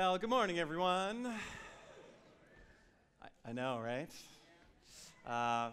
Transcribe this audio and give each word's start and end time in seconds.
Well, 0.00 0.16
good 0.16 0.30
morning, 0.30 0.60
everyone. 0.60 1.26
I, 3.20 3.26
I 3.48 3.52
know, 3.52 3.80
right? 3.80 4.08
Uh, 5.26 5.72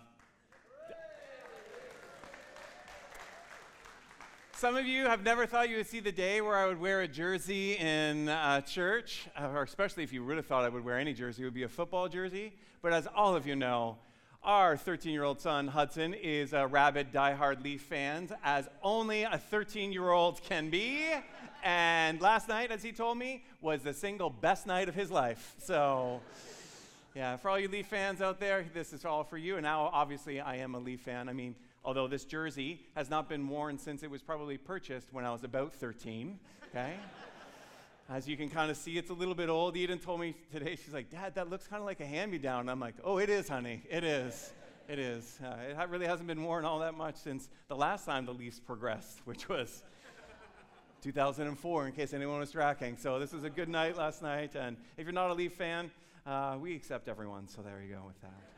some 4.56 4.76
of 4.78 4.88
you 4.88 5.06
have 5.06 5.22
never 5.22 5.46
thought 5.46 5.70
you 5.70 5.78
would 5.78 5.86
see 5.86 6.00
the 6.00 6.12
day 6.12 6.42
where 6.42 6.58
I 6.58 6.66
would 6.66 6.80
wear 6.80 7.02
a 7.02 7.08
jersey 7.08 7.78
in 7.78 8.28
uh, 8.28 8.62
church, 8.62 9.28
or 9.40 9.62
especially 9.62 10.02
if 10.02 10.12
you 10.12 10.22
would 10.22 10.30
really 10.30 10.42
thought 10.42 10.66
I 10.66 10.70
would 10.70 10.84
wear 10.84 10.98
any 10.98 11.14
jersey, 11.14 11.44
it 11.44 11.46
would 11.46 11.54
be 11.54 11.62
a 11.62 11.70
football 11.70 12.10
jersey. 12.10 12.56
But 12.82 12.94
as 12.94 13.08
all 13.16 13.36
of 13.36 13.46
you 13.46 13.56
know, 13.56 14.00
our 14.46 14.78
13 14.78 15.12
year 15.12 15.24
old 15.24 15.42
son, 15.42 15.68
Hudson, 15.68 16.14
is 16.14 16.54
a 16.54 16.68
rabid, 16.68 17.12
diehard 17.12 17.64
Leaf 17.64 17.82
fan, 17.82 18.30
as 18.44 18.70
only 18.84 19.24
a 19.24 19.38
13 19.38 19.92
year 19.92 20.12
old 20.12 20.42
can 20.44 20.70
be. 20.70 21.04
And 21.64 22.22
last 22.22 22.48
night, 22.48 22.72
as 22.72 22.84
he 22.84 22.92
told 22.92 23.18
me, 23.18 23.44
was 23.60 23.82
the 23.82 23.94
single 23.94 24.30
best 24.30 24.68
night 24.68 24.88
of 24.88 24.94
his 24.94 25.10
life. 25.10 25.56
So, 25.58 26.22
yeah, 27.16 27.38
for 27.38 27.50
all 27.50 27.60
you 27.60 27.68
Leaf 27.68 27.88
fans 27.88 28.22
out 28.22 28.40
there, 28.40 28.66
this 28.74 28.94
is 28.94 29.04
all 29.04 29.24
for 29.24 29.38
you. 29.38 29.56
And 29.56 29.64
now, 29.64 29.90
obviously, 29.92 30.40
I 30.40 30.58
am 30.58 30.76
a 30.76 30.80
Leaf 30.80 31.02
fan. 31.02 31.28
I 31.28 31.34
mean, 31.34 31.56
although 31.84 32.08
this 32.08 32.24
jersey 32.24 32.82
has 32.96 33.10
not 33.10 33.28
been 33.28 33.48
worn 33.48 33.80
since 33.80 34.04
it 34.04 34.12
was 34.12 34.22
probably 34.22 34.60
purchased 34.60 35.08
when 35.12 35.26
I 35.26 35.32
was 35.32 35.44
about 35.44 35.74
13, 35.74 36.38
okay? 36.70 36.94
As 38.08 38.28
you 38.28 38.38
can 38.38 38.50
kind 38.50 38.70
of 38.70 38.78
see, 38.78 38.98
it's 38.98 39.10
a 39.10 39.14
little 39.14 39.34
bit 39.34 39.50
old. 39.50 39.76
Eden 39.76 39.98
told 39.98 40.20
me 40.20 40.36
today, 40.52 40.76
she's 40.76 40.94
like, 40.94 41.10
Dad, 41.10 41.34
that 41.36 41.50
looks 41.50 41.66
kind 41.66 41.82
of 41.82 41.88
like 41.88 42.00
a 42.02 42.06
hand 42.06 42.32
me 42.32 42.38
down. 42.38 42.70
I'm 42.70 42.80
like, 42.80 42.94
oh, 43.04 43.18
it 43.18 43.32
is, 43.32 43.48
honey. 43.48 43.82
It 43.90 44.04
is. 44.04 44.54
It 44.88 45.00
is. 45.00 45.40
Uh, 45.44 45.56
it 45.70 45.90
really 45.90 46.06
hasn't 46.06 46.28
been 46.28 46.44
worn 46.44 46.66
all 46.66 46.80
that 46.80 46.94
much 46.94 47.16
since 47.16 47.50
the 47.68 47.76
last 47.76 48.06
time 48.06 48.26
the 48.28 48.34
Leafs 48.34 48.60
progressed, 48.60 49.22
which 49.26 49.50
was 49.50 49.82
2004, 51.02 51.88
in 51.88 51.94
case 51.94 52.14
anyone 52.14 52.40
was 52.40 52.52
tracking. 52.52 52.96
So 52.98 53.18
this 53.18 53.34
was 53.34 53.44
a 53.44 53.50
good 53.50 53.70
night 53.70 53.98
last 53.98 54.22
night. 54.22 54.54
And 54.56 54.78
if 54.98 55.06
you're 55.06 55.14
not 55.14 55.32
a 55.32 55.34
Leaf 55.34 55.54
fan, 55.54 55.90
uh, 56.28 56.58
we 56.60 56.76
accept 56.76 57.08
everyone. 57.08 57.48
So 57.48 57.64
there 57.64 57.82
you 57.82 57.96
go 57.96 58.04
with 58.06 58.22
that. 58.22 58.55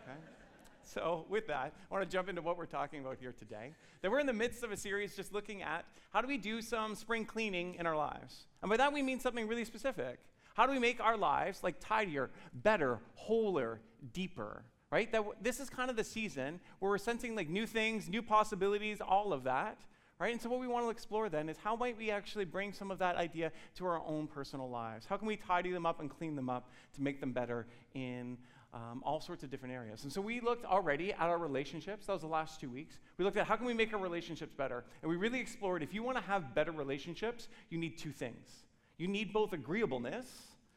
So, 0.94 1.26
with 1.30 1.48
that, 1.48 1.74
I 1.92 1.94
want 1.94 2.10
to 2.10 2.12
jump 2.12 2.30
into 2.30 2.42
what 2.42 2.58
we're 2.58 2.66
talking 2.66 3.02
about 3.02 3.18
here 3.20 3.34
today. 3.38 3.74
That 4.02 4.10
we're 4.10 4.20
in 4.20 4.26
the 4.26 4.34
midst 4.34 4.64
of 4.64 4.72
a 4.72 4.78
series 4.78 5.16
just 5.16 5.34
looking 5.34 5.62
at 5.62 5.86
how 6.12 6.22
do 6.22 6.28
we 6.28 6.38
do 6.38 6.62
some 6.62 6.96
spring 6.96 7.26
cleaning 7.26 7.76
in 7.76 7.86
our 7.86 7.96
lives. 7.96 8.46
And 8.62 8.70
by 8.70 8.78
that, 8.78 8.94
we 8.94 9.02
mean 9.02 9.20
something 9.20 9.48
really 9.48 9.66
specific. 9.66 10.20
How 10.54 10.66
do 10.66 10.72
we 10.72 10.80
make 10.80 11.02
our 11.02 11.18
lives 11.18 11.62
like 11.62 11.76
tidier, 11.80 12.30
better, 12.54 13.00
wholer, 13.16 13.82
deeper? 14.14 14.64
Right? 14.90 15.12
That 15.12 15.20
w- 15.20 15.36
this 15.42 15.60
is 15.60 15.70
kind 15.70 15.90
of 15.90 15.98
the 15.98 16.04
season 16.04 16.62
where 16.80 16.92
we're 16.92 16.98
sensing 16.98 17.36
like 17.36 17.50
new 17.50 17.68
things, 17.68 18.08
new 18.08 18.22
possibilities, 18.22 19.02
all 19.02 19.34
of 19.34 19.44
that. 19.44 19.78
Right? 20.20 20.32
And 20.32 20.42
so, 20.42 20.50
what 20.50 20.60
we 20.60 20.68
want 20.68 20.86
to 20.86 20.90
explore 20.90 21.30
then 21.30 21.50
is 21.50 21.58
how 21.58 21.76
might 21.76 21.98
we 21.98 22.10
actually 22.10 22.46
bring 22.46 22.72
some 22.72 22.92
of 22.92 23.00
that 23.00 23.18
idea 23.18 23.52
to 23.76 23.86
our 23.86 24.02
own 24.06 24.28
personal 24.28 24.70
lives? 24.70 25.06
How 25.06 25.18
can 25.18 25.28
we 25.28 25.36
tidy 25.36 25.72
them 25.72 25.86
up 25.86 26.00
and 26.00 26.10
clean 26.10 26.36
them 26.36 26.50
up 26.50 26.72
to 26.96 27.02
make 27.02 27.20
them 27.20 27.34
better 27.34 27.68
in 27.94 28.38
um, 28.74 29.02
all 29.06 29.22
sorts 29.22 29.44
of 29.44 29.50
different 29.50 29.74
areas. 29.74 30.04
And 30.04 30.12
so 30.12 30.22
we 30.22 30.40
looked 30.40 30.66
already 30.66 31.14
at 31.14 31.22
our 31.22 31.38
relationships. 31.38 32.06
That 32.06 32.14
was 32.14 32.22
the 32.22 32.28
last 32.28 32.60
two 32.60 32.70
weeks. 32.70 33.00
We 33.18 33.26
looked 33.26 33.38
at 33.38 33.48
how 33.48 33.56
can 33.56 33.66
we 33.66 33.74
make 33.74 33.94
our 33.94 34.00
relationships 34.00 34.54
better. 34.56 34.84
And 35.02 35.10
we 35.10 35.16
really 35.16 35.40
explored 35.40 35.84
if 35.84 35.94
you 35.94 36.04
want 36.04 36.18
to 36.18 36.24
have 36.24 36.54
better 36.54 36.72
relationships, 36.72 37.48
you 37.70 37.78
need 37.78 37.98
two 37.98 38.12
things. 38.12 38.64
You 38.98 39.08
need 39.08 39.32
both 39.32 39.54
agreeableness 39.54 40.26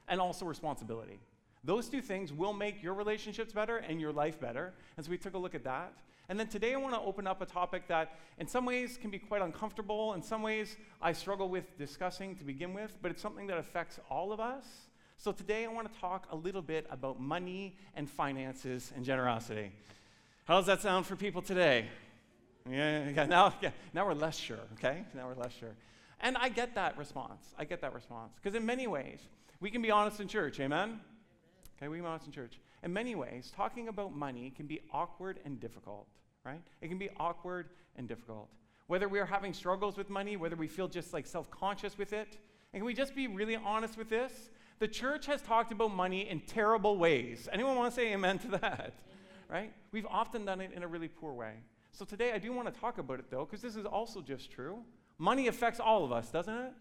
and 0.09 0.21
also 0.21 0.45
responsibility. 0.45 1.21
Those 1.65 1.89
two 1.89 2.01
things 2.01 2.33
will 2.33 2.53
make 2.53 2.83
your 2.83 2.95
relationships 2.95 3.53
better 3.53 3.79
and 3.79 4.01
your 4.01 4.13
life 4.13 4.41
better. 4.41 4.73
And 4.97 5.05
so 5.05 5.11
we 5.11 5.19
took 5.19 5.35
a 5.35 5.39
look 5.39 5.55
at 5.55 5.65
that. 5.65 5.93
And 6.29 6.39
then 6.39 6.47
today 6.47 6.75
I 6.75 6.77
want 6.77 6.95
to 6.95 7.01
open 7.01 7.27
up 7.27 7.43
a 7.43 7.47
topic 7.47 7.89
that 7.89 8.17
in 8.39 8.47
some 8.47 8.65
ways 8.65 8.97
can 9.01 9.11
be 9.11 9.19
quite 9.19 9.43
uncomfortable. 9.43 10.15
In 10.15 10.23
some 10.23 10.43
ways 10.43 10.77
I 11.03 11.13
struggle 11.13 11.49
with 11.49 11.77
discussing 11.77 12.37
to 12.37 12.45
begin 12.45 12.73
with, 12.73 12.97
but 13.03 13.11
it's 13.11 13.21
something 13.21 13.49
that 13.49 13.59
affects 13.59 13.99
all 14.09 14.33
of 14.33 14.39
us. 14.39 14.65
So 15.23 15.33
today 15.33 15.67
I 15.67 15.69
want 15.69 15.93
to 15.93 16.01
talk 16.01 16.29
a 16.31 16.37
little 16.37 16.63
bit 16.63 16.87
about 16.91 17.21
money 17.21 17.77
and 17.95 18.09
finances 18.09 18.91
and 18.97 19.05
generosity. 19.05 19.71
How 20.47 20.57
does 20.57 20.65
that 20.65 20.81
sound 20.81 21.05
for 21.05 21.15
people 21.15 21.43
today? 21.43 21.89
Yeah, 22.67 23.11
yeah, 23.11 23.27
now, 23.27 23.53
yeah, 23.61 23.73
now 23.93 24.07
we're 24.07 24.15
less 24.15 24.39
sure, 24.39 24.57
okay? 24.79 25.05
Now 25.15 25.29
we're 25.29 25.35
less 25.35 25.53
sure. 25.53 25.75
And 26.23 26.39
I 26.39 26.49
get 26.49 26.75
that 26.77 26.97
response. 26.97 27.55
I 27.59 27.67
get 27.67 27.83
that 27.83 27.93
response. 27.93 28.33
Because 28.37 28.55
in 28.57 28.65
many 28.65 28.87
ways, 28.87 29.21
we 29.61 29.71
can 29.71 29.83
be 29.83 29.91
honest 29.91 30.21
in 30.21 30.27
church, 30.27 30.59
amen? 30.59 30.99
Okay, 31.77 31.89
we 31.89 31.99
can 31.99 32.05
be 32.05 32.09
honest 32.09 32.25
in 32.25 32.33
church. 32.33 32.59
In 32.83 32.91
many 32.91 33.15
ways, 33.15 33.53
talking 33.55 33.89
about 33.89 34.17
money 34.17 34.55
can 34.57 34.67
be 34.67 34.81
awkward 34.91 35.39
and 35.45 35.61
difficult, 35.61 36.07
right? 36.47 36.63
It 36.81 36.89
can 36.89 36.97
be 36.97 37.11
awkward 37.19 37.69
and 37.97 38.09
difficult. 38.09 38.49
Whether 38.87 39.07
we 39.07 39.19
are 39.19 39.27
having 39.27 39.53
struggles 39.53 39.99
with 39.99 40.09
money, 40.09 40.39
whether 40.39 40.57
we 40.57 40.67
feel 40.67 40.89
just 40.89 41.13
like 41.13 41.27
self 41.27 41.51
conscious 41.51 41.99
with 41.99 42.15
it, 42.15 42.39
and 42.73 42.81
can 42.81 42.87
we 42.87 42.95
just 42.95 43.15
be 43.15 43.27
really 43.27 43.57
honest 43.57 43.99
with 43.99 44.09
this? 44.09 44.49
The 44.81 44.89
church 44.89 45.27
has 45.27 45.43
talked 45.43 45.71
about 45.71 45.95
money 45.95 46.29
in 46.29 46.41
terrible 46.41 46.97
ways. 46.97 47.49
Anyone 47.53 47.77
want 47.77 47.93
to 47.93 48.01
say 48.01 48.13
amen 48.13 48.39
to 48.41 48.49
that? 48.49 48.63
Amen. 48.63 48.93
Right? 49.49 49.73
We've 49.93 50.07
often 50.07 50.45
done 50.45 50.61
it 50.61 50.73
in 50.75 50.83
a 50.83 50.89
really 50.89 51.09
poor 51.09 51.33
way. 51.35 51.53
So 51.93 52.05
today 52.05 52.33
I 52.33 52.39
do 52.39 52.53
want 52.53 52.73
to 52.73 52.81
talk 52.81 52.99
about 52.99 53.19
it 53.19 53.27
though, 53.31 53.45
because 53.45 53.61
this 53.61 53.77
is 53.77 53.85
also 53.85 54.23
just 54.23 54.51
true. 54.51 54.79
Money 55.19 55.49
affects 55.49 55.81
all 55.81 56.03
of 56.03 56.13
us, 56.13 56.31
doesn't 56.31 56.55
it? 56.55 56.73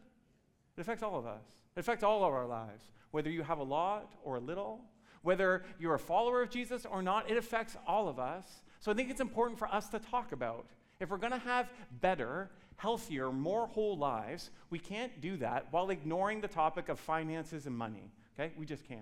It 0.78 0.82
affects 0.82 1.04
all 1.04 1.20
of 1.20 1.26
us. 1.26 1.44
It 1.76 1.82
affects 1.82 2.04
all 2.04 2.24
of 2.24 2.34
our 2.34 2.48
lives. 2.48 2.86
Whether 3.12 3.30
you 3.30 3.44
have 3.44 3.60
a 3.60 3.64
lot 3.64 4.14
or 4.24 4.38
a 4.38 4.40
little, 4.40 4.80
whether 5.24 5.64
you're 5.78 5.96
a 5.96 6.00
follower 6.00 6.42
of 6.42 6.50
Jesus 6.50 6.86
or 6.86 7.02
not, 7.02 7.30
it 7.30 7.36
affects 7.36 7.76
all 7.86 8.08
of 8.08 8.18
us. 8.18 8.46
So 8.80 8.92
I 8.92 8.96
think 8.96 9.10
it's 9.10 9.20
important 9.20 9.60
for 9.60 9.68
us 9.68 9.90
to 9.90 10.00
talk 10.00 10.32
about. 10.32 10.68
If 11.02 11.10
we're 11.10 11.18
going 11.18 11.34
to 11.34 11.40
have 11.40 11.70
better, 12.00 12.50
healthier, 12.80 13.30
more 13.30 13.68
whole 13.68 13.98
lives, 13.98 14.52
we 14.70 14.80
can't 14.80 15.20
do 15.20 15.36
that 15.38 15.68
while 15.72 15.90
ignoring 15.90 16.40
the 16.40 16.48
topic 16.48 16.88
of 16.88 16.98
finances 16.98 17.68
and 17.68 17.78
money. 17.78 18.12
Okay? 18.40 18.54
We 18.58 18.66
just 18.66 18.88
can't. 18.88 19.02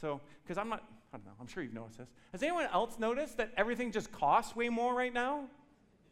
So, 0.00 0.20
because 0.42 0.56
I'm 0.56 0.70
not, 0.70 0.82
I 1.12 1.18
don't 1.18 1.26
know, 1.26 1.32
I'm 1.38 1.46
sure 1.46 1.62
you've 1.62 1.74
noticed 1.74 1.98
this. 1.98 2.08
Has 2.32 2.42
anyone 2.42 2.66
else 2.72 2.98
noticed 2.98 3.36
that 3.36 3.52
everything 3.56 3.92
just 3.92 4.10
costs 4.10 4.56
way 4.56 4.70
more 4.70 4.94
right 4.94 5.12
now? 5.12 5.44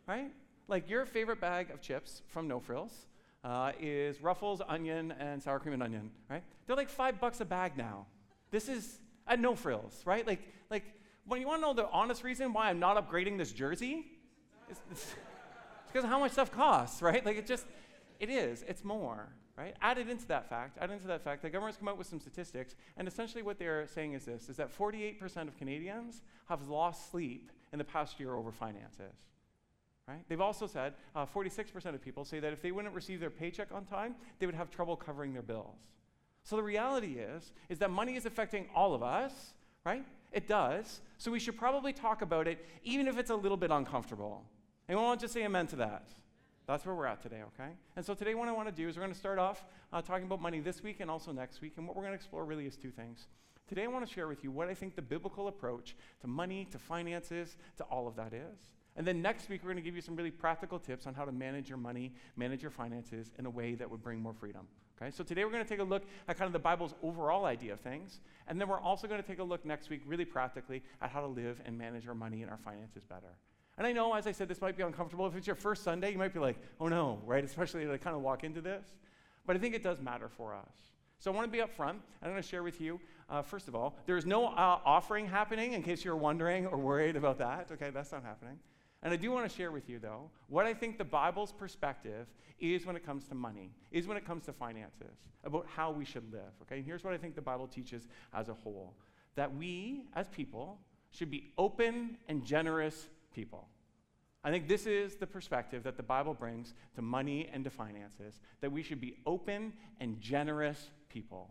Right? 0.06 0.30
Like 0.68 0.90
your 0.90 1.06
favorite 1.06 1.40
bag 1.40 1.70
of 1.70 1.80
chips 1.80 2.20
from 2.26 2.46
No 2.48 2.60
Frills 2.60 3.06
uh, 3.44 3.72
is 3.80 4.20
Ruffles, 4.20 4.60
onion, 4.68 5.14
and 5.18 5.42
sour 5.42 5.58
cream 5.58 5.72
and 5.72 5.82
onion, 5.82 6.10
right? 6.28 6.42
They're 6.66 6.76
like 6.76 6.90
five 6.90 7.18
bucks 7.18 7.40
a 7.40 7.46
bag 7.46 7.78
now. 7.78 8.04
This 8.50 8.68
is 8.68 8.98
at 9.26 9.40
No 9.40 9.54
Frills, 9.54 10.02
right? 10.04 10.26
Like, 10.26 10.40
like 10.70 10.84
when 11.26 11.40
you 11.40 11.46
want 11.46 11.62
to 11.62 11.66
know 11.66 11.72
the 11.72 11.88
honest 11.88 12.24
reason 12.24 12.52
why 12.52 12.68
I'm 12.68 12.78
not 12.78 12.96
upgrading 12.96 13.38
this 13.38 13.52
jersey, 13.52 14.04
it's, 14.68 14.80
it's 14.90 15.14
because 15.98 16.10
how 16.10 16.20
much 16.20 16.32
stuff 16.32 16.52
costs, 16.52 17.02
right? 17.08 17.24
Like 17.24 17.36
it 17.36 17.46
just, 17.46 17.66
it 18.20 18.30
is, 18.30 18.64
it's 18.68 18.84
more, 18.84 19.28
right? 19.56 19.74
Added 19.82 20.08
into 20.08 20.26
that 20.28 20.48
fact, 20.48 20.78
added 20.80 20.94
into 20.94 21.08
that 21.08 21.22
fact, 21.22 21.42
the 21.42 21.50
government's 21.50 21.78
come 21.78 21.88
out 21.88 21.98
with 21.98 22.06
some 22.06 22.20
statistics, 22.20 22.76
and 22.96 23.08
essentially 23.08 23.42
what 23.42 23.58
they're 23.58 23.86
saying 23.88 24.12
is 24.12 24.24
this, 24.24 24.48
is 24.48 24.56
that 24.56 24.76
48% 24.76 25.48
of 25.48 25.56
Canadians 25.56 26.22
have 26.48 26.68
lost 26.68 27.10
sleep 27.10 27.50
in 27.72 27.78
the 27.78 27.84
past 27.84 28.20
year 28.20 28.34
over 28.34 28.52
finances. 28.52 29.14
Right? 30.06 30.24
They've 30.28 30.40
also 30.40 30.66
said 30.66 30.94
uh, 31.14 31.26
46% 31.26 31.94
of 31.94 32.00
people 32.00 32.24
say 32.24 32.40
that 32.40 32.52
if 32.52 32.62
they 32.62 32.72
wouldn't 32.72 32.94
receive 32.94 33.20
their 33.20 33.28
paycheck 33.28 33.72
on 33.72 33.84
time, 33.84 34.14
they 34.38 34.46
would 34.46 34.54
have 34.54 34.70
trouble 34.70 34.96
covering 34.96 35.34
their 35.34 35.42
bills. 35.42 35.76
So 36.44 36.56
the 36.56 36.62
reality 36.62 37.18
is, 37.18 37.52
is 37.68 37.78
that 37.80 37.90
money 37.90 38.16
is 38.16 38.24
affecting 38.24 38.68
all 38.74 38.94
of 38.94 39.02
us, 39.02 39.32
right? 39.84 40.02
It 40.32 40.48
does. 40.48 41.02
So 41.18 41.30
we 41.30 41.38
should 41.38 41.58
probably 41.58 41.92
talk 41.92 42.22
about 42.22 42.48
it, 42.48 42.64
even 42.84 43.06
if 43.06 43.18
it's 43.18 43.28
a 43.28 43.36
little 43.36 43.58
bit 43.58 43.70
uncomfortable. 43.70 44.44
Anyone 44.88 45.04
want 45.04 45.20
to 45.20 45.24
just 45.24 45.34
say 45.34 45.44
amen 45.44 45.66
to 45.68 45.76
that? 45.76 46.08
That's 46.66 46.86
where 46.86 46.94
we're 46.94 47.06
at 47.06 47.22
today, 47.22 47.42
okay? 47.42 47.72
And 47.96 48.04
so 48.04 48.14
today, 48.14 48.34
what 48.34 48.48
I 48.48 48.52
want 48.52 48.68
to 48.68 48.74
do 48.74 48.88
is 48.88 48.96
we're 48.96 49.02
going 49.02 49.12
to 49.12 49.18
start 49.18 49.38
off 49.38 49.64
uh, 49.92 50.00
talking 50.00 50.24
about 50.24 50.40
money 50.40 50.60
this 50.60 50.82
week 50.82 51.00
and 51.00 51.10
also 51.10 51.30
next 51.32 51.60
week. 51.60 51.74
And 51.76 51.86
what 51.86 51.94
we're 51.94 52.02
going 52.02 52.12
to 52.12 52.16
explore 52.16 52.44
really 52.44 52.66
is 52.66 52.76
two 52.76 52.90
things. 52.90 53.26
Today, 53.68 53.84
I 53.84 53.86
want 53.86 54.06
to 54.06 54.12
share 54.12 54.28
with 54.28 54.42
you 54.42 54.50
what 54.50 54.68
I 54.68 54.74
think 54.74 54.96
the 54.96 55.02
biblical 55.02 55.48
approach 55.48 55.94
to 56.22 56.26
money, 56.26 56.66
to 56.70 56.78
finances, 56.78 57.56
to 57.76 57.84
all 57.84 58.08
of 58.08 58.16
that 58.16 58.32
is. 58.32 58.70
And 58.96 59.06
then 59.06 59.20
next 59.20 59.50
week, 59.50 59.62
we're 59.62 59.68
going 59.68 59.82
to 59.82 59.82
give 59.82 59.94
you 59.94 60.00
some 60.00 60.16
really 60.16 60.30
practical 60.30 60.78
tips 60.78 61.06
on 61.06 61.12
how 61.12 61.26
to 61.26 61.32
manage 61.32 61.68
your 61.68 61.78
money, 61.78 62.12
manage 62.36 62.62
your 62.62 62.70
finances 62.70 63.30
in 63.38 63.44
a 63.44 63.50
way 63.50 63.74
that 63.74 63.90
would 63.90 64.02
bring 64.02 64.20
more 64.20 64.32
freedom. 64.32 64.66
Okay, 65.00 65.10
so 65.10 65.22
today 65.22 65.44
we're 65.44 65.52
going 65.52 65.62
to 65.62 65.68
take 65.68 65.80
a 65.80 65.84
look 65.84 66.02
at 66.28 66.36
kind 66.36 66.46
of 66.46 66.52
the 66.52 66.58
Bible's 66.58 66.94
overall 67.02 67.44
idea 67.44 67.74
of 67.74 67.80
things, 67.80 68.20
and 68.48 68.60
then 68.60 68.68
we're 68.68 68.80
also 68.80 69.06
going 69.06 69.22
to 69.22 69.26
take 69.26 69.38
a 69.38 69.44
look 69.44 69.64
next 69.64 69.90
week, 69.90 70.02
really 70.06 70.24
practically, 70.24 70.82
at 71.00 71.10
how 71.10 71.20
to 71.20 71.28
live 71.28 71.60
and 71.64 71.78
manage 71.78 72.08
our 72.08 72.14
money 72.14 72.42
and 72.42 72.50
our 72.50 72.58
finances 72.58 73.04
better. 73.04 73.36
And 73.78 73.86
I 73.86 73.92
know, 73.92 74.12
as 74.12 74.26
I 74.26 74.32
said, 74.32 74.48
this 74.48 74.60
might 74.60 74.76
be 74.76 74.82
uncomfortable. 74.82 75.26
If 75.28 75.36
it's 75.36 75.46
your 75.46 75.56
first 75.56 75.84
Sunday, 75.84 76.10
you 76.10 76.18
might 76.18 76.34
be 76.34 76.40
like, 76.40 76.56
oh 76.80 76.88
no, 76.88 77.22
right? 77.24 77.44
Especially 77.44 77.86
to 77.86 77.96
kind 77.98 78.16
of 78.16 78.22
walk 78.22 78.42
into 78.42 78.60
this. 78.60 78.84
But 79.46 79.54
I 79.54 79.60
think 79.60 79.74
it 79.74 79.84
does 79.84 80.00
matter 80.00 80.28
for 80.28 80.52
us. 80.52 80.74
So 81.20 81.32
I 81.32 81.34
want 81.34 81.50
to 81.50 81.56
be 81.56 81.62
upfront. 81.62 81.96
I'm 82.22 82.30
going 82.30 82.42
to 82.42 82.42
share 82.42 82.62
with 82.62 82.80
you, 82.80 83.00
uh, 83.30 83.42
first 83.42 83.68
of 83.68 83.74
all, 83.74 83.96
there's 84.06 84.26
no 84.26 84.46
uh, 84.46 84.80
offering 84.84 85.26
happening 85.26 85.74
in 85.74 85.82
case 85.82 86.04
you're 86.04 86.16
wondering 86.16 86.66
or 86.66 86.76
worried 86.76 87.16
about 87.16 87.38
that. 87.38 87.68
Okay, 87.72 87.90
that's 87.90 88.12
not 88.12 88.22
happening. 88.24 88.58
And 89.02 89.12
I 89.12 89.16
do 89.16 89.30
want 89.30 89.48
to 89.48 89.56
share 89.56 89.70
with 89.70 89.88
you, 89.88 89.98
though, 90.00 90.30
what 90.48 90.66
I 90.66 90.74
think 90.74 90.98
the 90.98 91.04
Bible's 91.04 91.52
perspective 91.52 92.26
is 92.58 92.84
when 92.84 92.96
it 92.96 93.06
comes 93.06 93.28
to 93.28 93.34
money, 93.34 93.70
is 93.92 94.08
when 94.08 94.16
it 94.16 94.24
comes 94.24 94.44
to 94.46 94.52
finances, 94.52 95.18
about 95.44 95.66
how 95.72 95.92
we 95.92 96.04
should 96.04 96.32
live. 96.32 96.50
Okay, 96.62 96.76
and 96.76 96.84
here's 96.84 97.04
what 97.04 97.14
I 97.14 97.16
think 97.16 97.36
the 97.36 97.42
Bible 97.42 97.68
teaches 97.68 98.08
as 98.34 98.48
a 98.48 98.54
whole 98.54 98.94
that 99.36 99.54
we, 99.54 100.02
as 100.16 100.26
people, 100.28 100.80
should 101.12 101.30
be 101.30 101.52
open 101.56 102.16
and 102.28 102.44
generous 102.44 103.06
people. 103.34 103.68
I 104.44 104.50
think 104.50 104.68
this 104.68 104.86
is 104.86 105.16
the 105.16 105.26
perspective 105.26 105.82
that 105.82 105.96
the 105.96 106.02
Bible 106.02 106.32
brings 106.32 106.74
to 106.94 107.02
money 107.02 107.48
and 107.52 107.64
to 107.64 107.70
finances 107.70 108.40
that 108.60 108.70
we 108.70 108.82
should 108.82 109.00
be 109.00 109.16
open 109.26 109.72
and 110.00 110.20
generous 110.20 110.90
people. 111.08 111.50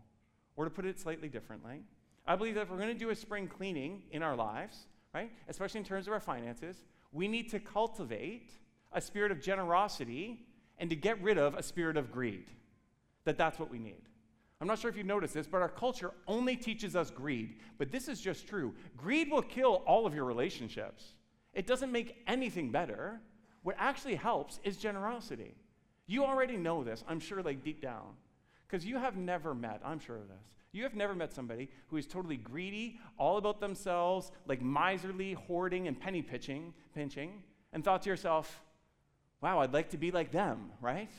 Or 0.56 0.64
to 0.64 0.72
put 0.72 0.86
it 0.86 1.00
slightly 1.00 1.28
differently, 1.28 1.82
I 2.26 2.36
believe 2.36 2.56
that 2.56 2.62
if 2.62 2.70
we're 2.70 2.78
going 2.78 2.88
to 2.90 2.94
do 2.94 3.10
a 3.10 3.16
spring 3.16 3.48
cleaning 3.48 4.04
in 4.12 4.24
our 4.24 4.36
lives, 4.36 4.88
right, 5.14 5.32
especially 5.48 5.80
in 5.80 5.86
terms 5.86 6.08
of 6.08 6.14
our 6.14 6.20
finances, 6.20 6.84
we 7.12 7.28
need 7.28 7.50
to 7.52 7.60
cultivate 7.60 8.52
a 8.94 9.02
spirit 9.02 9.32
of 9.32 9.42
generosity 9.42 10.46
and 10.80 10.90
to 10.90 10.96
get 10.96 11.22
rid 11.22 11.38
of 11.38 11.56
a 11.56 11.64
spirit 11.64 11.98
of 11.98 12.12
greed. 12.12 12.46
That 13.26 13.38
that's 13.38 13.60
what 13.60 13.70
we 13.70 13.80
need. 13.80 14.02
I'm 14.60 14.68
not 14.68 14.80
sure 14.80 14.90
if 14.90 14.98
you've 14.98 15.06
noticed 15.06 15.34
this, 15.34 15.46
but 15.46 15.62
our 15.62 15.70
culture 15.70 16.12
only 16.28 16.56
teaches 16.56 16.96
us 16.96 17.12
greed. 17.12 17.58
But 17.78 17.92
this 17.92 18.08
is 18.08 18.20
just 18.20 18.48
true. 18.48 18.74
Greed 18.96 19.30
will 19.30 19.44
kill 19.44 19.84
all 19.86 20.08
of 20.08 20.16
your 20.16 20.26
relationships. 20.26 21.14
It 21.58 21.66
doesn't 21.66 21.92
make 21.92 22.22
anything 22.28 22.72
better. 22.72 23.20
What 23.64 23.76
actually 23.80 24.14
helps 24.14 24.60
is 24.64 24.78
generosity. 24.78 25.56
You 26.06 26.24
already 26.24 26.56
know 26.56 26.84
this, 26.84 27.04
I'm 27.10 27.20
sure, 27.20 27.42
like 27.42 27.64
deep 27.64 27.82
down. 27.82 28.14
Because 28.68 28.86
you 28.86 29.00
have 29.00 29.18
never 29.18 29.56
met, 29.56 29.82
I'm 29.84 30.00
sure 30.00 30.18
of 30.18 30.28
this, 30.28 30.54
you 30.72 30.84
have 30.84 30.94
never 30.94 31.16
met 31.16 31.34
somebody 31.34 31.70
who 31.88 31.98
is 31.98 32.06
totally 32.06 32.38
greedy, 32.38 33.00
all 33.18 33.38
about 33.38 33.60
themselves, 33.60 34.32
like 34.46 34.62
miserly, 34.62 35.34
hoarding, 35.34 35.88
and 35.88 36.00
penny 36.00 36.22
pitching, 36.22 36.76
pinching, 36.94 37.42
and 37.74 37.84
thought 37.84 38.04
to 38.04 38.10
yourself, 38.10 38.62
wow, 39.42 39.60
I'd 39.60 39.74
like 39.74 39.90
to 39.90 39.98
be 39.98 40.12
like 40.12 40.32
them, 40.32 40.70
right? 40.80 41.12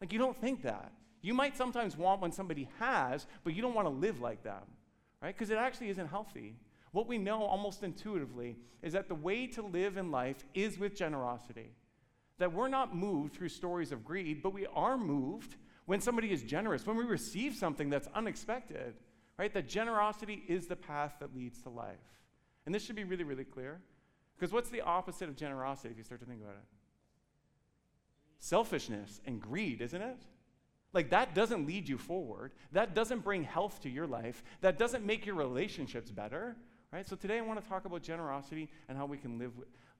Like 0.00 0.12
you 0.12 0.20
don't 0.20 0.40
think 0.40 0.62
that. 0.62 0.92
You 1.20 1.34
might 1.34 1.56
sometimes 1.56 1.96
want 1.96 2.20
when 2.20 2.30
somebody 2.30 2.68
has, 2.78 3.26
but 3.42 3.54
you 3.54 3.62
don't 3.62 3.74
want 3.74 3.88
to 3.88 3.92
live 3.92 4.20
like 4.20 4.44
them, 4.44 4.62
right? 5.20 5.34
Because 5.34 5.50
it 5.50 5.58
actually 5.58 5.88
isn't 5.88 6.06
healthy. 6.06 6.54
What 6.94 7.08
we 7.08 7.18
know 7.18 7.42
almost 7.42 7.82
intuitively 7.82 8.56
is 8.80 8.92
that 8.92 9.08
the 9.08 9.16
way 9.16 9.48
to 9.48 9.62
live 9.62 9.96
in 9.96 10.12
life 10.12 10.44
is 10.54 10.78
with 10.78 10.94
generosity. 10.94 11.72
That 12.38 12.52
we're 12.52 12.68
not 12.68 12.94
moved 12.94 13.34
through 13.34 13.48
stories 13.48 13.90
of 13.90 14.04
greed, 14.04 14.44
but 14.44 14.54
we 14.54 14.66
are 14.72 14.96
moved 14.96 15.56
when 15.86 16.00
somebody 16.00 16.30
is 16.30 16.44
generous, 16.44 16.86
when 16.86 16.96
we 16.96 17.02
receive 17.02 17.56
something 17.56 17.90
that's 17.90 18.06
unexpected, 18.14 18.94
right? 19.36 19.52
That 19.52 19.68
generosity 19.68 20.44
is 20.46 20.68
the 20.68 20.76
path 20.76 21.16
that 21.18 21.34
leads 21.34 21.60
to 21.62 21.68
life. 21.68 21.98
And 22.64 22.72
this 22.72 22.84
should 22.84 22.94
be 22.94 23.02
really, 23.02 23.24
really 23.24 23.42
clear. 23.42 23.80
Because 24.38 24.52
what's 24.52 24.70
the 24.70 24.82
opposite 24.82 25.28
of 25.28 25.34
generosity 25.34 25.88
if 25.90 25.98
you 25.98 26.04
start 26.04 26.20
to 26.20 26.26
think 26.26 26.42
about 26.42 26.54
it? 26.54 26.64
Selfishness 28.38 29.20
and 29.26 29.40
greed, 29.40 29.80
isn't 29.80 30.00
it? 30.00 30.22
Like, 30.92 31.10
that 31.10 31.34
doesn't 31.34 31.66
lead 31.66 31.88
you 31.88 31.98
forward. 31.98 32.52
That 32.70 32.94
doesn't 32.94 33.24
bring 33.24 33.42
health 33.42 33.80
to 33.82 33.90
your 33.90 34.06
life. 34.06 34.44
That 34.60 34.78
doesn't 34.78 35.04
make 35.04 35.26
your 35.26 35.34
relationships 35.34 36.12
better, 36.12 36.54
right? 36.94 37.08
So, 37.08 37.16
today 37.16 37.38
I 37.38 37.40
want 37.40 37.60
to 37.60 37.68
talk 37.68 37.86
about 37.86 38.02
generosity 38.02 38.70
and 38.88 38.96
how 38.96 39.04
we 39.04 39.18
can 39.18 39.36
live 39.36 39.50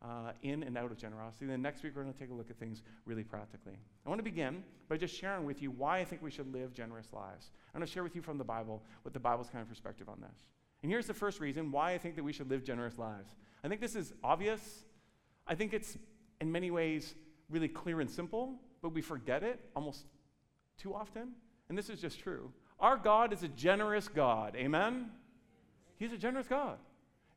uh, 0.01 0.31
in 0.43 0.63
and 0.63 0.79
out 0.79 0.93
of 0.93 0.97
generosity. 0.97 1.47
Then 1.47 1.61
next 1.61 1.83
week, 1.83 1.95
we're 1.97 2.03
going 2.03 2.15
to 2.15 2.19
take 2.19 2.31
a 2.31 2.35
look 2.35 2.51
at 2.51 2.57
things 2.57 2.83
really 3.05 3.25
practically. 3.25 3.77
I 4.07 4.09
want 4.09 4.21
to 4.21 4.23
begin 4.23 4.63
by 4.89 4.97
just 4.97 5.13
sharing 5.13 5.45
with 5.45 5.61
you 5.61 5.73
why 5.73 5.99
I 5.99 6.05
think 6.05 6.23
we 6.23 6.31
should 6.31 6.53
live 6.53 6.73
generous 6.73 7.09
lives. 7.13 7.51
I'm 7.75 7.81
going 7.81 7.87
to 7.87 7.93
share 7.93 8.05
with 8.05 8.15
you 8.15 8.23
from 8.23 8.39
the 8.39 8.45
Bible 8.45 8.81
what 9.03 9.13
the 9.13 9.19
Bible's 9.19 9.49
kind 9.51 9.61
of 9.61 9.69
perspective 9.69 10.09
on 10.09 10.21
this. 10.21 10.45
And 10.85 10.93
here's 10.93 11.09
the 11.09 11.15
first 11.15 11.41
reason 11.41 11.73
why 11.73 11.95
I 11.95 11.99
think 11.99 12.15
that 12.15 12.23
we 12.23 12.33
should 12.33 12.49
live 12.49 12.63
generous 12.63 12.97
lives. 12.97 13.35
I 13.65 13.69
think 13.69 13.81
this 13.81 13.97
is 13.97 14.13
obvious. 14.23 14.85
I 15.49 15.57
think 15.57 15.73
it's, 15.73 15.99
in 16.41 16.53
many 16.53 16.71
ways, 16.71 17.15
really 17.51 17.69
clear 17.69 18.01
and 18.03 18.11
simple, 18.11 18.61
but 18.83 18.91
we 18.91 19.01
forget 19.01 19.43
it 19.43 19.59
almost 19.75 20.05
too 20.79 20.95
often. 20.95 21.33
And 21.69 21.77
this 21.77 21.91
is 21.91 22.01
just 22.01 22.21
true. 22.21 22.53
Our 22.79 22.97
God 22.97 23.33
is 23.33 23.43
a 23.43 23.49
generous 23.49 24.07
God. 24.07 24.55
Amen? 24.55 25.11
He's 25.97 26.13
a 26.13 26.19
generous 26.19 26.49
God. 26.49 26.79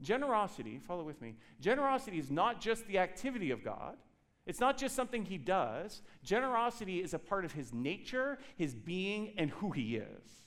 Generosity, 0.02 0.80
follow 0.88 1.04
with 1.04 1.22
me, 1.22 1.36
generosity 1.60 2.20
is 2.20 2.30
not 2.30 2.62
just 2.62 2.86
the 2.88 3.00
activity 3.00 3.52
of 3.52 3.64
God. 3.64 3.98
It's 4.46 4.60
not 4.60 4.78
just 4.78 4.96
something 4.96 5.26
he 5.26 5.38
does. 5.38 6.02
Generosity 6.24 7.00
is 7.00 7.14
a 7.14 7.20
part 7.20 7.44
of 7.44 7.52
his 7.52 7.74
nature, 7.74 8.38
his 8.56 8.74
being, 8.74 9.34
and 9.38 9.50
who 9.50 9.72
he 9.72 9.98
is. 9.98 10.46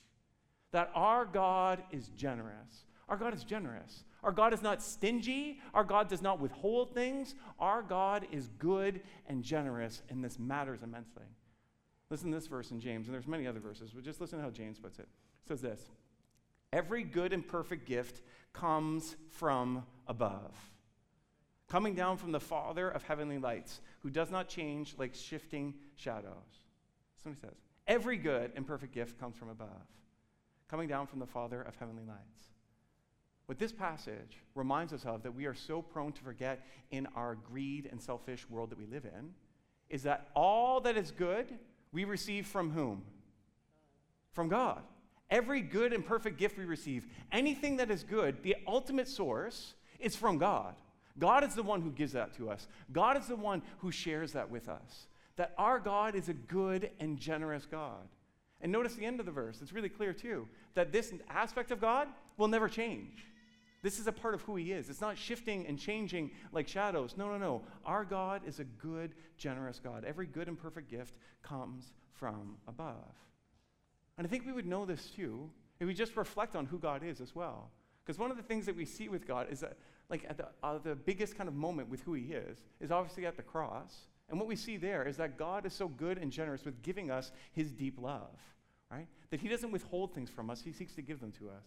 That 0.71 0.89
our 0.95 1.25
God 1.25 1.83
is 1.91 2.09
generous. 2.09 2.85
Our 3.07 3.17
God 3.17 3.33
is 3.33 3.43
generous. 3.43 4.05
Our 4.23 4.31
God 4.31 4.53
is 4.53 4.61
not 4.63 4.81
stingy. 4.81 5.59
Our 5.73 5.83
God 5.83 6.07
does 6.07 6.21
not 6.21 6.39
withhold 6.39 6.93
things. 6.93 7.35
Our 7.59 7.83
God 7.83 8.25
is 8.31 8.47
good 8.57 9.01
and 9.27 9.43
generous, 9.43 10.01
and 10.09 10.23
this 10.23 10.39
matters 10.39 10.81
immensely. 10.81 11.25
Listen 12.09 12.31
to 12.31 12.37
this 12.37 12.47
verse 12.47 12.71
in 12.71 12.79
James, 12.79 13.07
and 13.07 13.13
there's 13.13 13.27
many 13.27 13.45
other 13.45 13.59
verses, 13.59 13.91
but 13.93 14.03
just 14.03 14.19
listen 14.19 14.39
to 14.39 14.43
how 14.43 14.49
James 14.49 14.79
puts 14.79 14.97
it. 14.97 15.07
It 15.43 15.47
says 15.47 15.61
this 15.61 15.81
Every 16.73 17.03
good 17.03 17.33
and 17.33 17.47
perfect 17.47 17.85
gift 17.85 18.21
comes 18.53 19.15
from 19.29 19.83
above, 20.07 20.55
coming 21.69 21.95
down 21.95 22.17
from 22.17 22.31
the 22.31 22.39
Father 22.39 22.89
of 22.89 23.03
heavenly 23.03 23.37
lights, 23.37 23.81
who 23.99 24.09
does 24.09 24.31
not 24.31 24.47
change 24.47 24.95
like 24.97 25.13
shifting 25.13 25.73
shadows. 25.95 26.65
He 27.23 27.35
says. 27.35 27.55
Every 27.87 28.17
good 28.17 28.51
and 28.55 28.65
perfect 28.65 28.93
gift 28.93 29.19
comes 29.19 29.35
from 29.35 29.49
above, 29.49 29.67
coming 30.69 30.87
down 30.87 31.07
from 31.07 31.19
the 31.19 31.25
Father 31.25 31.61
of 31.61 31.75
heavenly 31.75 32.05
lights. 32.05 32.47
What 33.47 33.59
this 33.59 33.73
passage 33.73 34.37
reminds 34.55 34.93
us 34.93 35.03
of 35.05 35.23
that 35.23 35.35
we 35.35 35.45
are 35.45 35.53
so 35.53 35.81
prone 35.81 36.13
to 36.13 36.21
forget 36.21 36.65
in 36.89 37.07
our 37.15 37.35
greed 37.35 37.89
and 37.91 38.01
selfish 38.01 38.49
world 38.49 38.69
that 38.69 38.77
we 38.77 38.85
live 38.85 39.05
in 39.05 39.33
is 39.89 40.03
that 40.03 40.29
all 40.33 40.79
that 40.81 40.95
is 40.95 41.11
good 41.11 41.51
we 41.91 42.05
receive 42.05 42.47
from 42.47 42.71
whom? 42.71 43.03
From 44.31 44.47
God. 44.47 44.81
Every 45.31 45.61
good 45.61 45.93
and 45.93 46.05
perfect 46.05 46.37
gift 46.37 46.57
we 46.57 46.65
receive, 46.65 47.07
anything 47.31 47.77
that 47.77 47.89
is 47.89 48.03
good, 48.03 48.43
the 48.43 48.57
ultimate 48.67 49.07
source 49.07 49.73
is 49.99 50.15
from 50.15 50.37
God. 50.37 50.75
God 51.17 51.43
is 51.43 51.55
the 51.55 51.63
one 51.63 51.81
who 51.81 51.91
gives 51.91 52.11
that 52.11 52.35
to 52.35 52.49
us. 52.49 52.67
God 52.91 53.17
is 53.17 53.27
the 53.27 53.35
one 53.35 53.61
who 53.79 53.91
shares 53.91 54.33
that 54.33 54.51
with 54.51 54.67
us. 54.67 55.07
That 55.37 55.53
our 55.57 55.79
God 55.79 56.15
is 56.15 56.27
a 56.27 56.33
good 56.33 56.91
and 56.99 57.17
generous 57.17 57.65
God. 57.65 58.07
And 58.59 58.71
notice 58.71 58.93
the 58.95 59.05
end 59.05 59.19
of 59.19 59.25
the 59.25 59.31
verse, 59.31 59.59
it's 59.61 59.73
really 59.73 59.89
clear 59.89 60.13
too, 60.13 60.47
that 60.75 60.91
this 60.91 61.13
aspect 61.29 61.71
of 61.71 61.81
God 61.81 62.09
will 62.37 62.47
never 62.47 62.67
change. 62.67 63.25
This 63.81 63.99
is 63.99 64.07
a 64.07 64.11
part 64.11 64.35
of 64.35 64.41
who 64.41 64.57
He 64.57 64.71
is. 64.71 64.89
It's 64.89 65.01
not 65.01 65.17
shifting 65.17 65.65
and 65.65 65.79
changing 65.79 66.31
like 66.51 66.67
shadows. 66.67 67.15
No, 67.17 67.29
no, 67.31 67.37
no. 67.37 67.61
Our 67.85 68.03
God 68.05 68.41
is 68.45 68.59
a 68.59 68.63
good, 68.63 69.15
generous 69.37 69.79
God. 69.79 70.03
Every 70.05 70.27
good 70.27 70.47
and 70.47 70.59
perfect 70.59 70.91
gift 70.91 71.15
comes 71.41 71.93
from 72.13 72.57
above. 72.67 73.15
And 74.21 74.27
I 74.27 74.29
think 74.29 74.45
we 74.45 74.51
would 74.51 74.67
know 74.67 74.85
this 74.85 75.09
too 75.09 75.49
if 75.79 75.87
we 75.87 75.95
just 75.95 76.15
reflect 76.15 76.55
on 76.55 76.67
who 76.67 76.77
God 76.77 77.01
is 77.03 77.21
as 77.21 77.33
well. 77.33 77.71
Because 78.05 78.19
one 78.19 78.29
of 78.29 78.37
the 78.37 78.43
things 78.43 78.67
that 78.67 78.75
we 78.75 78.85
see 78.85 79.09
with 79.09 79.27
God 79.27 79.47
is 79.49 79.61
that, 79.61 79.79
like, 80.11 80.27
at 80.29 80.37
the, 80.37 80.45
uh, 80.61 80.77
the 80.77 80.93
biggest 80.93 81.35
kind 81.35 81.49
of 81.49 81.55
moment 81.55 81.89
with 81.89 82.01
who 82.01 82.13
He 82.13 82.25
is, 82.25 82.59
is 82.79 82.91
obviously 82.91 83.25
at 83.25 83.35
the 83.35 83.41
cross. 83.41 83.95
And 84.29 84.37
what 84.37 84.47
we 84.47 84.55
see 84.55 84.77
there 84.77 85.07
is 85.07 85.17
that 85.17 85.39
God 85.39 85.65
is 85.65 85.73
so 85.73 85.87
good 85.87 86.19
and 86.19 86.31
generous 86.31 86.63
with 86.65 86.83
giving 86.83 87.09
us 87.09 87.31
His 87.53 87.71
deep 87.71 87.99
love, 87.99 88.37
right? 88.91 89.07
That 89.31 89.39
He 89.39 89.47
doesn't 89.47 89.71
withhold 89.71 90.13
things 90.13 90.29
from 90.29 90.51
us, 90.51 90.61
He 90.61 90.71
seeks 90.71 90.93
to 90.97 91.01
give 91.01 91.19
them 91.19 91.31
to 91.39 91.49
us. 91.49 91.65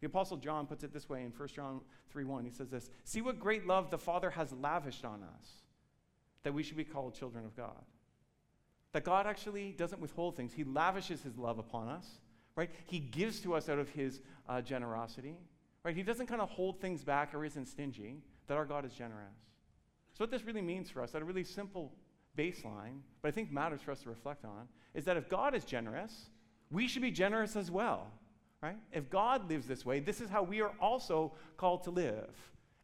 The 0.00 0.06
Apostle 0.06 0.38
John 0.38 0.66
puts 0.66 0.84
it 0.84 0.94
this 0.94 1.10
way 1.10 1.22
in 1.22 1.32
1 1.32 1.48
John 1.48 1.82
3 2.12 2.24
1. 2.24 2.46
He 2.46 2.50
says 2.50 2.70
this 2.70 2.88
See 3.04 3.20
what 3.20 3.38
great 3.38 3.66
love 3.66 3.90
the 3.90 3.98
Father 3.98 4.30
has 4.30 4.54
lavished 4.54 5.04
on 5.04 5.22
us, 5.22 5.44
that 6.44 6.54
we 6.54 6.62
should 6.62 6.78
be 6.78 6.84
called 6.84 7.14
children 7.14 7.44
of 7.44 7.54
God. 7.54 7.84
That 8.94 9.02
God 9.02 9.26
actually 9.26 9.72
doesn't 9.72 10.00
withhold 10.00 10.36
things, 10.36 10.52
He 10.52 10.62
lavishes 10.62 11.22
His 11.22 11.36
love 11.36 11.58
upon 11.58 11.88
us, 11.88 12.06
right? 12.54 12.70
He 12.86 13.00
gives 13.00 13.40
to 13.40 13.54
us 13.54 13.68
out 13.68 13.80
of 13.80 13.88
His 13.90 14.20
uh, 14.48 14.60
generosity, 14.62 15.36
right? 15.84 15.96
He 15.96 16.04
doesn't 16.04 16.28
kind 16.28 16.40
of 16.40 16.48
hold 16.48 16.80
things 16.80 17.02
back 17.02 17.34
or 17.34 17.44
isn't 17.44 17.66
stingy, 17.66 18.22
that 18.46 18.56
our 18.56 18.64
God 18.64 18.84
is 18.86 18.92
generous. 18.92 19.34
So, 20.12 20.22
what 20.22 20.30
this 20.30 20.44
really 20.44 20.62
means 20.62 20.90
for 20.90 21.02
us, 21.02 21.12
at 21.16 21.22
a 21.22 21.24
really 21.24 21.42
simple 21.42 21.92
baseline, 22.38 23.00
but 23.20 23.28
I 23.28 23.30
think 23.32 23.50
matters 23.50 23.80
for 23.80 23.90
us 23.90 24.00
to 24.02 24.08
reflect 24.08 24.44
on, 24.44 24.68
is 24.94 25.04
that 25.06 25.16
if 25.16 25.28
God 25.28 25.56
is 25.56 25.64
generous, 25.64 26.30
we 26.70 26.86
should 26.86 27.02
be 27.02 27.10
generous 27.10 27.56
as 27.56 27.72
well, 27.72 28.06
right? 28.62 28.76
If 28.92 29.10
God 29.10 29.48
lives 29.48 29.66
this 29.66 29.84
way, 29.84 29.98
this 29.98 30.20
is 30.20 30.30
how 30.30 30.44
we 30.44 30.60
are 30.60 30.72
also 30.80 31.32
called 31.56 31.82
to 31.84 31.90
live. 31.90 32.30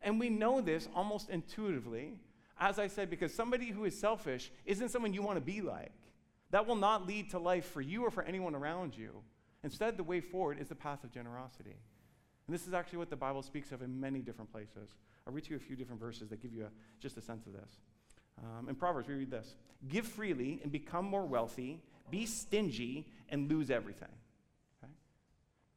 And 0.03 0.19
we 0.19 0.29
know 0.29 0.61
this 0.61 0.89
almost 0.93 1.31
intuitively, 1.31 2.19
as 2.59 2.81
I 2.81 2.89
said, 2.89 3.11
because 3.11 3.33
somebody 3.33 3.71
who 3.71 3.85
is 3.85 3.99
selfish 3.99 4.51
isn't 4.65 4.89
someone 4.89 5.15
you 5.15 5.23
want 5.23 5.37
to 5.37 5.45
be 5.45 5.61
like. 5.61 5.93
That 6.51 6.67
will 6.67 6.77
not 6.77 7.07
lead 7.07 7.31
to 7.31 7.39
life 7.39 7.67
for 7.67 7.81
you 7.81 8.05
or 8.05 8.11
for 8.11 8.23
anyone 8.23 8.55
around 8.55 8.97
you. 8.97 9.23
Instead, 9.63 9.97
the 9.97 10.05
way 10.05 10.21
forward 10.21 10.59
is 10.61 10.69
the 10.69 10.75
path 10.75 11.05
of 11.05 11.13
generosity. 11.13 11.77
And 12.47 12.55
this 12.55 12.67
is 12.67 12.75
actually 12.75 12.99
what 12.99 13.11
the 13.11 13.17
Bible 13.17 13.43
speaks 13.43 13.73
of 13.73 13.83
in 13.83 14.01
many 14.01 14.21
different 14.21 14.51
places. 14.51 14.91
I'll 15.27 15.33
read 15.33 15.45
to 15.45 15.51
you 15.51 15.57
a 15.57 15.61
few 15.61 15.77
different 15.77 16.01
verses 16.01 16.29
that 16.31 16.43
give 16.43 16.53
you 16.53 16.65
a, 16.65 16.71
just 17.01 17.17
a 17.17 17.21
sense 17.21 17.47
of 17.47 17.53
this. 17.53 17.79
Um, 18.43 18.69
in 18.69 18.75
Proverbs, 18.75 19.09
we 19.09 19.15
read 19.15 19.31
this 19.31 19.55
Give 19.89 20.07
freely 20.07 20.61
and 20.63 20.73
become 20.73 21.05
more 21.05 21.25
wealthy, 21.25 21.81
be 22.11 22.27
stingy 22.27 23.07
and 23.29 23.49
lose 23.49 23.71
everything. 23.71 24.09
Okay? 24.83 24.93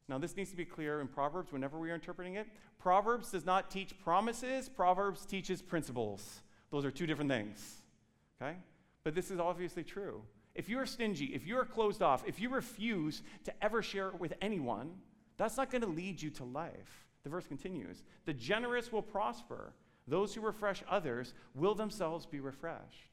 Now, 0.08 0.18
this 0.18 0.36
needs 0.36 0.50
to 0.52 0.58
be 0.58 0.66
clear 0.66 1.02
in 1.02 1.08
Proverbs 1.08 1.52
whenever 1.52 1.78
we 1.78 1.92
are 1.92 1.96
interpreting 1.96 2.36
it. 2.36 2.48
Proverbs 2.80 3.32
does 3.32 3.46
not 3.46 3.70
teach 3.70 3.94
promises, 4.04 4.70
Proverbs 4.70 5.26
teaches 5.26 5.62
principles. 5.62 6.42
Those 6.72 6.86
are 6.86 6.92
two 6.92 7.06
different 7.06 7.30
things. 7.30 7.84
Okay? 8.42 8.56
But 9.04 9.14
this 9.14 9.30
is 9.30 9.40
obviously 9.40 9.84
true. 9.84 10.24
If 10.56 10.70
you're 10.70 10.86
stingy, 10.86 11.26
if 11.26 11.46
you're 11.46 11.66
closed 11.66 12.02
off, 12.02 12.24
if 12.28 12.40
you 12.40 12.50
refuse 12.50 13.24
to 13.46 13.54
ever 13.64 13.82
share 13.82 14.10
it 14.10 14.20
with 14.20 14.34
anyone, 14.42 14.92
that's 15.38 15.58
not 15.58 15.72
going 15.72 15.82
to 15.82 15.88
lead 15.88 16.22
you 16.22 16.30
to 16.32 16.44
life. 16.44 17.06
The 17.24 17.30
verse 17.30 17.48
continues 17.48 18.04
The 18.26 18.34
generous 18.34 18.92
will 18.92 19.02
prosper. 19.02 19.74
Those 20.08 20.36
who 20.36 20.42
refresh 20.42 20.84
others 20.90 21.34
will 21.56 21.76
themselves 21.76 22.26
be 22.26 22.42
refreshed. 22.42 23.10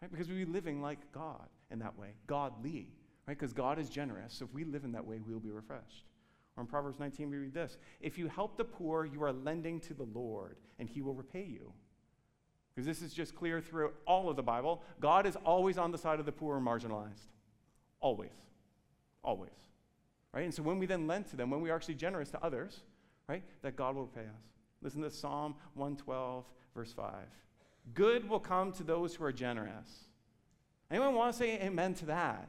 Right? 0.00 0.10
Because 0.10 0.28
we'll 0.28 0.38
be 0.38 0.44
living 0.44 0.80
like 0.80 1.10
God 1.12 1.48
in 1.70 1.80
that 1.80 1.98
way, 1.98 2.14
godly, 2.26 2.88
right? 3.26 3.36
Because 3.36 3.52
God 3.52 3.78
is 3.78 3.88
generous. 3.88 4.34
So 4.34 4.44
if 4.44 4.54
we 4.54 4.64
live 4.64 4.84
in 4.84 4.92
that 4.92 5.04
way, 5.04 5.18
we 5.18 5.32
will 5.32 5.40
be 5.40 5.50
refreshed. 5.50 6.04
Or 6.56 6.60
in 6.60 6.66
Proverbs 6.66 7.00
19, 7.00 7.30
we 7.30 7.38
read 7.38 7.54
this 7.54 7.76
If 8.00 8.18
you 8.18 8.28
help 8.28 8.56
the 8.56 8.64
poor, 8.64 9.04
you 9.04 9.22
are 9.24 9.32
lending 9.32 9.80
to 9.80 9.94
the 9.94 10.06
Lord, 10.14 10.56
and 10.78 10.88
he 10.88 11.02
will 11.02 11.14
repay 11.14 11.44
you. 11.44 11.72
Because 12.74 12.86
this 12.86 13.02
is 13.02 13.12
just 13.12 13.34
clear 13.34 13.60
throughout 13.60 13.94
all 14.06 14.30
of 14.30 14.36
the 14.36 14.42
Bible. 14.42 14.82
God 15.00 15.26
is 15.26 15.36
always 15.44 15.76
on 15.78 15.92
the 15.92 15.98
side 15.98 16.20
of 16.20 16.26
the 16.26 16.32
poor 16.32 16.56
and 16.56 16.66
marginalized. 16.66 17.28
Always. 18.00 18.30
Always. 19.22 19.50
Right? 20.32 20.44
And 20.44 20.54
so 20.54 20.62
when 20.62 20.78
we 20.78 20.86
then 20.86 21.06
lend 21.06 21.26
to 21.28 21.36
them, 21.36 21.50
when 21.50 21.60
we 21.60 21.70
are 21.70 21.76
actually 21.76 21.96
generous 21.96 22.30
to 22.30 22.42
others, 22.42 22.80
right, 23.28 23.42
that 23.62 23.76
God 23.76 23.94
will 23.94 24.04
repay 24.04 24.22
us. 24.22 24.42
Listen 24.80 25.02
to 25.02 25.10
Psalm 25.10 25.54
112, 25.74 26.44
verse 26.74 26.92
5. 26.92 27.12
Good 27.94 28.28
will 28.28 28.40
come 28.40 28.72
to 28.72 28.82
those 28.82 29.14
who 29.14 29.24
are 29.24 29.32
generous. 29.32 30.06
Anyone 30.90 31.14
want 31.14 31.32
to 31.32 31.38
say 31.38 31.60
amen 31.60 31.94
to 31.94 32.06
that? 32.06 32.48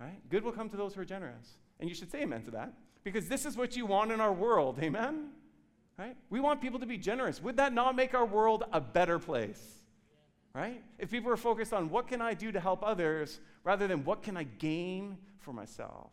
Right? 0.00 0.20
Good 0.28 0.44
will 0.44 0.52
come 0.52 0.68
to 0.68 0.76
those 0.76 0.94
who 0.94 1.00
are 1.00 1.04
generous. 1.04 1.58
And 1.80 1.88
you 1.88 1.94
should 1.94 2.10
say 2.10 2.22
amen 2.22 2.42
to 2.44 2.50
that 2.52 2.72
because 3.04 3.28
this 3.28 3.44
is 3.44 3.56
what 3.56 3.76
you 3.76 3.86
want 3.86 4.12
in 4.12 4.20
our 4.20 4.32
world. 4.32 4.78
Amen? 4.80 5.30
Right? 5.98 6.16
We 6.30 6.40
want 6.40 6.60
people 6.60 6.80
to 6.80 6.86
be 6.86 6.96
generous. 6.96 7.42
Would 7.42 7.56
that 7.58 7.72
not 7.72 7.94
make 7.94 8.14
our 8.14 8.24
world 8.24 8.64
a 8.72 8.80
better 8.80 9.18
place? 9.18 9.62
Right? 10.54 10.82
If 10.98 11.10
people 11.10 11.30
are 11.30 11.36
focused 11.36 11.72
on 11.72 11.90
what 11.90 12.08
can 12.08 12.20
I 12.20 12.34
do 12.34 12.52
to 12.52 12.60
help 12.60 12.82
others 12.82 13.40
rather 13.64 13.86
than 13.86 14.04
what 14.04 14.22
can 14.22 14.36
I 14.36 14.44
gain 14.44 15.18
for 15.38 15.52
myself. 15.52 16.10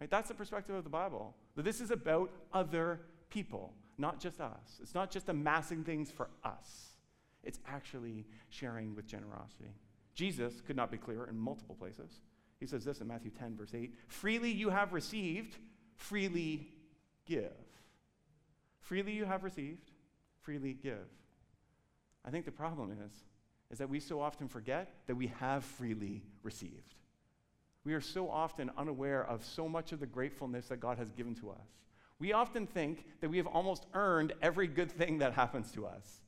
Right? 0.00 0.10
That's 0.10 0.28
the 0.28 0.34
perspective 0.34 0.74
of 0.74 0.84
the 0.84 0.90
Bible. 0.90 1.34
That 1.56 1.64
this 1.64 1.80
is 1.80 1.90
about 1.90 2.30
other 2.52 3.00
people, 3.28 3.74
not 3.98 4.18
just 4.18 4.40
us. 4.40 4.78
It's 4.80 4.94
not 4.94 5.10
just 5.10 5.28
amassing 5.28 5.84
things 5.84 6.10
for 6.10 6.28
us. 6.44 6.90
It's 7.42 7.60
actually 7.66 8.26
sharing 8.48 8.94
with 8.94 9.06
generosity. 9.06 9.70
Jesus 10.14 10.60
could 10.66 10.76
not 10.76 10.90
be 10.90 10.98
clearer 10.98 11.28
in 11.28 11.38
multiple 11.38 11.74
places. 11.74 12.20
He 12.58 12.66
says 12.66 12.84
this 12.84 13.00
in 13.00 13.06
Matthew 13.06 13.30
10, 13.30 13.56
verse 13.56 13.72
8 13.74 13.94
Freely 14.08 14.50
you 14.50 14.70
have 14.70 14.92
received, 14.92 15.56
freely 15.96 16.68
give. 17.26 17.52
Freely 18.90 19.12
you 19.12 19.24
have 19.24 19.44
received, 19.44 19.92
freely 20.42 20.72
give. 20.72 21.06
I 22.24 22.30
think 22.30 22.44
the 22.44 22.50
problem 22.50 22.90
is, 22.90 23.12
is 23.70 23.78
that 23.78 23.88
we 23.88 24.00
so 24.00 24.20
often 24.20 24.48
forget 24.48 24.92
that 25.06 25.14
we 25.14 25.28
have 25.38 25.64
freely 25.64 26.24
received. 26.42 26.96
We 27.84 27.94
are 27.94 28.00
so 28.00 28.28
often 28.28 28.68
unaware 28.76 29.24
of 29.24 29.44
so 29.44 29.68
much 29.68 29.92
of 29.92 30.00
the 30.00 30.06
gratefulness 30.06 30.66
that 30.66 30.80
God 30.80 30.98
has 30.98 31.12
given 31.12 31.36
to 31.36 31.50
us. 31.50 31.68
We 32.18 32.32
often 32.32 32.66
think 32.66 33.04
that 33.20 33.30
we 33.30 33.36
have 33.36 33.46
almost 33.46 33.86
earned 33.94 34.32
every 34.42 34.66
good 34.66 34.90
thing 34.90 35.18
that 35.18 35.34
happens 35.34 35.70
to 35.74 35.86
us, 35.86 36.22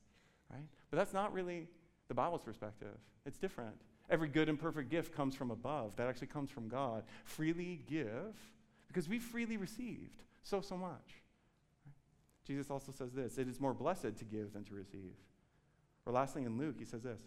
right? 0.49 0.63
But 0.89 0.95
that's 0.95 1.11
not 1.11 1.33
really 1.33 1.67
the 2.07 2.13
Bible's 2.13 2.43
perspective. 2.43 2.95
It's 3.25 3.37
different. 3.37 3.75
Every 4.09 4.29
good 4.29 4.47
and 4.47 4.57
perfect 4.57 4.89
gift 4.89 5.13
comes 5.13 5.35
from 5.35 5.51
above. 5.51 5.97
That 5.97 6.07
actually 6.07 6.27
comes 6.27 6.49
from 6.49 6.69
God. 6.69 7.03
Freely 7.25 7.81
give 7.89 8.37
because 8.87 9.09
we 9.09 9.19
freely 9.19 9.57
received 9.57 10.23
so, 10.43 10.61
so 10.61 10.77
much. 10.77 11.22
Jesus 12.45 12.69
also 12.69 12.91
says 12.91 13.13
this 13.13 13.37
it 13.37 13.47
is 13.47 13.59
more 13.59 13.73
blessed 13.73 14.17
to 14.17 14.25
give 14.25 14.53
than 14.53 14.63
to 14.65 14.75
receive. 14.75 15.15
Or 16.05 16.13
lastly, 16.13 16.43
in 16.43 16.57
Luke, 16.57 16.75
he 16.77 16.85
says 16.85 17.03
this 17.03 17.21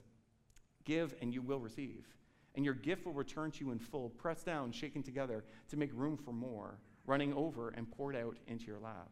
Give 0.85 1.15
and 1.21 1.33
you 1.33 1.43
will 1.43 1.61
receive, 1.61 2.07
and 2.55 2.65
your 2.65 2.75
gift 2.75 3.07
will 3.07 3.13
return 3.13 3.51
to 3.53 3.65
you 3.65 3.71
in 3.71 3.79
full, 3.79 4.11
pressed 4.11 4.47
down, 4.47 4.73
shaken 4.73 5.03
together 5.03 5.45
to 5.69 5.77
make 5.77 5.91
room 5.95 6.17
for 6.17 6.33
more, 6.33 6.79
running 7.07 7.33
over 7.35 7.71
and 7.71 7.91
poured 7.91 8.17
out 8.17 8.37
into 8.47 8.67
your 8.67 8.79
lap. 8.79 9.09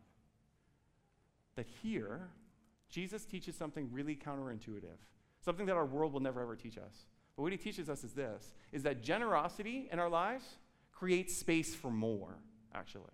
That 1.56 1.66
here, 1.82 2.28
Jesus 2.90 3.24
teaches 3.24 3.56
something 3.56 3.88
really 3.92 4.16
counterintuitive, 4.16 4.98
something 5.40 5.66
that 5.66 5.76
our 5.76 5.86
world 5.86 6.12
will 6.12 6.20
never 6.20 6.40
ever 6.40 6.56
teach 6.56 6.78
us. 6.78 7.06
But 7.36 7.42
what 7.42 7.52
he 7.52 7.58
teaches 7.58 7.88
us 7.88 8.04
is 8.04 8.12
this 8.12 8.52
is 8.72 8.82
that 8.84 9.02
generosity 9.02 9.88
in 9.90 9.98
our 9.98 10.08
lives 10.08 10.44
creates 10.92 11.36
space 11.36 11.74
for 11.74 11.90
more, 11.90 12.38
actually. 12.74 13.04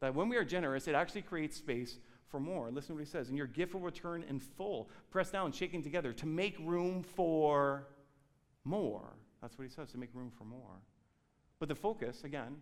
That 0.00 0.14
when 0.14 0.28
we 0.28 0.36
are 0.36 0.44
generous, 0.44 0.88
it 0.88 0.94
actually 0.94 1.22
creates 1.22 1.56
space 1.56 1.98
for 2.28 2.40
more. 2.40 2.70
Listen 2.70 2.88
to 2.88 2.94
what 2.94 3.04
he 3.04 3.10
says. 3.10 3.28
And 3.28 3.36
your 3.36 3.46
gift 3.46 3.74
will 3.74 3.80
return 3.80 4.24
in 4.28 4.40
full, 4.40 4.88
pressed 5.10 5.32
down, 5.32 5.52
shaken 5.52 5.82
together, 5.82 6.12
to 6.14 6.26
make 6.26 6.56
room 6.60 7.02
for 7.02 7.86
more. 8.64 9.14
That's 9.42 9.58
what 9.58 9.64
he 9.64 9.70
says, 9.70 9.90
to 9.92 9.98
make 9.98 10.10
room 10.14 10.30
for 10.36 10.44
more. 10.44 10.80
But 11.58 11.68
the 11.68 11.74
focus, 11.74 12.24
again, 12.24 12.56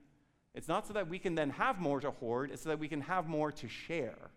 it's 0.54 0.68
not 0.68 0.86
so 0.86 0.92
that 0.94 1.08
we 1.08 1.18
can 1.18 1.34
then 1.34 1.50
have 1.50 1.78
more 1.78 2.00
to 2.00 2.10
hoard, 2.10 2.50
it's 2.50 2.62
so 2.62 2.70
that 2.70 2.78
we 2.78 2.88
can 2.88 3.00
have 3.02 3.28
more 3.28 3.52
to 3.52 3.68
share. 3.68 4.30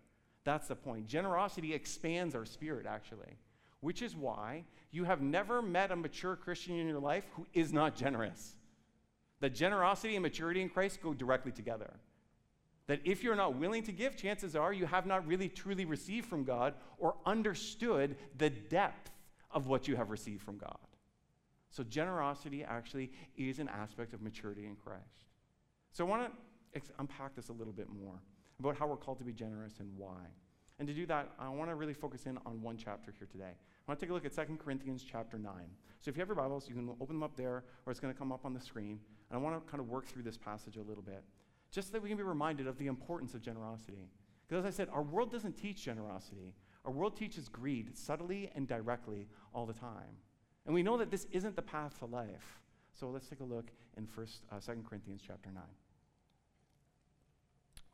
That's 0.44 0.68
the 0.68 0.76
point. 0.76 1.06
Generosity 1.06 1.72
expands 1.74 2.34
our 2.34 2.44
spirit, 2.44 2.86
actually, 2.86 3.38
which 3.80 4.02
is 4.02 4.14
why 4.14 4.64
you 4.90 5.04
have 5.04 5.20
never 5.20 5.62
met 5.62 5.90
a 5.90 5.96
mature 5.96 6.36
Christian 6.36 6.78
in 6.78 6.86
your 6.86 7.00
life 7.00 7.24
who 7.34 7.46
is 7.54 7.72
not 7.72 7.96
generous. 7.96 8.54
That 9.40 9.54
generosity 9.54 10.14
and 10.14 10.22
maturity 10.22 10.60
in 10.60 10.68
Christ 10.68 11.02
go 11.02 11.14
directly 11.14 11.50
together. 11.50 11.94
That 12.86 13.00
if 13.04 13.22
you're 13.22 13.36
not 13.36 13.56
willing 13.56 13.82
to 13.84 13.92
give, 13.92 14.16
chances 14.16 14.56
are 14.56 14.72
you 14.72 14.86
have 14.86 15.06
not 15.06 15.26
really 15.26 15.48
truly 15.48 15.84
received 15.84 16.26
from 16.26 16.44
God 16.44 16.74
or 16.98 17.14
understood 17.24 18.16
the 18.36 18.50
depth 18.50 19.10
of 19.50 19.66
what 19.66 19.86
you 19.86 19.96
have 19.96 20.10
received 20.10 20.42
from 20.42 20.58
God. 20.58 20.78
So, 21.70 21.82
generosity 21.82 22.64
actually 22.64 23.12
is 23.36 23.58
an 23.58 23.68
aspect 23.68 24.12
of 24.12 24.20
maturity 24.20 24.66
in 24.66 24.76
Christ. 24.76 25.24
So, 25.92 26.04
I 26.04 26.08
want 26.08 26.26
to 26.26 26.32
ex- 26.74 26.90
unpack 26.98 27.34
this 27.34 27.48
a 27.48 27.52
little 27.52 27.72
bit 27.72 27.88
more 27.88 28.20
about 28.58 28.76
how 28.76 28.86
we're 28.86 28.96
called 28.96 29.18
to 29.18 29.24
be 29.24 29.32
generous 29.32 29.80
and 29.80 29.88
why. 29.96 30.26
And 30.78 30.88
to 30.88 30.94
do 30.94 31.06
that, 31.06 31.30
I 31.38 31.48
want 31.48 31.70
to 31.70 31.74
really 31.74 31.94
focus 31.94 32.26
in 32.26 32.38
on 32.44 32.60
one 32.60 32.76
chapter 32.76 33.14
here 33.16 33.28
today. 33.30 33.52
I 33.54 33.90
want 33.90 34.00
to 34.00 34.06
take 34.06 34.10
a 34.10 34.14
look 34.14 34.26
at 34.26 34.34
2 34.34 34.56
Corinthians 34.56 35.04
chapter 35.08 35.38
9. 35.38 35.52
So 36.00 36.08
if 36.08 36.16
you 36.16 36.20
have 36.20 36.28
your 36.28 36.36
Bibles, 36.36 36.68
you 36.68 36.74
can 36.74 36.88
open 37.00 37.16
them 37.16 37.22
up 37.22 37.36
there, 37.36 37.64
or 37.86 37.90
it's 37.90 38.00
going 38.00 38.12
to 38.12 38.18
come 38.18 38.32
up 38.32 38.44
on 38.44 38.52
the 38.52 38.60
screen. 38.60 38.98
And 39.30 39.38
I 39.38 39.42
want 39.42 39.64
to 39.64 39.70
kind 39.70 39.80
of 39.80 39.88
work 39.88 40.06
through 40.06 40.24
this 40.24 40.36
passage 40.36 40.76
a 40.76 40.82
little 40.82 41.02
bit 41.02 41.22
just 41.72 41.88
so 41.88 41.92
that 41.92 42.02
we 42.02 42.08
can 42.08 42.18
be 42.18 42.22
reminded 42.22 42.66
of 42.66 42.78
the 42.78 42.86
importance 42.86 43.34
of 43.34 43.40
generosity. 43.40 44.10
Because 44.46 44.64
as 44.64 44.74
I 44.74 44.76
said, 44.76 44.88
our 44.92 45.02
world 45.02 45.32
doesn't 45.32 45.56
teach 45.56 45.82
generosity. 45.82 46.54
Our 46.84 46.92
world 46.92 47.16
teaches 47.16 47.48
greed 47.48 47.96
subtly 47.96 48.50
and 48.54 48.68
directly 48.68 49.26
all 49.54 49.64
the 49.64 49.72
time. 49.72 50.18
And 50.66 50.74
we 50.74 50.82
know 50.82 50.98
that 50.98 51.10
this 51.10 51.26
isn't 51.32 51.56
the 51.56 51.62
path 51.62 51.98
to 52.00 52.06
life. 52.06 52.60
So 52.92 53.08
let's 53.08 53.26
take 53.26 53.40
a 53.40 53.44
look 53.44 53.70
in 53.96 54.06
first, 54.06 54.42
uh, 54.52 54.60
2 54.60 54.84
Corinthians 54.86 55.22
chapter 55.26 55.50
9. 55.50 55.62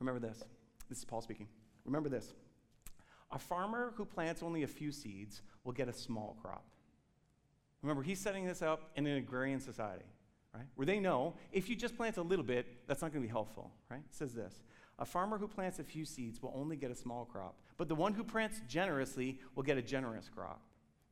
Remember 0.00 0.20
this. 0.20 0.42
This 0.88 0.98
is 0.98 1.04
Paul 1.04 1.20
speaking. 1.20 1.46
Remember 1.84 2.08
this. 2.08 2.34
A 3.30 3.38
farmer 3.38 3.92
who 3.96 4.04
plants 4.04 4.42
only 4.42 4.64
a 4.64 4.66
few 4.66 4.90
seeds 4.90 5.42
will 5.62 5.72
get 5.72 5.88
a 5.88 5.92
small 5.92 6.36
crop. 6.42 6.64
Remember, 7.82 8.02
he's 8.02 8.18
setting 8.18 8.44
this 8.44 8.60
up 8.60 8.90
in 8.96 9.06
an 9.06 9.16
agrarian 9.18 9.60
society 9.60 10.06
right? 10.58 10.66
Where 10.74 10.86
they 10.86 10.98
know 10.98 11.34
if 11.52 11.68
you 11.68 11.76
just 11.76 11.96
plant 11.96 12.16
a 12.16 12.22
little 12.22 12.44
bit, 12.44 12.66
that's 12.86 13.00
not 13.00 13.12
going 13.12 13.22
to 13.22 13.28
be 13.28 13.32
helpful, 13.32 13.70
right? 13.90 14.00
It 14.00 14.14
says 14.14 14.34
this 14.34 14.62
A 14.98 15.04
farmer 15.04 15.38
who 15.38 15.48
plants 15.48 15.78
a 15.78 15.84
few 15.84 16.04
seeds 16.04 16.42
will 16.42 16.52
only 16.54 16.76
get 16.76 16.90
a 16.90 16.94
small 16.94 17.24
crop, 17.24 17.56
but 17.76 17.88
the 17.88 17.94
one 17.94 18.12
who 18.12 18.24
plants 18.24 18.60
generously 18.68 19.38
will 19.54 19.62
get 19.62 19.78
a 19.78 19.82
generous 19.82 20.28
crop. 20.28 20.60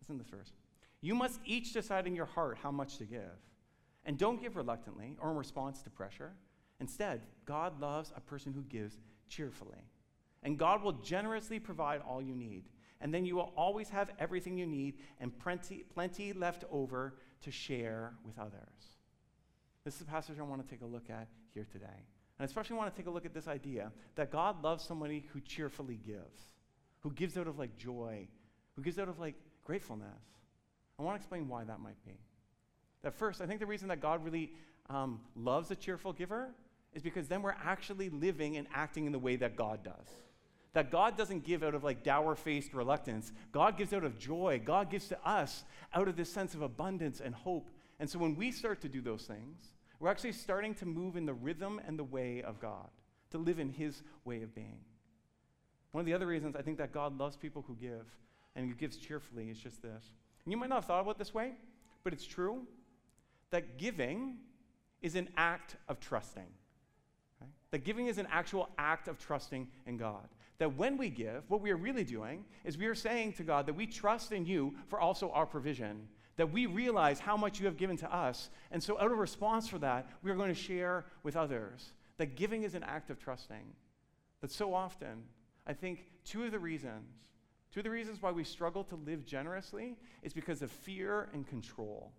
Listen 0.00 0.19
to 0.19 0.25
this 0.25 0.31
verse. 0.31 0.53
You 1.00 1.15
must 1.15 1.41
each 1.45 1.73
decide 1.73 2.07
in 2.07 2.17
your 2.17 2.26
heart 2.26 2.59
how 2.62 2.71
much 2.71 2.99
to 2.99 3.05
give. 3.05 3.38
And 4.05 4.17
don't 4.17 4.41
give 4.41 4.57
reluctantly 4.57 5.17
or 5.21 5.31
in 5.31 5.37
response 5.37 5.83
to 5.83 5.91
pressure. 5.91 6.33
Instead, 6.81 7.23
God 7.45 7.81
loves 7.81 8.12
a 8.17 8.21
person 8.21 8.53
who 8.53 8.62
gives 8.62 8.99
cheerfully. 9.29 9.85
And 10.43 10.59
God 10.59 10.83
will 10.83 10.93
generously 10.93 11.59
provide 11.59 12.00
all 12.09 12.23
you 12.23 12.35
need. 12.35 12.65
And 13.00 13.12
then 13.12 13.25
you 13.25 13.37
will 13.37 13.53
always 13.57 13.88
have 13.91 14.11
everything 14.19 14.57
you 14.57 14.67
need 14.67 14.95
and 15.21 15.37
plenty, 15.38 15.85
plenty 15.93 16.33
left 16.33 16.65
over 16.71 17.15
to 17.43 17.50
share 17.50 18.15
with 18.25 18.38
others. 18.38 18.96
This 19.87 19.95
is 19.95 20.00
a 20.00 20.07
passage 20.07 20.40
I 20.40 20.43
want 20.43 20.61
to 20.61 20.69
take 20.69 20.83
a 20.83 20.87
look 20.87 21.11
at 21.11 21.28
here 21.55 21.64
today. 21.71 21.87
And 21.87 22.40
I 22.40 22.45
especially 22.45 22.75
want 22.75 22.93
to 22.93 22.97
take 23.00 23.07
a 23.07 23.11
look 23.11 23.25
at 23.25 23.33
this 23.33 23.47
idea 23.47 23.93
that 24.16 24.33
God 24.33 24.61
loves 24.61 24.83
somebody 24.83 25.28
who 25.33 25.38
cheerfully 25.38 26.00
gives, 26.05 26.40
who 27.02 27.12
gives 27.12 27.38
out 27.38 27.47
of 27.47 27.57
like 27.57 27.76
joy, 27.76 28.26
who 28.75 28.83
gives 28.83 28.99
out 28.99 29.09
of 29.09 29.21
like 29.21 29.37
gratefulness. 29.62 30.09
I 30.99 31.05
want 31.05 31.14
to 31.14 31.21
explain 31.21 31.47
why 31.47 31.62
that 31.62 31.78
might 31.78 32.05
be. 32.05 32.19
That 33.02 33.14
first, 33.14 33.40
I 33.40 33.47
think 33.47 33.61
the 33.61 33.66
reason 33.66 33.87
that 33.90 34.00
God 34.00 34.25
really 34.25 34.50
um, 34.90 35.21
loves 35.37 35.71
a 35.71 35.76
cheerful 35.76 36.12
giver 36.12 36.49
is 36.93 37.00
because 37.00 37.28
then 37.28 37.40
we're 37.40 37.55
actually 37.62 38.09
living 38.09 38.57
and 38.57 38.66
acting 38.75 39.07
in 39.07 39.12
the 39.12 39.21
way 39.21 39.37
that 39.37 39.55
God 39.55 39.85
does. 39.85 40.09
That 40.73 40.90
God 40.90 41.16
doesn't 41.16 41.45
give 41.45 41.62
out 41.62 41.76
of 41.76 41.85
like 41.85 42.02
dour 42.02 42.35
faced 42.35 42.75
reluctance. 42.75 43.31
God 43.52 43.78
gives 43.78 43.93
out 43.93 44.02
of 44.02 44.19
joy. 44.19 44.61
God 44.64 44.90
gives 44.90 45.07
to 45.11 45.19
us 45.25 45.62
out 45.95 46.09
of 46.09 46.16
this 46.16 46.33
sense 46.33 46.55
of 46.55 46.62
abundance 46.62 47.21
and 47.21 47.37
hope. 47.37 47.71
And 47.99 48.09
so 48.09 48.19
when 48.19 48.37
we 48.37 48.50
start 48.50 48.81
to 48.83 48.88
do 48.88 49.00
those 49.00 49.23
things, 49.23 49.73
we're 49.99 50.11
actually 50.11 50.33
starting 50.33 50.75
to 50.75 50.87
move 50.87 51.17
in 51.17 51.25
the 51.25 51.35
rhythm 51.35 51.81
and 51.87 51.99
the 51.99 52.05
way 52.05 52.43
of 52.43 52.61
God, 52.61 52.91
to 53.31 53.38
live 53.38 53.59
in 53.59 53.71
His 53.71 54.03
way 54.25 54.43
of 54.43 54.55
being. 54.55 54.81
One 55.93 56.00
of 56.00 56.07
the 56.07 56.15
other 56.15 56.26
reasons 56.26 56.57
I 56.57 56.62
think 56.62 56.79
that 56.79 56.93
God 56.93 57.19
loves 57.19 57.37
people 57.37 57.65
who 57.67 57.75
give 57.75 58.07
and 58.55 58.69
who 58.69 58.75
gives 58.75 58.99
cheerfully 58.99 59.49
is 59.49 59.59
just 59.59 59.81
this. 59.81 60.12
And 60.45 60.53
you 60.53 60.59
might 60.59 60.69
not 60.69 60.76
have 60.76 60.85
thought 60.85 61.00
about 61.00 61.12
it 61.12 61.19
this 61.19 61.33
way, 61.33 61.53
but 62.05 62.12
it's 62.12 62.26
true 62.26 62.67
that 63.50 63.79
giving 63.79 64.37
is 65.00 65.15
an 65.15 65.29
act 65.37 65.76
of 65.88 65.99
trusting. 66.00 66.47
Right? 67.41 67.50
That 67.71 67.85
giving 67.85 68.09
is 68.09 68.19
an 68.19 68.29
actual 68.31 68.69
act 68.79 69.09
of 69.09 69.19
trusting 69.19 69.69
in 69.87 69.97
God. 69.97 70.29
That 70.59 70.76
when 70.76 70.97
we 70.97 71.11
give, 71.11 71.45
what 71.49 71.61
we 71.61 71.71
are 71.71 71.76
really 71.76 72.05
doing 72.05 72.45
is 72.65 72.79
we 72.79 72.87
are 72.87 72.95
saying 72.95 73.35
to 73.35 73.43
God 73.43 73.67
that 73.67 73.75
we 73.75 73.87
trust 73.87 74.33
in 74.33 74.47
you 74.47 74.75
for 74.88 75.00
also 75.00 75.31
our 75.31 75.47
provision 75.47 76.09
that 76.37 76.52
we 76.52 76.66
realize 76.66 77.19
how 77.19 77.37
much 77.37 77.59
you 77.59 77.66
have 77.66 77.76
given 77.76 77.97
to 77.99 78.14
us. 78.14 78.50
And 78.71 78.83
so, 78.83 78.99
out 79.00 79.11
of 79.11 79.19
response 79.19 79.69
for 79.69 79.78
that, 79.78 80.07
we 80.23 80.31
are 80.31 80.35
going 80.37 80.49
to 80.49 80.55
share 80.55 81.07
with 81.23 81.37
others. 81.37 81.93
That 82.19 82.37
giving 82.37 82.62
is 82.62 82.75
an 82.75 82.83
act 82.83 83.11
of 83.11 83.19
trusting. 83.19 83.75
That 84.40 84.50
so 84.50 84.75
often, 84.75 85.25
I 85.66 85.73
think 85.73 86.05
two 86.25 86.45
of 86.45 86.52
the 86.52 86.59
reasons, 86.59 87.09
two 87.73 87.81
of 87.81 87.85
the 87.85 87.90
reasons 87.90 88.21
why 88.21 88.31
we 88.31 88.45
struggle 88.45 88.85
to 88.85 88.97
live 88.97 89.25
generously 89.25 89.97
is 90.23 90.33
because 90.33 90.62
of 90.62 90.71
fear 90.71 91.28
and 91.33 91.47
control. 91.47 92.12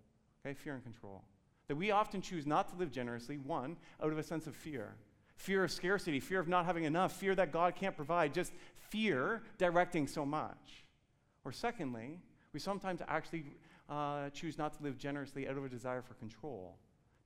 Okay, 0.44 0.54
fear 0.54 0.74
and 0.74 0.82
control. 0.82 1.22
That 1.68 1.76
we 1.76 1.90
often 1.90 2.20
choose 2.20 2.46
not 2.46 2.68
to 2.70 2.76
live 2.76 2.90
generously, 2.90 3.38
one, 3.38 3.76
out 4.02 4.10
of 4.10 4.18
a 4.18 4.22
sense 4.22 4.46
of 4.46 4.56
fear. 4.56 4.94
Fear 5.36 5.64
of 5.64 5.70
scarcity, 5.70 6.18
fear 6.18 6.40
of 6.40 6.48
not 6.48 6.64
having 6.64 6.84
enough, 6.84 7.12
fear 7.12 7.34
that 7.36 7.52
God 7.52 7.76
can't 7.76 7.94
provide, 7.94 8.34
just 8.34 8.52
fear 8.90 9.42
directing 9.58 10.06
so 10.06 10.24
much. 10.24 10.84
Or 11.44 11.52
secondly, 11.52 12.18
we 12.52 12.60
sometimes 12.60 13.00
actually 13.06 13.44
uh, 13.88 14.30
choose 14.30 14.58
not 14.58 14.76
to 14.76 14.82
live 14.82 14.98
generously 14.98 15.48
out 15.48 15.56
of 15.56 15.64
a 15.64 15.68
desire 15.68 16.02
for 16.02 16.14
control. 16.14 16.76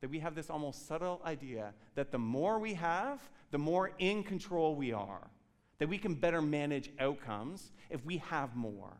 That 0.01 0.11
we 0.11 0.19
have 0.21 0.35
this 0.35 0.51
almost 0.51 0.87
subtle 0.87 1.21
idea 1.25 1.75
that 1.95 2.11
the 2.11 2.19
more 2.19 2.59
we 2.59 2.75
have, 2.75 3.21
the 3.51 3.59
more 3.59 3.93
in 3.99 4.23
control 4.25 4.75
we 4.75 4.93
are. 4.93 5.31
That 5.79 5.89
we 5.89 5.99
can 5.99 6.15
better 6.15 6.43
manage 6.43 6.91
outcomes 6.99 7.73
if 7.91 8.05
we 8.05 8.19
have 8.19 8.55
more. 8.55 8.97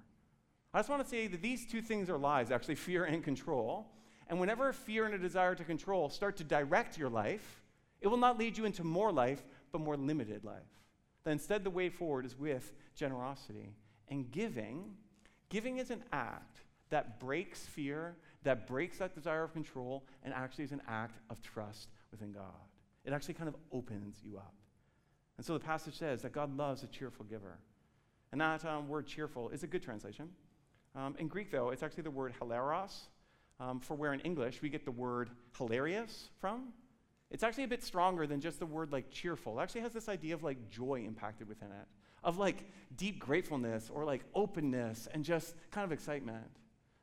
I 0.75 0.79
just 0.79 0.89
want 0.89 1.03
to 1.03 1.09
say 1.09 1.27
that 1.27 1.43
these 1.43 1.67
two 1.67 1.83
things 1.83 2.09
are 2.09 2.19
lies, 2.19 2.51
actually, 2.51 2.75
fear 2.77 3.05
and 3.05 3.23
control. 3.23 3.87
And 4.29 4.41
whenever 4.41 4.73
fear 4.73 5.05
and 5.05 5.15
a 5.15 5.19
desire 5.19 5.55
to 5.55 5.65
control 5.65 6.09
start 6.09 6.37
to 6.39 6.45
direct 6.45 6.97
your 6.97 7.11
life, 7.11 7.63
it 8.01 8.09
will 8.09 8.17
not 8.17 8.39
lead 8.39 8.57
you 8.57 8.65
into 8.65 8.83
more 8.83 9.13
life, 9.13 9.43
but 9.71 9.81
more 9.81 9.97
limited 9.97 10.45
life. 10.45 10.63
That 11.25 11.31
instead, 11.31 11.63
the 11.63 11.71
way 11.71 11.89
forward 11.89 12.27
is 12.27 12.37
with 12.37 12.73
generosity. 12.97 13.75
And 14.09 14.31
giving, 14.31 14.95
giving 15.49 15.79
is 15.79 15.91
an 15.91 16.03
act 16.13 16.62
that 16.93 17.19
breaks 17.19 17.67
fear, 17.67 18.17
that 18.45 18.67
breaks 18.67 18.99
that 18.99 19.15
desire 19.15 19.43
of 19.43 19.53
control, 19.53 20.05
and 20.23 20.33
actually 20.35 20.65
is 20.65 20.73
an 20.73 20.83
act 20.87 21.19
of 21.31 21.41
trust 21.43 21.89
within 22.11 22.33
God. 22.33 22.69
It 23.05 23.13
actually 23.13 23.35
kind 23.35 23.49
of 23.49 23.57
opens 23.73 24.19
you 24.23 24.37
up. 24.37 24.55
And 25.39 25.45
so 25.45 25.55
the 25.55 25.61
passage 25.61 25.99
says 25.99 26.21
that 26.23 26.33
God 26.33 26.55
loves 26.57 26.83
a 26.83 26.87
cheerful 26.87 27.25
giver. 27.25 27.59
And 28.31 28.41
that 28.41 28.65
um, 28.67 28.89
word 28.89 29.07
cheerful 29.07 29.49
is 29.49 29.63
a 29.63 29.67
good 29.67 29.83
translation. 29.83 30.29
Um, 30.95 31.17
in 31.19 31.29
Greek, 31.29 31.51
though, 31.51 31.71
it's 31.71 31.83
actually 31.83 32.03
the 32.03 32.11
word 32.11 32.35
hilaros, 32.39 33.09
um, 33.59 33.81
for 33.81 33.95
where 33.95 34.13
in 34.13 34.21
English 34.21 34.61
we 34.61 34.69
get 34.69 34.85
the 34.85 34.91
word 34.91 35.31
hilarious 35.57 36.29
from. 36.41 36.69
It's 37.31 37.43
actually 37.43 37.65
a 37.65 37.69
bit 37.69 37.83
stronger 37.83 38.27
than 38.27 38.43
just 38.43 38.59
the 38.59 38.67
word 38.67 38.93
like 38.93 39.11
cheerful. 39.11 39.59
It 39.59 39.63
actually 39.63 39.81
has 39.81 39.95
this 39.95 40.11
idea 40.11 40.35
of 40.35 40.43
like 40.43 40.69
joy 40.69 41.05
impacted 41.07 41.49
within 41.49 41.69
it, 41.69 41.89
of 42.23 42.37
like 42.37 42.71
deep 42.97 43.19
gratefulness 43.19 43.91
or 43.93 44.05
like 44.05 44.25
openness 44.35 45.09
and 45.13 45.25
just 45.25 45.55
kind 45.71 45.87
of 45.87 45.93
excitement. 45.93 46.45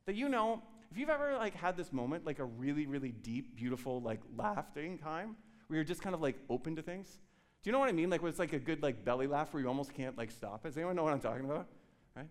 That 0.06 0.16
you 0.16 0.30
know, 0.30 0.62
if 0.92 0.98
you've 0.98 1.10
ever 1.10 1.36
like 1.38 1.56
had 1.56 1.78
this 1.78 1.94
moment, 1.94 2.26
like 2.26 2.40
a 2.40 2.46
really, 2.46 2.86
really 2.86 3.12
deep, 3.12 3.56
beautiful, 3.56 4.02
like 4.02 4.20
laughing 4.36 4.98
time, 4.98 5.36
where 5.68 5.78
you're 5.78 5.84
just 5.84 6.02
kind 6.02 6.16
of 6.16 6.22
like 6.22 6.36
open 6.50 6.76
to 6.76 6.82
things. 6.82 7.20
Do 7.62 7.70
you 7.70 7.72
know 7.74 7.80
what 7.80 7.90
I 7.90 7.92
mean? 7.92 8.10
Like, 8.10 8.22
where 8.22 8.30
it's 8.30 8.40
like 8.40 8.54
a 8.54 8.60
good 8.60 8.82
like 8.82 9.04
belly 9.04 9.28
laugh 9.28 9.54
where 9.54 9.62
you 9.62 9.68
almost 9.68 9.94
can't 9.94 10.18
like 10.18 10.32
stop. 10.32 10.64
Does 10.64 10.78
anyone 10.78 10.96
know 10.96 11.04
what 11.04 11.14
I'm 11.14 11.20
talking 11.20 11.46
about? 11.46 11.68
Right? 12.16 12.28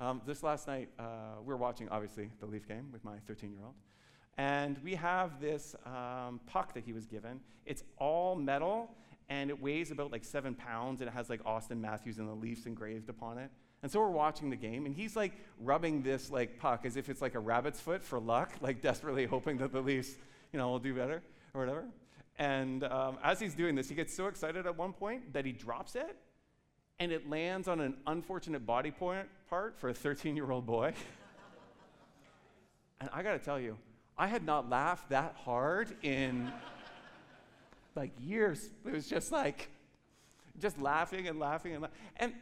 Um, 0.00 0.20
this 0.26 0.42
last 0.42 0.66
night, 0.66 0.88
uh, 0.98 1.36
we 1.40 1.46
were 1.46 1.56
watching 1.56 1.88
obviously 1.88 2.30
the 2.40 2.46
Leaf 2.46 2.66
game 2.66 2.88
with 2.92 3.04
my 3.04 3.16
13-year-old, 3.30 3.74
and 4.36 4.78
we 4.82 4.94
have 4.94 5.40
this 5.40 5.76
um, 5.86 6.40
puck 6.46 6.74
that 6.74 6.84
he 6.84 6.92
was 6.92 7.06
given. 7.06 7.40
It's 7.64 7.84
all 7.98 8.34
metal, 8.34 8.90
and 9.32 9.48
it 9.48 9.62
weighs 9.62 9.90
about 9.90 10.12
like 10.12 10.24
seven 10.24 10.54
pounds, 10.54 11.00
and 11.00 11.08
it 11.08 11.14
has 11.14 11.30
like 11.30 11.42
Auston 11.44 11.80
Matthews 11.80 12.18
and 12.18 12.28
the 12.28 12.34
Leafs 12.34 12.66
engraved 12.66 13.08
upon 13.08 13.38
it. 13.38 13.50
And 13.82 13.90
so 13.90 13.98
we're 13.98 14.10
watching 14.10 14.50
the 14.50 14.56
game, 14.56 14.84
and 14.84 14.94
he's 14.94 15.16
like 15.16 15.32
rubbing 15.58 16.02
this 16.02 16.30
like 16.30 16.58
puck 16.58 16.84
as 16.84 16.98
if 16.98 17.08
it's 17.08 17.22
like 17.22 17.34
a 17.34 17.38
rabbit's 17.38 17.80
foot 17.80 18.04
for 18.04 18.20
luck, 18.20 18.52
like 18.60 18.82
desperately 18.82 19.24
hoping 19.24 19.56
that 19.56 19.72
the 19.72 19.80
Leafs, 19.80 20.16
you 20.52 20.58
know, 20.58 20.68
will 20.68 20.78
do 20.78 20.94
better 20.94 21.22
or 21.54 21.62
whatever. 21.62 21.86
And 22.38 22.84
um, 22.84 23.16
as 23.24 23.40
he's 23.40 23.54
doing 23.54 23.74
this, 23.74 23.88
he 23.88 23.94
gets 23.94 24.14
so 24.14 24.26
excited 24.26 24.66
at 24.66 24.76
one 24.76 24.92
point 24.92 25.32
that 25.32 25.46
he 25.46 25.52
drops 25.52 25.96
it, 25.96 26.14
and 26.98 27.10
it 27.10 27.30
lands 27.30 27.68
on 27.68 27.80
an 27.80 27.94
unfortunate 28.06 28.66
body 28.66 28.90
point 28.90 29.28
part 29.48 29.78
for 29.78 29.88
a 29.88 29.94
13-year-old 29.94 30.66
boy. 30.66 30.92
and 33.00 33.08
I 33.14 33.22
got 33.22 33.32
to 33.32 33.38
tell 33.38 33.58
you, 33.58 33.78
I 34.18 34.26
had 34.26 34.44
not 34.44 34.68
laughed 34.68 35.08
that 35.08 35.36
hard 35.42 35.96
in 36.02 36.52
like 37.94 38.12
years. 38.20 38.70
It 38.86 38.92
was 38.92 39.06
just 39.06 39.32
like, 39.32 39.70
just 40.58 40.78
laughing 40.80 41.28
and 41.28 41.38
laughing 41.38 41.72
and 41.72 41.82
laughing. 41.82 41.96
And 42.16 42.32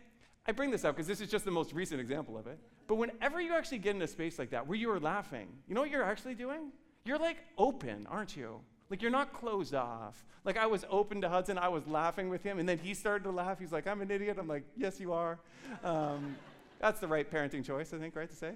I 0.46 0.52
bring 0.52 0.70
this 0.70 0.84
up 0.84 0.96
because 0.96 1.06
this 1.06 1.20
is 1.20 1.30
just 1.30 1.44
the 1.44 1.50
most 1.50 1.72
recent 1.72 2.00
example 2.00 2.36
of 2.36 2.46
it. 2.46 2.58
But 2.86 2.96
whenever 2.96 3.40
you 3.40 3.54
actually 3.54 3.78
get 3.78 3.94
in 3.94 4.02
a 4.02 4.08
space 4.08 4.38
like 4.38 4.50
that 4.50 4.66
where 4.66 4.76
you 4.76 4.90
are 4.90 5.00
laughing, 5.00 5.48
you 5.68 5.74
know 5.74 5.80
what 5.80 5.90
you're 5.90 6.02
actually 6.02 6.34
doing? 6.34 6.72
You're 7.04 7.18
like 7.18 7.36
open, 7.56 8.06
aren't 8.10 8.36
you? 8.36 8.60
Like 8.90 9.00
you're 9.00 9.10
not 9.10 9.32
closed 9.32 9.74
off. 9.74 10.24
Like 10.44 10.56
I 10.56 10.66
was 10.66 10.84
open 10.90 11.20
to 11.20 11.28
Hudson, 11.28 11.58
I 11.58 11.68
was 11.68 11.86
laughing 11.86 12.28
with 12.28 12.42
him, 12.42 12.58
and 12.58 12.68
then 12.68 12.78
he 12.78 12.94
started 12.94 13.24
to 13.24 13.30
laugh. 13.30 13.58
He's 13.60 13.72
like, 13.72 13.86
I'm 13.86 14.00
an 14.00 14.10
idiot. 14.10 14.38
I'm 14.40 14.48
like, 14.48 14.64
yes, 14.76 14.98
you 14.98 15.12
are. 15.12 15.38
Um, 15.84 16.36
that's 16.80 16.98
the 16.98 17.06
right 17.06 17.30
parenting 17.30 17.64
choice, 17.64 17.92
I 17.92 17.98
think, 17.98 18.16
right 18.16 18.28
to 18.28 18.36
say. 18.36 18.54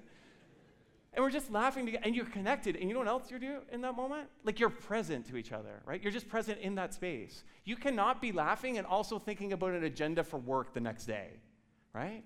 And 1.15 1.23
we're 1.23 1.31
just 1.31 1.51
laughing 1.51 1.85
together, 1.85 2.03
and 2.05 2.15
you're 2.15 2.25
connected. 2.25 2.75
And 2.75 2.87
you 2.87 2.93
know 2.93 2.99
what 2.99 3.07
else 3.07 3.31
you're 3.31 3.39
doing 3.39 3.61
in 3.71 3.81
that 3.81 3.95
moment? 3.95 4.27
Like 4.43 4.59
you're 4.59 4.69
present 4.69 5.25
to 5.29 5.37
each 5.37 5.51
other, 5.51 5.81
right? 5.85 6.03
You're 6.03 6.11
just 6.11 6.29
present 6.29 6.59
in 6.59 6.75
that 6.75 6.93
space. 6.93 7.43
You 7.63 7.75
cannot 7.75 8.21
be 8.21 8.31
laughing 8.31 8.77
and 8.77 8.85
also 8.85 9.17
thinking 9.17 9.53
about 9.53 9.71
an 9.71 9.85
agenda 9.85 10.23
for 10.23 10.37
work 10.37 10.73
the 10.73 10.81
next 10.81 11.05
day 11.05 11.39
right? 11.95 12.23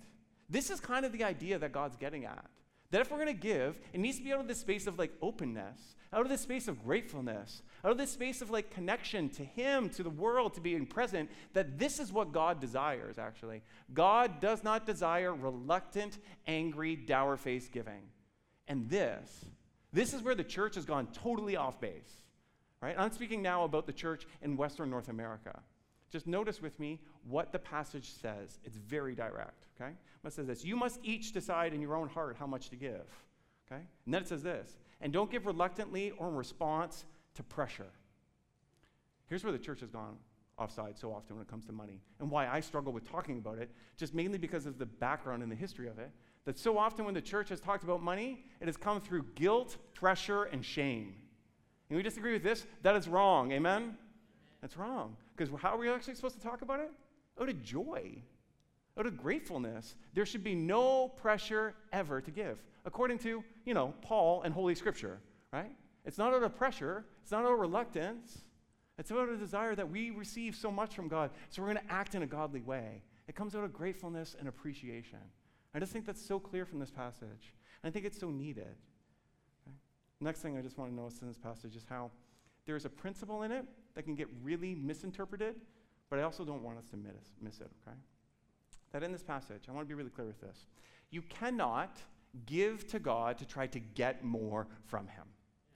This 0.50 0.72
is 0.72 0.80
kind 0.80 1.06
of 1.06 1.14
the 1.14 1.24
idea 1.24 1.60
that 1.60 1.72
God's 1.72 1.96
getting 1.96 2.26
at. 2.26 2.44
That 2.92 3.02
if 3.02 3.12
we're 3.12 3.24
going 3.24 3.28
to 3.28 3.34
give, 3.34 3.78
it 3.94 4.00
needs 4.00 4.18
to 4.18 4.24
be 4.24 4.34
out 4.34 4.40
of 4.40 4.48
this 4.48 4.60
space 4.60 4.88
of 4.88 4.98
like 4.98 5.12
openness, 5.22 5.96
out 6.12 6.22
of 6.22 6.30
this 6.30 6.42
space 6.42 6.68
of 6.68 6.84
gratefulness, 6.84 7.62
out 7.86 7.92
of 7.92 8.00
this 8.00 8.12
space 8.12 8.42
of 8.42 8.50
like 8.50 8.72
connection 8.72 9.30
to 9.30 9.46
Him, 9.46 9.90
to 9.92 10.02
the 10.02 10.10
world, 10.10 10.56
to 10.56 10.62
being 10.62 10.88
present, 10.88 11.30
that 11.54 11.78
this 11.78 12.00
is 12.00 12.12
what 12.12 12.32
God 12.32 12.60
desires, 12.60 13.20
actually. 13.20 13.62
God 13.94 14.40
does 14.40 14.64
not 14.64 14.88
desire 14.88 15.36
reluctant, 15.36 16.18
angry, 16.48 16.96
dour 16.96 17.38
faced 17.38 17.72
giving. 17.72 18.02
And 18.70 18.88
this, 18.88 19.46
this 19.92 20.14
is 20.14 20.22
where 20.22 20.36
the 20.36 20.44
church 20.44 20.76
has 20.76 20.86
gone 20.86 21.08
totally 21.08 21.58
off 21.58 21.82
base, 21.82 22.22
right? 22.82 22.96
I'm 22.98 23.12
speaking 23.12 23.42
now 23.42 23.64
about 23.64 23.88
the 23.88 23.94
church 23.94 24.28
in 24.42 24.56
Western 24.56 24.90
North 24.90 25.10
America. 25.10 25.60
Just 26.12 26.28
notice 26.28 26.62
with 26.62 26.80
me 26.80 27.02
what 27.28 27.52
the 27.52 27.60
passage 27.60 28.12
says. 28.14 28.60
It's 28.64 28.78
very 28.78 29.16
direct, 29.16 29.66
okay? 29.76 29.92
It 30.24 30.34
says 30.34 30.48
this 30.48 30.64
You 30.64 30.76
must 30.76 31.00
each 31.04 31.34
decide 31.34 31.74
in 31.74 31.82
your 31.82 31.96
own 31.96 32.08
heart 32.08 32.38
how 32.40 32.48
much 32.48 32.70
to 32.70 32.76
give, 32.76 33.06
okay? 33.70 33.82
And 34.06 34.14
then 34.14 34.22
it 34.22 34.28
says 34.28 34.44
this 34.44 34.78
And 35.02 35.12
don't 35.12 35.32
give 35.32 35.46
reluctantly 35.46 36.12
or 36.12 36.30
in 36.30 36.36
response 36.36 37.06
to 37.36 37.44
pressure. 37.44 37.92
Here's 39.28 39.44
where 39.44 39.54
the 39.54 39.60
church 39.60 39.82
has 39.82 39.90
gone 39.90 40.18
offside 40.58 40.98
so 40.98 41.14
often 41.14 41.38
when 41.38 41.44
it 41.44 41.50
comes 41.50 41.66
to 41.66 41.72
money, 41.72 42.02
and 42.20 42.30
why 42.30 42.48
I 42.48 42.60
struggle 42.60 42.92
with 42.92 43.10
talking 43.10 43.38
about 43.38 43.58
it, 43.60 43.72
just 43.98 44.14
mainly 44.14 44.38
because 44.38 44.66
of 44.66 44.78
the 44.78 44.86
background 44.86 45.42
and 45.42 45.52
the 45.52 45.56
history 45.56 45.88
of 45.88 45.98
it. 46.00 46.12
That 46.50 46.58
so 46.58 46.80
often 46.80 47.06
when 47.06 47.14
the 47.14 47.22
church 47.22 47.50
has 47.50 47.60
talked 47.62 47.84
about 47.84 48.02
money, 48.02 48.44
it 48.60 48.66
has 48.66 48.76
come 48.76 49.00
through 49.00 49.24
guilt, 49.36 49.78
pressure, 49.94 50.46
and 50.46 50.66
shame. 50.66 51.14
And 51.88 51.96
we 51.96 52.02
disagree 52.02 52.34
with 52.34 52.42
this? 52.42 52.66
That 52.82 52.96
is 52.96 53.08
wrong. 53.08 53.52
Amen? 53.52 53.96
That's 54.60 54.76
wrong. 54.76 55.16
Because 55.38 55.54
how 55.62 55.76
are 55.76 55.78
we 55.78 55.92
actually 55.92 56.16
supposed 56.16 56.34
to 56.38 56.42
talk 56.42 56.64
about 56.64 56.80
it? 56.80 56.90
Out 57.40 57.50
of 57.50 57.62
joy, 57.62 58.24
out 58.98 59.06
of 59.06 59.16
gratefulness. 59.16 59.94
There 60.16 60.26
should 60.26 60.44
be 60.44 60.56
no 60.56 61.10
pressure 61.10 61.76
ever 61.94 62.20
to 62.20 62.32
give, 62.32 62.64
according 62.84 63.20
to, 63.20 63.44
you 63.66 63.76
know, 63.76 63.94
Paul 64.02 64.42
and 64.42 64.52
Holy 64.52 64.74
Scripture, 64.74 65.20
right? 65.54 65.70
It's 66.04 66.18
not 66.18 66.34
out 66.34 66.42
of 66.42 66.56
pressure, 66.56 67.06
it's 67.22 67.32
not 67.32 67.46
out 67.46 67.54
of 67.54 67.60
reluctance. 67.60 68.40
It's 68.98 69.12
out 69.12 69.30
of 69.30 69.36
a 69.36 69.38
desire 69.38 69.76
that 69.76 69.88
we 69.88 70.10
receive 70.10 70.56
so 70.56 70.72
much 70.72 70.96
from 70.96 71.10
God, 71.10 71.30
so 71.52 71.62
we're 71.62 71.74
going 71.74 71.86
to 71.86 71.94
act 71.94 72.16
in 72.16 72.24
a 72.24 72.28
godly 72.28 72.62
way. 72.62 73.04
It 73.28 73.36
comes 73.36 73.54
out 73.54 73.64
of 73.64 73.72
gratefulness 73.72 74.36
and 74.40 74.50
appreciation. 74.50 75.20
I 75.74 75.80
just 75.80 75.92
think 75.92 76.06
that's 76.06 76.24
so 76.26 76.40
clear 76.40 76.66
from 76.66 76.80
this 76.80 76.92
passage. 76.92 77.54
I 77.84 77.90
think 77.90 78.06
it's 78.06 78.20
so 78.20 78.30
needed. 78.30 78.76
Okay? 79.68 79.76
Next 80.20 80.40
thing 80.42 80.58
I 80.58 80.62
just 80.62 80.78
want 80.78 80.92
to 80.92 80.96
notice 80.96 81.22
in 81.22 81.28
this 81.28 81.38
passage 81.38 81.76
is 81.76 81.86
how 81.88 82.12
there's 82.66 82.86
a 82.86 82.90
principle 82.90 83.44
in 83.44 83.52
it 83.52 83.66
that 83.96 84.04
can 84.04 84.16
get 84.16 84.28
really 84.44 84.76
misinterpreted, 84.76 85.56
but 86.10 86.20
I 86.20 86.24
also 86.24 86.44
don't 86.44 86.64
want 86.64 86.78
us 86.78 86.86
to 86.90 86.98
miss, 86.98 87.32
miss 87.42 87.62
it, 87.62 87.70
okay? 87.88 87.98
That 88.92 89.04
in 89.04 89.12
this 89.12 89.24
passage, 89.24 89.64
I 89.68 89.72
want 89.72 89.88
to 89.88 89.90
be 89.90 89.96
really 89.96 90.10
clear 90.10 90.28
with 90.28 90.42
this. 90.42 90.66
You 91.12 91.22
cannot 91.24 91.98
give 92.46 92.88
to 92.90 93.00
God 93.00 93.38
to 93.40 93.46
try 93.46 93.68
to 93.68 93.80
get 93.80 94.24
more 94.24 94.68
from 94.86 95.08
Him, 95.08 95.24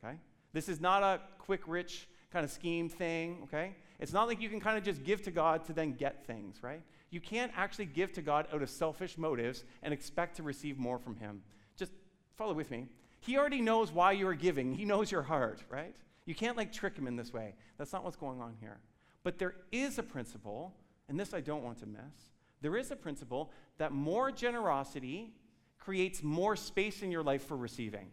okay? 0.04 0.18
This 0.54 0.70
is 0.70 0.80
not 0.80 1.04
a 1.04 1.20
quick, 1.40 1.62
rich 1.68 2.08
kind 2.32 2.44
of 2.44 2.52
scheme 2.52 2.90
thing, 2.90 3.40
okay? 3.44 3.76
It's 4.00 4.14
not 4.14 4.28
like 4.28 4.42
you 4.42 4.50
can 4.50 4.60
kind 4.60 4.78
of 4.78 4.84
just 4.84 5.04
give 5.04 5.22
to 5.24 5.32
God 5.32 5.66
to 5.66 5.74
then 5.74 5.94
get 5.94 6.26
things, 6.26 6.62
right? 6.62 6.82
You 7.14 7.22
can't 7.22 7.52
actually 7.56 7.86
give 7.86 8.12
to 8.14 8.22
God 8.24 8.48
out 8.52 8.64
of 8.64 8.70
selfish 8.70 9.18
motives 9.18 9.64
and 9.84 9.94
expect 9.94 10.38
to 10.38 10.44
receive 10.44 10.80
more 10.80 10.98
from 10.98 11.16
Him. 11.16 11.44
Just 11.78 11.92
follow 12.36 12.54
with 12.54 12.72
me. 12.72 12.88
He 13.20 13.38
already 13.38 13.62
knows 13.62 13.92
why 13.92 14.14
you 14.14 14.28
are 14.28 14.34
giving, 14.34 14.74
He 14.74 14.84
knows 14.84 15.12
your 15.12 15.22
heart, 15.22 15.64
right? 15.70 15.96
You 16.26 16.34
can't 16.34 16.58
like 16.58 16.72
trick 16.72 16.98
him 16.98 17.06
in 17.06 17.16
this 17.16 17.34
way. 17.34 17.54
That's 17.78 17.92
not 17.92 18.04
what's 18.04 18.16
going 18.16 18.42
on 18.42 18.56
here. 18.60 18.80
But 19.24 19.38
there 19.38 19.56
is 19.72 20.00
a 20.00 20.04
principle, 20.04 20.74
and 21.10 21.20
this 21.20 21.34
I 21.34 21.42
don't 21.42 21.64
want 21.64 21.80
to 21.80 21.86
miss. 21.86 22.32
There 22.62 22.78
is 22.78 22.92
a 22.92 22.96
principle 22.96 23.52
that 23.78 23.92
more 23.92 24.32
generosity 24.32 25.34
creates 25.78 26.24
more 26.24 26.56
space 26.56 27.04
in 27.04 27.12
your 27.12 27.24
life 27.24 27.46
for 27.46 27.58
receiving. 27.58 28.08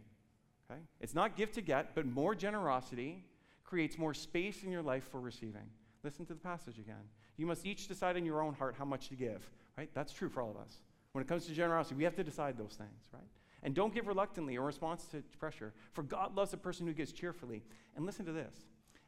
Okay? 0.70 0.80
It's 1.00 1.14
not 1.14 1.36
give 1.36 1.52
to 1.52 1.60
get, 1.60 1.94
but 1.94 2.04
more 2.04 2.34
generosity 2.34 3.24
creates 3.64 3.96
more 3.96 4.12
space 4.12 4.64
in 4.64 4.72
your 4.72 4.82
life 4.82 5.08
for 5.10 5.20
receiving. 5.20 5.70
Listen 6.02 6.26
to 6.26 6.34
the 6.34 6.40
passage 6.40 6.78
again. 6.78 7.08
You 7.40 7.46
must 7.46 7.64
each 7.64 7.88
decide 7.88 8.18
in 8.18 8.26
your 8.26 8.42
own 8.42 8.52
heart 8.52 8.74
how 8.78 8.84
much 8.84 9.08
to 9.08 9.14
give, 9.14 9.48
right? 9.78 9.88
That's 9.94 10.12
true 10.12 10.28
for 10.28 10.42
all 10.42 10.50
of 10.50 10.58
us. 10.58 10.74
When 11.12 11.22
it 11.24 11.26
comes 11.26 11.46
to 11.46 11.54
generosity, 11.54 11.94
we 11.94 12.04
have 12.04 12.14
to 12.16 12.22
decide 12.22 12.58
those 12.58 12.74
things, 12.76 13.08
right? 13.14 13.22
And 13.62 13.74
don't 13.74 13.94
give 13.94 14.08
reluctantly 14.08 14.58
or 14.58 14.60
in 14.60 14.66
response 14.66 15.06
to 15.12 15.22
pressure, 15.38 15.72
for 15.94 16.02
God 16.02 16.36
loves 16.36 16.52
a 16.52 16.58
person 16.58 16.86
who 16.86 16.92
gives 16.92 17.12
cheerfully. 17.12 17.62
And 17.96 18.04
listen 18.04 18.26
to 18.26 18.32
this. 18.32 18.54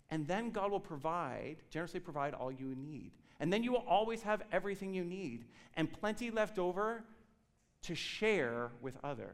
And 0.08 0.26
then 0.26 0.48
God 0.48 0.70
will 0.70 0.80
provide, 0.80 1.56
generously 1.68 2.00
provide 2.00 2.32
all 2.32 2.50
you 2.50 2.74
need. 2.74 3.12
And 3.38 3.52
then 3.52 3.62
you 3.62 3.70
will 3.70 3.84
always 3.86 4.22
have 4.22 4.40
everything 4.50 4.94
you 4.94 5.04
need 5.04 5.44
and 5.76 5.92
plenty 5.92 6.30
left 6.30 6.58
over 6.58 7.04
to 7.82 7.94
share 7.94 8.70
with 8.80 8.96
others. 9.04 9.28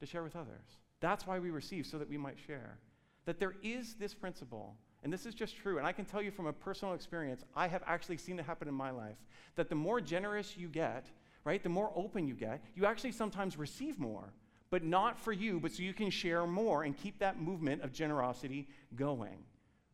To 0.00 0.06
share 0.06 0.24
with 0.24 0.34
others. 0.34 0.80
That's 0.98 1.28
why 1.28 1.38
we 1.38 1.50
receive, 1.50 1.86
so 1.86 1.96
that 1.98 2.08
we 2.08 2.18
might 2.18 2.38
share. 2.44 2.78
That 3.24 3.38
there 3.38 3.54
is 3.62 3.94
this 3.94 4.14
principle, 4.14 4.74
and 5.02 5.12
this 5.12 5.26
is 5.26 5.34
just 5.34 5.56
true, 5.56 5.78
and 5.78 5.86
I 5.86 5.92
can 5.92 6.04
tell 6.04 6.22
you 6.22 6.30
from 6.30 6.46
a 6.46 6.52
personal 6.52 6.94
experience, 6.94 7.44
I 7.54 7.68
have 7.68 7.82
actually 7.86 8.16
seen 8.16 8.38
it 8.38 8.44
happen 8.44 8.68
in 8.68 8.74
my 8.74 8.90
life, 8.90 9.16
that 9.54 9.68
the 9.68 9.74
more 9.74 10.00
generous 10.00 10.56
you 10.56 10.68
get, 10.68 11.06
right, 11.44 11.62
the 11.62 11.68
more 11.68 11.92
open 11.94 12.26
you 12.26 12.34
get, 12.34 12.62
you 12.74 12.86
actually 12.86 13.12
sometimes 13.12 13.56
receive 13.56 13.98
more, 13.98 14.32
but 14.70 14.82
not 14.82 15.18
for 15.18 15.32
you, 15.32 15.60
but 15.60 15.72
so 15.72 15.82
you 15.82 15.94
can 15.94 16.10
share 16.10 16.46
more 16.46 16.82
and 16.82 16.96
keep 16.96 17.18
that 17.20 17.40
movement 17.40 17.82
of 17.82 17.92
generosity 17.92 18.68
going, 18.96 19.38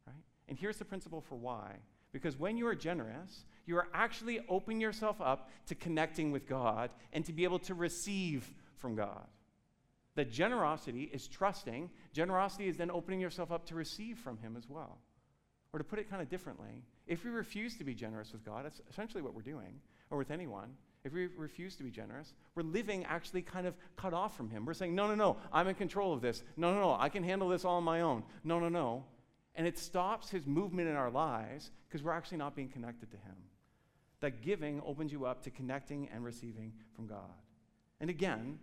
right? 0.07 0.17
And 0.49 0.59
here's 0.59 0.79
the 0.79 0.85
principle 0.85 1.21
for 1.21 1.37
why. 1.37 1.77
Because 2.13 2.39
when 2.39 2.57
you 2.57 2.67
are 2.67 2.75
generous, 2.75 3.45
you 3.67 3.77
are 3.77 3.89
actually 3.95 4.41
opening 4.49 4.81
yourself 4.81 5.21
up 5.21 5.51
to 5.67 5.75
connecting 5.75 6.31
with 6.31 6.47
God 6.47 6.91
and 7.13 7.25
to 7.25 7.33
be 7.33 7.45
able 7.45 7.59
to 7.61 7.75
receive 7.75 8.53
from 8.77 8.95
God. 8.95 9.27
That 10.15 10.31
generosity 10.31 11.11
is 11.13 11.27
trusting, 11.27 11.89
generosity 12.13 12.69
is 12.69 12.77
then 12.77 12.91
opening 12.91 13.21
yourself 13.21 13.51
up 13.51 13.65
to 13.67 13.75
receive 13.75 14.19
from 14.19 14.39
Him 14.39 14.57
as 14.57 14.69
well. 14.69 14.99
Or 15.73 15.79
to 15.79 15.85
put 15.85 15.99
it 15.99 16.11
kind 16.11 16.21
of 16.21 16.29
differently, 16.29 16.85
if 17.07 17.25
we 17.25 17.31
refuse 17.31 17.79
to 17.79 17.85
be 17.85 17.95
generous 17.95 18.33
with 18.33 18.45
God, 18.45 18.65
that's 18.67 18.83
essentially 18.91 19.23
what 19.23 19.35
we're 19.35 19.41
doing, 19.41 19.81
or 20.11 20.19
with 20.19 20.31
anyone. 20.31 20.69
If 21.05 21.15
we 21.15 21.27
refuse 21.37 21.77
to 21.77 21.83
be 21.83 21.91
generous, 21.91 22.35
we're 22.55 22.63
living 22.63 23.05
actually 23.07 23.43
kind 23.43 23.67
of 23.67 23.75
cut 23.97 24.13
off 24.13 24.37
from 24.37 24.51
Him. 24.51 24.67
We're 24.67 24.75
saying, 24.75 24.95
no, 24.95 25.09
no, 25.09 25.15
no, 25.15 25.37
I'm 25.53 25.67
in 25.67 25.75
control 25.75 26.13
of 26.13 26.21
this. 26.21 26.43
No, 26.57 26.75
no, 26.75 26.81
no, 26.81 26.97
I 26.99 27.09
can 27.09 27.25
handle 27.25 27.49
this 27.49 27.65
all 27.65 27.77
on 27.77 27.85
my 27.85 28.03
own. 28.03 28.23
No, 28.45 28.61
no, 28.61 28.69
no. 28.69 29.05
And 29.55 29.67
it 29.67 29.79
stops 29.79 30.31
His 30.31 30.47
movement 30.47 30.89
in 30.89 30.95
our 30.95 31.11
lives 31.11 31.71
because 31.89 32.05
we're 32.05 32.13
actually 32.13 32.39
not 32.39 32.55
being 32.55 32.69
connected 32.69 33.11
to 33.11 33.17
Him. 33.17 33.37
That 34.21 34.43
giving 34.43 34.81
opens 34.87 35.11
you 35.11 35.25
up 35.25 35.43
to 35.43 35.51
connecting 35.51 36.09
and 36.15 36.23
receiving 36.23 36.73
from 36.95 37.07
God. 37.07 37.35
And 37.99 38.09
again, 38.09 38.59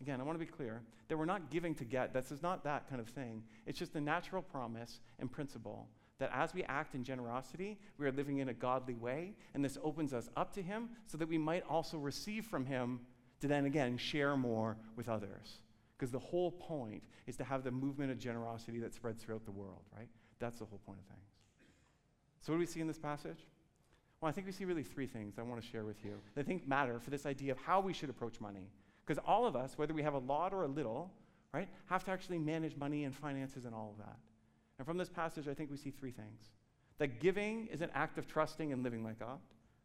Again, 0.00 0.20
I 0.20 0.24
want 0.24 0.38
to 0.38 0.44
be 0.44 0.50
clear 0.50 0.82
that 1.08 1.16
we're 1.16 1.24
not 1.24 1.50
giving 1.50 1.74
to 1.76 1.84
get. 1.84 2.12
This 2.12 2.30
is 2.30 2.42
not 2.42 2.64
that 2.64 2.88
kind 2.88 3.00
of 3.00 3.08
thing. 3.08 3.42
It's 3.66 3.78
just 3.78 3.94
a 3.96 4.00
natural 4.00 4.42
promise 4.42 5.00
and 5.18 5.30
principle 5.30 5.88
that 6.18 6.30
as 6.32 6.52
we 6.52 6.64
act 6.64 6.94
in 6.94 7.04
generosity, 7.04 7.78
we 7.96 8.06
are 8.06 8.12
living 8.12 8.38
in 8.38 8.48
a 8.48 8.54
godly 8.54 8.94
way, 8.94 9.34
and 9.54 9.64
this 9.64 9.78
opens 9.82 10.12
us 10.12 10.28
up 10.36 10.52
to 10.54 10.62
Him 10.62 10.90
so 11.06 11.16
that 11.18 11.28
we 11.28 11.38
might 11.38 11.64
also 11.68 11.96
receive 11.96 12.44
from 12.44 12.66
Him 12.66 13.00
to 13.40 13.46
then 13.46 13.66
again 13.66 13.96
share 13.96 14.36
more 14.36 14.76
with 14.96 15.08
others. 15.08 15.60
Because 15.96 16.10
the 16.10 16.18
whole 16.18 16.50
point 16.52 17.04
is 17.26 17.36
to 17.36 17.44
have 17.44 17.64
the 17.64 17.70
movement 17.70 18.10
of 18.10 18.18
generosity 18.18 18.78
that 18.80 18.94
spreads 18.94 19.22
throughout 19.22 19.44
the 19.44 19.52
world, 19.52 19.82
right? 19.96 20.08
That's 20.38 20.58
the 20.58 20.64
whole 20.64 20.80
point 20.86 20.98
of 20.98 21.06
things. 21.06 21.26
So, 22.40 22.52
what 22.52 22.56
do 22.56 22.60
we 22.60 22.66
see 22.66 22.80
in 22.80 22.86
this 22.86 22.98
passage? 22.98 23.46
Well, 24.20 24.28
I 24.28 24.32
think 24.32 24.46
we 24.46 24.52
see 24.52 24.64
really 24.64 24.82
three 24.82 25.06
things 25.06 25.38
I 25.38 25.42
want 25.42 25.62
to 25.62 25.66
share 25.66 25.84
with 25.84 26.04
you 26.04 26.20
that 26.34 26.40
I 26.40 26.44
think 26.44 26.66
matter 26.66 26.98
for 26.98 27.10
this 27.10 27.26
idea 27.26 27.52
of 27.52 27.58
how 27.58 27.80
we 27.80 27.92
should 27.92 28.10
approach 28.10 28.40
money. 28.40 28.70
Because 29.08 29.22
all 29.26 29.46
of 29.46 29.56
us, 29.56 29.78
whether 29.78 29.94
we 29.94 30.02
have 30.02 30.12
a 30.12 30.18
lot 30.18 30.52
or 30.52 30.64
a 30.64 30.68
little, 30.68 31.10
right, 31.54 31.66
have 31.86 32.04
to 32.04 32.10
actually 32.10 32.38
manage 32.38 32.76
money 32.76 33.04
and 33.04 33.16
finances 33.16 33.64
and 33.64 33.74
all 33.74 33.94
of 33.98 34.04
that. 34.04 34.18
And 34.78 34.86
from 34.86 34.98
this 34.98 35.08
passage, 35.08 35.48
I 35.48 35.54
think 35.54 35.70
we 35.70 35.78
see 35.78 35.90
three 35.90 36.10
things 36.10 36.50
that 36.98 37.18
giving 37.18 37.68
is 37.68 37.80
an 37.80 37.88
act 37.94 38.18
of 38.18 38.26
trusting 38.26 38.70
and 38.70 38.82
living 38.82 39.02
like 39.02 39.18
God, 39.18 39.38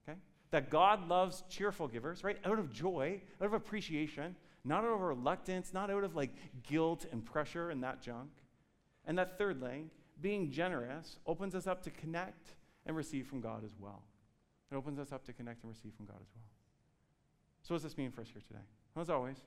okay? 0.04 0.18
That 0.52 0.70
God 0.70 1.08
loves 1.08 1.44
cheerful 1.48 1.88
givers, 1.88 2.22
right? 2.24 2.38
Out 2.44 2.60
of 2.60 2.74
joy, 2.74 3.22
out 3.40 3.46
of 3.46 3.54
appreciation, 3.54 4.36
not 4.66 4.84
out 4.84 4.94
of 4.94 5.00
reluctance, 5.00 5.74
not 5.74 5.90
out 5.90 6.04
of 6.04 6.18
like 6.18 6.32
guilt 6.64 7.06
and 7.12 7.24
pressure 7.24 7.70
and 7.70 7.82
that 7.82 8.02
junk. 8.02 8.32
And 9.06 9.18
that 9.18 9.38
thirdly, 9.38 9.86
being 10.20 10.52
generous 10.52 11.18
opens 11.26 11.56
us 11.56 11.66
up 11.66 11.82
to 11.84 11.92
connect 11.92 12.56
and 12.86 12.96
receive 12.96 13.28
from 13.28 13.40
God 13.40 13.64
as 13.64 13.76
well. 13.80 14.04
It 14.70 14.76
opens 14.76 15.00
us 15.00 15.14
up 15.14 15.24
to 15.26 15.34
connect 15.34 15.64
and 15.64 15.72
receive 15.72 15.94
from 15.96 16.08
God 16.08 16.18
as 16.20 16.28
well. 16.36 16.50
So, 17.62 17.74
what 17.74 17.78
does 17.78 17.84
this 17.84 17.98
mean 17.98 18.12
for 18.12 18.22
us 18.22 18.28
here 18.28 18.42
today? 18.46 18.66
As 19.00 19.10
always, 19.10 19.38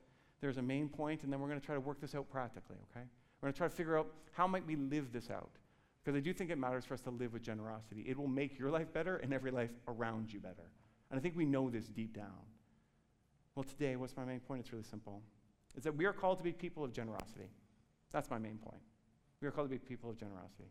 there's 0.41 0.59
a 0.59 0.63
main 0.63 0.89
point, 0.89 1.23
and 1.23 1.33
then 1.33 1.41
we're 1.41 1.49
going 1.49 1.61
to 1.61 1.65
try 1.65 1.75
to 1.75 1.81
work 1.81 2.01
this 2.01 2.15
out 2.15 2.29
practically, 2.31 2.77
okay? 2.91 3.05
We're 3.41 3.47
going 3.47 3.53
to 3.53 3.59
try 3.59 3.69
to 3.69 3.75
figure 3.75 3.99
out 3.99 4.09
how 4.33 4.47
might 4.47 4.67
we 4.67 4.77
live 4.77 5.13
this 5.13 5.31
out. 5.31 5.51
Because 6.03 6.17
I 6.17 6.21
do 6.21 6.33
think 6.33 6.51
it 6.51 6.59
matters 6.59 6.85
for 6.85 6.95
us 6.95 7.01
to 7.03 7.11
live 7.11 7.33
with 7.33 7.43
generosity. 7.43 8.05
It 8.07 8.17
will 8.17 8.29
make 8.29 8.59
your 8.59 8.71
life 8.71 8.93
better 8.93 9.17
and 9.17 9.33
every 9.33 9.51
life 9.51 9.71
around 9.89 10.33
you 10.33 10.39
better. 10.39 10.71
And 11.11 11.19
I 11.19 11.23
think 11.23 11.37
we 11.37 11.45
know 11.45 11.69
this 11.69 11.89
deep 11.89 12.15
down. 12.15 12.45
Well, 13.55 13.65
today, 13.65 13.97
what's 13.97 14.17
my 14.17 14.25
main 14.25 14.41
point? 14.41 14.61
It's 14.61 14.73
really 14.73 14.85
simple. 14.85 15.23
It's 15.75 15.85
that 15.85 15.97
we 15.97 16.05
are 16.05 16.13
called 16.13 16.39
to 16.39 16.45
be 16.45 16.53
people 16.53 16.85
of 16.85 16.93
generosity. 16.93 17.51
That's 18.13 18.31
my 18.31 18.39
main 18.39 18.59
point. 18.59 18.83
We 19.41 19.49
are 19.49 19.51
called 19.51 19.69
to 19.69 19.75
be 19.75 19.79
people 19.79 20.11
of 20.11 20.19
generosity. 20.19 20.71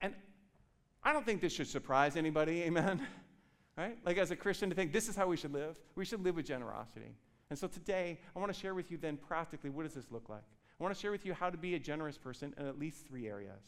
And 0.00 0.14
I 1.02 1.12
don't 1.12 1.24
think 1.24 1.40
this 1.40 1.52
should 1.52 1.68
surprise 1.68 2.16
anybody, 2.16 2.62
amen? 2.64 3.06
right? 3.76 3.98
Like 4.04 4.18
as 4.18 4.30
a 4.30 4.36
Christian 4.36 4.70
to 4.70 4.76
think 4.76 4.92
this 4.92 5.08
is 5.08 5.16
how 5.16 5.26
we 5.26 5.36
should 5.36 5.52
live. 5.52 5.76
We 5.94 6.04
should 6.04 6.22
live 6.24 6.36
with 6.36 6.46
generosity. 6.46 7.14
And 7.50 7.58
so 7.58 7.66
today, 7.66 8.18
I 8.34 8.38
want 8.38 8.52
to 8.52 8.58
share 8.58 8.74
with 8.74 8.90
you 8.90 8.96
then 8.96 9.16
practically 9.16 9.70
what 9.70 9.82
does 9.82 9.94
this 9.94 10.10
look 10.10 10.28
like? 10.28 10.44
I 10.80 10.82
want 10.82 10.94
to 10.94 11.00
share 11.00 11.10
with 11.10 11.26
you 11.26 11.34
how 11.34 11.50
to 11.50 11.58
be 11.58 11.74
a 11.74 11.78
generous 11.78 12.16
person 12.16 12.54
in 12.56 12.66
at 12.66 12.78
least 12.78 13.06
three 13.06 13.28
areas. 13.28 13.62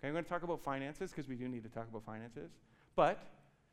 Okay, 0.00 0.08
I'm 0.08 0.14
going 0.14 0.24
to 0.24 0.30
talk 0.30 0.42
about 0.42 0.60
finances 0.60 1.10
because 1.10 1.28
we 1.28 1.36
do 1.36 1.48
need 1.48 1.62
to 1.62 1.68
talk 1.68 1.88
about 1.88 2.04
finances. 2.04 2.50
But 2.96 3.28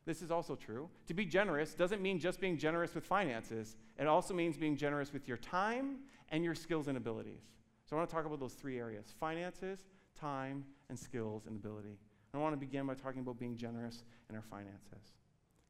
this 0.05 0.21
is 0.21 0.31
also 0.31 0.55
true. 0.55 0.89
To 1.07 1.13
be 1.13 1.25
generous 1.25 1.73
doesn't 1.73 2.01
mean 2.01 2.19
just 2.19 2.39
being 2.39 2.57
generous 2.57 2.93
with 2.93 3.05
finances, 3.05 3.77
it 3.97 4.05
also 4.05 4.33
means 4.33 4.57
being 4.57 4.75
generous 4.75 5.13
with 5.13 5.27
your 5.27 5.37
time 5.37 5.99
and 6.29 6.43
your 6.43 6.55
skills 6.55 6.87
and 6.87 6.97
abilities. 6.97 7.41
So 7.85 7.95
I 7.95 7.99
want 7.99 8.09
to 8.09 8.15
talk 8.15 8.25
about 8.25 8.39
those 8.39 8.53
three 8.53 8.77
areas 8.77 9.13
finances, 9.19 9.85
time, 10.19 10.65
and 10.89 10.99
skills 10.99 11.45
and 11.47 11.55
ability. 11.55 11.97
I 12.33 12.39
want 12.39 12.53
to 12.53 12.57
begin 12.57 12.87
by 12.87 12.95
talking 12.95 13.21
about 13.21 13.39
being 13.39 13.55
generous 13.55 14.03
in 14.29 14.35
our 14.35 14.41
finances. 14.41 15.13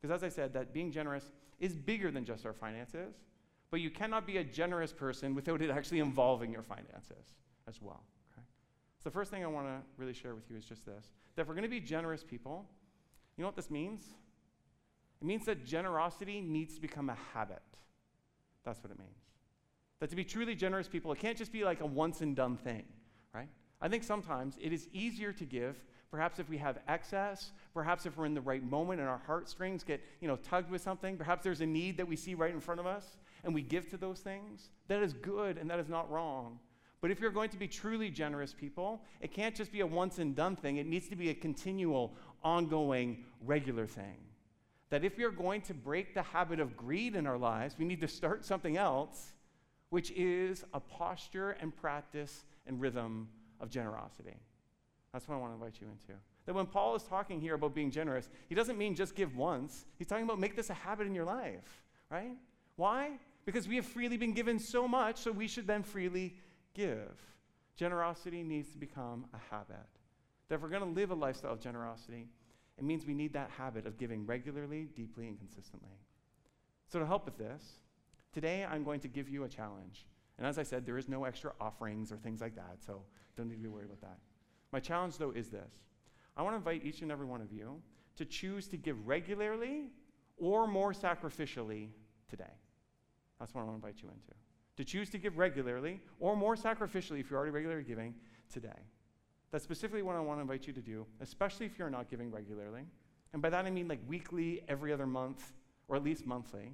Because 0.02 0.16
as 0.16 0.24
I 0.24 0.30
said, 0.30 0.54
that 0.54 0.74
being 0.74 0.92
generous 0.92 1.32
is 1.60 1.76
bigger 1.76 2.10
than 2.10 2.26
just 2.26 2.46
our 2.46 2.54
finances. 2.54 3.16
But 3.74 3.82
you 3.82 3.90
cannot 3.90 4.28
be 4.28 4.38
a 4.38 4.44
generous 4.44 4.94
person 4.94 5.34
without 5.34 5.60
it 5.64 5.72
actually 5.72 5.98
involving 5.98 6.52
your 6.52 6.62
finances 6.62 7.34
as 7.68 7.82
well. 7.82 8.04
Okay? 8.32 8.46
So 9.00 9.10
the 9.10 9.10
first 9.10 9.32
thing 9.32 9.44
I 9.44 9.48
want 9.48 9.66
to 9.66 9.78
really 9.98 10.14
share 10.14 10.36
with 10.36 10.48
you 10.48 10.58
is 10.58 10.64
just 10.64 10.86
this 10.86 11.08
that 11.36 11.42
if 11.42 11.48
we're 11.48 11.56
going 11.56 11.64
to 11.64 11.70
be 11.70 11.80
generous 11.80 12.24
people, 12.24 12.70
you 13.36 13.42
know 13.42 13.48
what 13.48 13.56
this 13.56 13.72
means? 13.72 14.04
It 15.20 15.26
means 15.26 15.46
that 15.46 15.66
generosity 15.66 16.40
needs 16.40 16.76
to 16.76 16.82
become 16.82 17.10
a 17.10 17.18
habit. 17.34 17.64
That's 18.64 18.84
what 18.84 18.92
it 18.92 19.00
means. 19.00 19.18
That 20.02 20.12
to 20.12 20.16
be 20.16 20.24
truly 20.24 20.54
generous 20.54 20.88
people, 20.88 21.12
it 21.12 21.18
can't 21.18 21.36
just 21.36 21.52
be 21.52 21.64
like 21.64 21.82
a 21.82 21.88
once 21.88 22.22
and 22.22 22.36
done 22.36 22.58
thing, 22.58 22.84
right? 23.34 23.50
I 23.82 23.88
think 23.88 24.04
sometimes 24.04 24.56
it 24.62 24.72
is 24.72 24.88
easier 24.94 25.34
to 25.34 25.46
give 25.46 25.84
Perhaps 26.14 26.38
if 26.38 26.48
we 26.48 26.60
have 26.60 26.78
excess, 26.88 27.54
perhaps 27.74 28.06
if 28.06 28.16
we're 28.18 28.28
in 28.28 28.36
the 28.36 28.42
right 28.42 28.64
moment 28.64 29.00
and 29.00 29.10
our 29.10 29.20
heartstrings 29.26 29.84
get, 29.84 30.00
you 30.22 30.28
know, 30.28 30.36
tugged 30.36 30.70
with 30.70 30.80
something, 30.80 31.18
perhaps 31.18 31.44
there's 31.44 31.62
a 31.62 31.66
need 31.66 31.98
that 31.98 32.08
we 32.08 32.16
see 32.16 32.36
right 32.36 32.54
in 32.54 32.60
front 32.60 32.80
of 32.80 32.86
us 32.86 33.18
and 33.44 33.54
we 33.54 33.62
give 33.62 33.90
to 33.90 33.98
those 33.98 34.20
things. 34.20 34.70
That 34.88 35.02
is 35.02 35.14
good 35.14 35.58
and 35.58 35.70
that 35.70 35.80
is 35.80 35.90
not 35.90 36.10
wrong. 36.10 36.60
But 37.02 37.12
if 37.12 37.20
you're 37.20 37.32
going 37.32 37.50
to 37.50 37.58
be 37.58 37.68
truly 37.68 38.10
generous 38.10 38.54
people, 38.54 39.02
it 39.20 39.34
can't 39.34 39.54
just 39.54 39.74
be 39.74 39.82
a 39.82 39.86
once 39.86 40.20
and 40.20 40.34
done 40.34 40.56
thing. 40.56 40.78
It 40.78 40.88
needs 40.88 41.10
to 41.10 41.18
be 41.18 41.30
a 41.30 41.34
continual, 41.34 42.16
ongoing, 42.44 43.26
regular 43.46 43.86
thing. 43.86 44.16
That 44.90 45.04
if 45.04 45.20
are 45.20 45.32
going 45.32 45.62
to 45.64 45.74
break 45.74 46.14
the 46.14 46.22
habit 46.22 46.62
of 46.62 46.78
greed 46.78 47.16
in 47.16 47.28
our 47.28 47.38
lives, 47.38 47.76
we 47.78 47.84
need 47.84 48.00
to 48.02 48.08
start 48.08 48.46
something 48.46 48.78
else, 48.78 49.34
which 49.90 50.12
is 50.12 50.64
a 50.74 50.80
posture 50.80 51.58
and 51.60 51.76
practice 51.76 52.46
and 52.68 52.80
rhythm 52.80 53.28
of 53.60 53.70
generosity. 53.70 54.38
That's 55.12 55.28
what 55.28 55.36
I 55.36 55.40
want 55.40 55.52
to 55.52 55.56
invite 55.56 55.82
you 55.82 55.88
into. 55.88 56.20
That 56.46 56.56
when 56.56 56.66
Paul 56.68 56.96
is 56.96 57.04
talking 57.04 57.42
here 57.42 57.56
about 57.56 57.76
being 57.76 57.92
generous, 57.92 58.30
he 58.48 58.56
doesn't 58.56 58.78
mean 58.78 58.96
just 58.96 59.14
give 59.14 59.36
once. 59.36 59.86
He's 59.98 60.08
talking 60.08 60.24
about 60.24 60.40
make 60.40 60.56
this 60.56 60.70
a 60.70 60.74
habit 60.74 61.08
in 61.08 61.16
your 61.16 61.26
life, 61.26 61.84
right? 62.10 62.38
Why? 62.76 63.20
Because 63.46 63.68
we 63.68 63.76
have 63.76 63.86
freely 63.86 64.18
been 64.18 64.34
given 64.34 64.60
so 64.60 64.88
much, 64.88 65.18
so 65.18 65.32
we 65.32 65.48
should 65.48 65.68
then 65.68 65.84
freely 65.84 66.36
give. 66.74 67.22
Generosity 67.76 68.44
needs 68.44 68.70
to 68.72 68.78
become 68.78 69.26
a 69.34 69.54
habit. 69.54 69.76
That 70.48 70.56
if 70.56 70.62
we're 70.62 70.70
going 70.70 70.84
to 70.84 71.00
live 71.00 71.12
a 71.12 71.16
lifestyle 71.16 71.54
of 71.54 71.60
generosity, 71.60 72.28
it 72.78 72.84
means 72.84 73.06
we 73.06 73.14
need 73.14 73.34
that 73.34 73.50
habit 73.50 73.86
of 73.86 73.98
giving 73.98 74.26
regularly, 74.26 74.88
deeply, 74.96 75.28
and 75.28 75.38
consistently. 75.38 75.98
So, 76.88 77.00
to 77.00 77.06
help 77.06 77.26
with 77.26 77.38
this, 77.38 77.64
today 78.34 78.66
I'm 78.66 78.84
going 78.84 79.00
to 79.02 79.08
give 79.08 79.30
you 79.30 79.44
a 79.44 79.50
challenge. 79.50 80.06
And 80.38 80.48
as 80.48 80.58
I 80.58 80.64
said, 80.64 80.86
there 80.86 80.98
is 80.98 81.08
no 81.08 81.26
extra 81.26 81.54
offerings 81.62 82.12
or 82.12 82.18
things 82.18 82.42
like 82.42 82.56
that, 82.56 82.78
so 82.86 83.02
don't 83.36 83.48
need 83.48 83.56
to 83.56 83.62
be 83.62 83.68
worried 83.68 83.86
about 83.86 84.02
that. 84.02 84.18
My 84.72 84.80
challenge, 84.80 85.18
though, 85.18 85.32
is 85.32 85.50
this 85.50 85.80
I 86.36 86.42
want 86.42 86.54
to 86.54 86.58
invite 86.58 86.84
each 86.84 87.02
and 87.02 87.12
every 87.12 87.26
one 87.26 87.42
of 87.42 87.52
you 87.52 87.82
to 88.16 88.26
choose 88.26 88.68
to 88.70 88.78
give 88.78 89.08
regularly 89.08 89.90
or 90.38 90.68
more 90.68 90.94
sacrificially 90.94 91.90
today. 92.30 92.46
That's 93.40 93.54
what 93.54 93.62
I 93.62 93.64
want 93.66 93.82
to 93.82 93.88
invite 93.88 94.02
you 94.02 94.10
into. 94.10 94.34
to 94.76 94.84
choose 94.84 95.10
to 95.12 95.18
give 95.18 95.38
regularly 95.38 96.02
or 96.20 96.36
more 96.36 96.56
sacrificially 96.56 97.20
if 97.20 97.30
you're 97.30 97.38
already 97.38 97.52
regularly 97.52 97.84
giving 97.84 98.16
today. 98.52 98.70
That's 99.52 99.64
specifically 99.64 100.02
what 100.02 100.16
I 100.16 100.20
want 100.20 100.40
to 100.40 100.42
invite 100.42 100.66
you 100.66 100.74
to 100.74 100.82
do, 100.82 101.06
especially 101.22 101.68
if 101.68 101.78
you're 101.78 101.90
not 101.90 102.10
giving 102.10 102.32
regularly. 102.32 102.86
And 103.34 103.42
by 103.42 103.50
that 103.52 103.66
I 103.66 103.70
mean 103.70 103.88
like 103.88 104.00
weekly, 104.08 104.64
every 104.68 104.92
other 104.92 105.06
month, 105.06 105.54
or 105.88 105.96
at 105.96 106.04
least 106.04 106.26
monthly. 106.26 106.74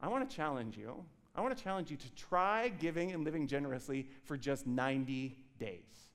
I 0.00 0.08
want 0.08 0.28
to 0.28 0.34
challenge 0.34 0.76
you. 0.76 1.04
I 1.34 1.40
want 1.40 1.56
to 1.56 1.62
challenge 1.62 1.90
you 1.90 1.96
to 1.96 2.14
try 2.14 2.68
giving 2.68 3.12
and 3.12 3.24
living 3.24 3.46
generously 3.46 4.08
for 4.24 4.36
just 4.36 4.66
90 4.66 5.36
days. 5.60 6.10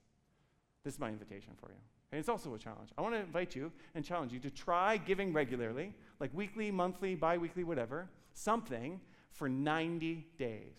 This 0.83 0.95
is 0.95 0.99
my 0.99 1.09
invitation 1.09 1.53
for 1.59 1.69
you. 1.69 1.77
And 2.11 2.19
it's 2.19 2.29
also 2.29 2.53
a 2.53 2.59
challenge. 2.59 2.89
I 2.97 3.01
want 3.01 3.15
to 3.15 3.21
invite 3.21 3.55
you 3.55 3.71
and 3.95 4.03
challenge 4.03 4.33
you 4.33 4.39
to 4.39 4.51
try 4.51 4.97
giving 4.97 5.33
regularly, 5.33 5.95
like 6.19 6.31
weekly, 6.33 6.69
monthly, 6.69 7.15
bi 7.15 7.37
weekly, 7.37 7.63
whatever, 7.63 8.09
something 8.33 8.99
for 9.33 9.49
90 9.49 10.27
days. 10.37 10.75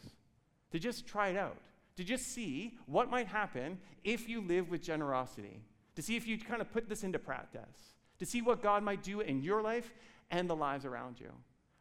To 0.72 0.78
just 0.78 1.06
try 1.06 1.28
it 1.28 1.36
out 1.36 1.58
to 1.96 2.04
just 2.04 2.26
see 2.32 2.76
what 2.86 3.10
might 3.10 3.26
happen 3.26 3.78
if 4.02 4.28
you 4.28 4.40
live 4.40 4.70
with 4.70 4.82
generosity, 4.82 5.60
to 5.96 6.02
see 6.02 6.16
if 6.16 6.26
you 6.26 6.38
kind 6.38 6.60
of 6.60 6.72
put 6.72 6.88
this 6.88 7.04
into 7.04 7.18
practice, 7.18 7.94
to 8.18 8.26
see 8.26 8.42
what 8.42 8.62
God 8.62 8.82
might 8.82 9.02
do 9.02 9.20
in 9.20 9.42
your 9.42 9.62
life 9.62 9.92
and 10.30 10.48
the 10.48 10.56
lives 10.56 10.84
around 10.84 11.20
you. 11.20 11.30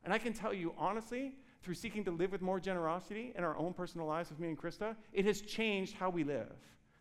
And 0.04 0.14
I 0.14 0.18
can 0.18 0.34
tell 0.34 0.54
you 0.54 0.74
honestly, 0.78 1.34
through 1.62 1.76
seeking 1.76 2.04
to 2.04 2.12
live 2.12 2.32
with 2.32 2.42
more 2.42 2.60
generosity 2.60 3.34
in 3.38 3.44
our 3.44 3.58
own 3.58 3.74
personal 3.74 4.06
lives 4.06 4.30
with 4.30 4.40
me 4.40 4.50
and 4.50 4.58
Krista, 4.58 4.96
it 5.14 5.26
has 5.26 5.42
changed 5.42 5.94
how 5.94 6.10
we 6.10 6.24
live. 6.24 6.52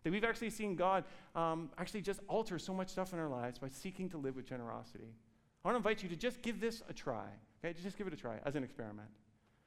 That 0.04 0.12
we've 0.12 0.24
actually 0.24 0.50
seen 0.50 0.74
God 0.74 1.04
um, 1.34 1.70
actually 1.78 2.00
just 2.00 2.20
alter 2.28 2.58
so 2.58 2.72
much 2.72 2.88
stuff 2.88 3.12
in 3.12 3.18
our 3.18 3.28
lives 3.28 3.58
by 3.58 3.68
seeking 3.68 4.08
to 4.10 4.18
live 4.18 4.36
with 4.36 4.46
generosity. 4.46 5.14
I 5.64 5.68
want 5.68 5.74
to 5.74 5.78
invite 5.78 6.02
you 6.02 6.08
to 6.08 6.16
just 6.16 6.42
give 6.42 6.60
this 6.60 6.82
a 6.88 6.92
try, 6.92 7.26
okay? 7.64 7.74
Just 7.80 7.98
give 7.98 8.06
it 8.06 8.12
a 8.12 8.16
try 8.16 8.38
as 8.44 8.56
an 8.56 8.64
experiment. 8.64 9.08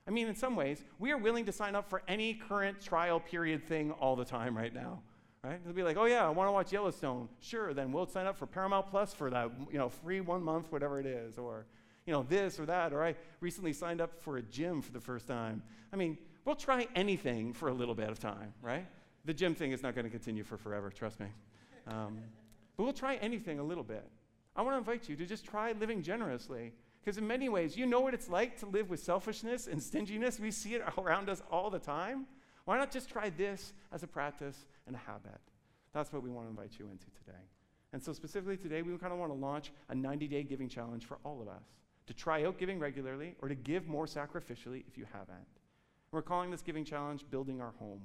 I 0.07 0.11
mean, 0.11 0.27
in 0.27 0.35
some 0.35 0.55
ways, 0.55 0.83
we 0.99 1.11
are 1.11 1.17
willing 1.17 1.45
to 1.45 1.51
sign 1.51 1.75
up 1.75 1.89
for 1.89 2.03
any 2.07 2.35
current 2.35 2.79
trial 2.79 3.19
period 3.19 3.67
thing 3.67 3.91
all 3.91 4.15
the 4.15 4.25
time 4.25 4.55
right 4.55 4.73
now. 4.73 5.01
Right? 5.43 5.63
They'll 5.63 5.73
be 5.73 5.83
like, 5.83 5.97
oh 5.97 6.05
yeah, 6.05 6.25
I 6.25 6.29
want 6.29 6.47
to 6.47 6.51
watch 6.51 6.71
Yellowstone. 6.71 7.29
Sure, 7.39 7.73
then 7.73 7.91
we'll 7.91 8.07
sign 8.07 8.25
up 8.25 8.37
for 8.37 8.47
Paramount 8.47 8.87
Plus 8.87 9.13
for 9.13 9.29
that, 9.29 9.51
you 9.71 9.77
know, 9.77 9.89
free 9.89 10.21
one 10.21 10.41
month, 10.41 10.71
whatever 10.71 10.99
it 10.99 11.05
is, 11.05 11.37
or 11.37 11.65
you 12.05 12.13
know, 12.13 12.23
this 12.23 12.59
or 12.59 12.65
that. 12.65 12.93
Or 12.93 13.03
I 13.03 13.15
recently 13.41 13.73
signed 13.73 14.01
up 14.01 14.21
for 14.21 14.37
a 14.37 14.41
gym 14.41 14.81
for 14.81 14.91
the 14.91 14.99
first 14.99 15.27
time. 15.27 15.61
I 15.93 15.97
mean, 15.97 16.17
we'll 16.45 16.55
try 16.55 16.87
anything 16.95 17.53
for 17.53 17.69
a 17.69 17.73
little 17.73 17.95
bit 17.95 18.09
of 18.09 18.19
time, 18.19 18.53
right? 18.61 18.85
The 19.25 19.33
gym 19.33 19.55
thing 19.55 19.71
is 19.71 19.83
not 19.83 19.95
going 19.95 20.05
to 20.05 20.11
continue 20.11 20.43
for 20.43 20.57
forever, 20.57 20.89
trust 20.89 21.19
me. 21.19 21.27
Um, 21.87 22.19
but 22.77 22.83
we'll 22.83 22.93
try 22.93 23.15
anything 23.17 23.59
a 23.59 23.63
little 23.63 23.83
bit. 23.83 24.07
I 24.55 24.61
want 24.61 24.73
to 24.73 24.77
invite 24.77 25.09
you 25.09 25.15
to 25.15 25.25
just 25.25 25.45
try 25.45 25.73
living 25.73 26.01
generously 26.01 26.73
because 27.05 27.19
in 27.19 27.27
many 27.27 27.49
ways, 27.49 27.77
you 27.77 27.85
know 27.85 27.99
what 27.99 28.15
it's 28.15 28.29
like 28.29 28.57
to 28.59 28.65
live 28.65 28.89
with 28.89 28.99
selfishness 28.99 29.67
and 29.67 29.81
stinginess. 29.81 30.39
We 30.39 30.49
see 30.49 30.73
it 30.73 30.81
around 30.97 31.29
us 31.29 31.43
all 31.51 31.69
the 31.69 31.77
time. 31.77 32.25
Why 32.65 32.79
not 32.79 32.89
just 32.89 33.09
try 33.09 33.29
this 33.29 33.73
as 33.91 34.01
a 34.01 34.07
practice 34.07 34.65
and 34.87 34.95
a 34.95 34.99
habit? 34.99 35.39
That's 35.93 36.11
what 36.11 36.23
we 36.23 36.31
want 36.31 36.47
to 36.47 36.49
invite 36.49 36.79
you 36.79 36.89
into 36.89 37.05
today. 37.11 37.37
And 37.93 38.01
so, 38.01 38.11
specifically 38.11 38.57
today, 38.57 38.81
we 38.81 38.97
kind 38.97 39.13
of 39.13 39.19
want 39.19 39.31
to 39.31 39.37
launch 39.37 39.71
a 39.89 39.95
90 39.95 40.27
day 40.27 40.43
giving 40.43 40.67
challenge 40.67 41.05
for 41.05 41.19
all 41.23 41.41
of 41.41 41.47
us 41.47 41.63
to 42.07 42.13
try 42.13 42.43
out 42.43 42.57
giving 42.57 42.79
regularly 42.79 43.35
or 43.39 43.49
to 43.49 43.55
give 43.55 43.87
more 43.87 44.07
sacrificially 44.07 44.83
if 44.87 44.97
you 44.97 45.05
haven't. 45.13 45.37
We're 46.11 46.23
calling 46.23 46.49
this 46.49 46.63
giving 46.63 46.85
challenge 46.85 47.23
Building 47.29 47.61
Our 47.61 47.73
Home. 47.79 48.01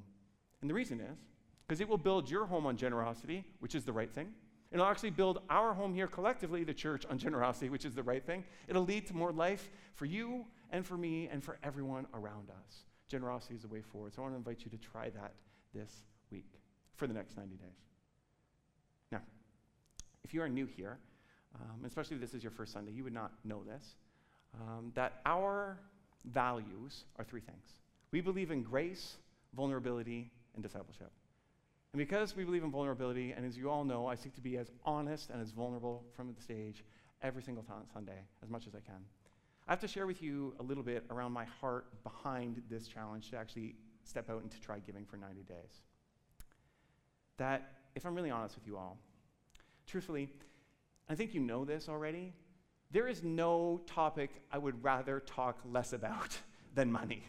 And 0.60 0.68
the 0.68 0.74
reason 0.74 1.00
is 1.00 1.18
because 1.66 1.80
it 1.80 1.88
will 1.88 1.98
build 1.98 2.30
your 2.30 2.44
home 2.44 2.66
on 2.66 2.76
generosity, 2.76 3.46
which 3.60 3.74
is 3.74 3.84
the 3.84 3.92
right 3.92 4.12
thing. 4.12 4.28
It'll 4.72 4.87
actually 4.87 5.11
build 5.11 5.40
our 5.50 5.74
home 5.74 5.94
here 5.94 6.06
collectively, 6.06 6.62
the 6.62 6.74
church, 6.74 7.04
on 7.06 7.18
generosity, 7.18 7.68
which 7.68 7.85
is 7.85 7.94
the 7.94 8.02
right 8.02 8.24
thing. 8.24 8.44
It'll 8.68 8.85
lead 8.85 9.06
to 9.09 9.14
more 9.14 9.33
life 9.33 9.68
for 9.94 10.06
you 10.06 10.46
and 10.70 10.87
for 10.87 10.96
me 10.96 11.28
and 11.30 11.42
for 11.42 11.59
everyone 11.62 12.06
around 12.14 12.50
us. 12.50 12.85
Generosity 13.09 13.56
is 13.56 13.62
the 13.62 13.68
way 13.68 13.83
forward. 13.83 14.14
So 14.14 14.22
I 14.22 14.26
want 14.26 14.35
to 14.35 14.38
invite 14.38 14.64
you 14.64 14.70
to 14.70 14.78
try 14.78 15.11
that 15.11 15.33
this 15.74 16.04
week 16.30 16.46
for 16.94 17.09
the 17.09 17.14
next 17.14 17.37
90 17.37 17.56
days. 17.56 17.68
Now, 19.11 19.22
if 20.22 20.33
you 20.33 20.40
are 20.40 20.48
new 20.48 20.66
here, 20.66 20.98
um, 21.56 21.85
especially 21.85 22.14
if 22.14 22.20
this 22.20 22.35
is 22.35 22.44
your 22.44 22.52
first 22.52 22.72
Sunday, 22.72 22.92
you 22.92 23.02
would 23.02 23.12
not 23.12 23.33
know 23.44 23.64
this, 23.64 23.96
um, 24.54 24.92
that 24.94 25.20
our 25.26 25.80
values 26.26 27.04
are 27.16 27.24
three 27.24 27.40
things. 27.40 27.78
We 28.12 28.20
believe 28.20 28.52
in 28.52 28.62
grace, 28.62 29.16
vulnerability, 29.54 30.30
and 30.54 30.62
discipleship. 30.62 31.11
And 31.92 31.98
because 31.98 32.37
we 32.37 32.44
believe 32.44 32.62
in 32.62 32.70
vulnerability, 32.70 33.33
and 33.33 33.44
as 33.44 33.57
you 33.57 33.68
all 33.68 33.85
know, 33.85 34.07
I 34.07 34.14
seek 34.14 34.35
to 34.37 34.40
be 34.40 34.57
as 34.57 34.70
honest 34.85 35.31
and 35.31 35.42
as 35.42 35.50
vulnerable 35.50 36.05
from 36.14 36.33
the 36.33 36.40
stage 36.40 36.85
every 37.20 37.42
single 37.42 37.64
time 37.64 37.83
Sunday, 37.92 38.24
as 38.42 38.48
much 38.48 38.66
as 38.66 38.74
I 38.74 38.81
can. 38.81 39.03
I 39.66 39.72
have 39.72 39.81
to 39.81 39.88
share 39.88 40.07
with 40.07 40.22
you 40.22 40.55
a 40.61 40.62
little 40.62 40.85
bit 40.85 41.05
around 41.11 41.33
my 41.33 41.44
heart 41.44 42.03
behind 42.05 42.62
this 42.70 42.87
challenge 42.87 43.31
to 43.31 43.37
actually 43.37 43.74
step 44.05 44.31
out 44.31 44.42
and 44.42 44.50
to 44.50 44.61
try 44.61 44.79
giving 44.79 45.05
for 45.05 45.16
90 45.16 45.42
days. 45.42 45.83
That, 47.38 47.72
if 47.94 48.07
I'm 48.07 48.14
really 48.14 48.31
honest 48.31 48.55
with 48.55 48.66
you 48.66 48.76
all, 48.76 48.98
truthfully, 49.87 50.31
I 51.09 51.16
think 51.16 51.35
you 51.35 51.40
know 51.40 51.64
this 51.64 51.88
already. 51.88 52.33
There 52.92 53.09
is 53.09 53.22
no 53.22 53.81
topic 53.87 54.31
I 54.53 54.59
would 54.59 54.83
rather 54.83 55.20
talk 55.20 55.59
less 55.64 55.92
about 55.92 56.38
than 56.74 56.90
money. 56.90 57.24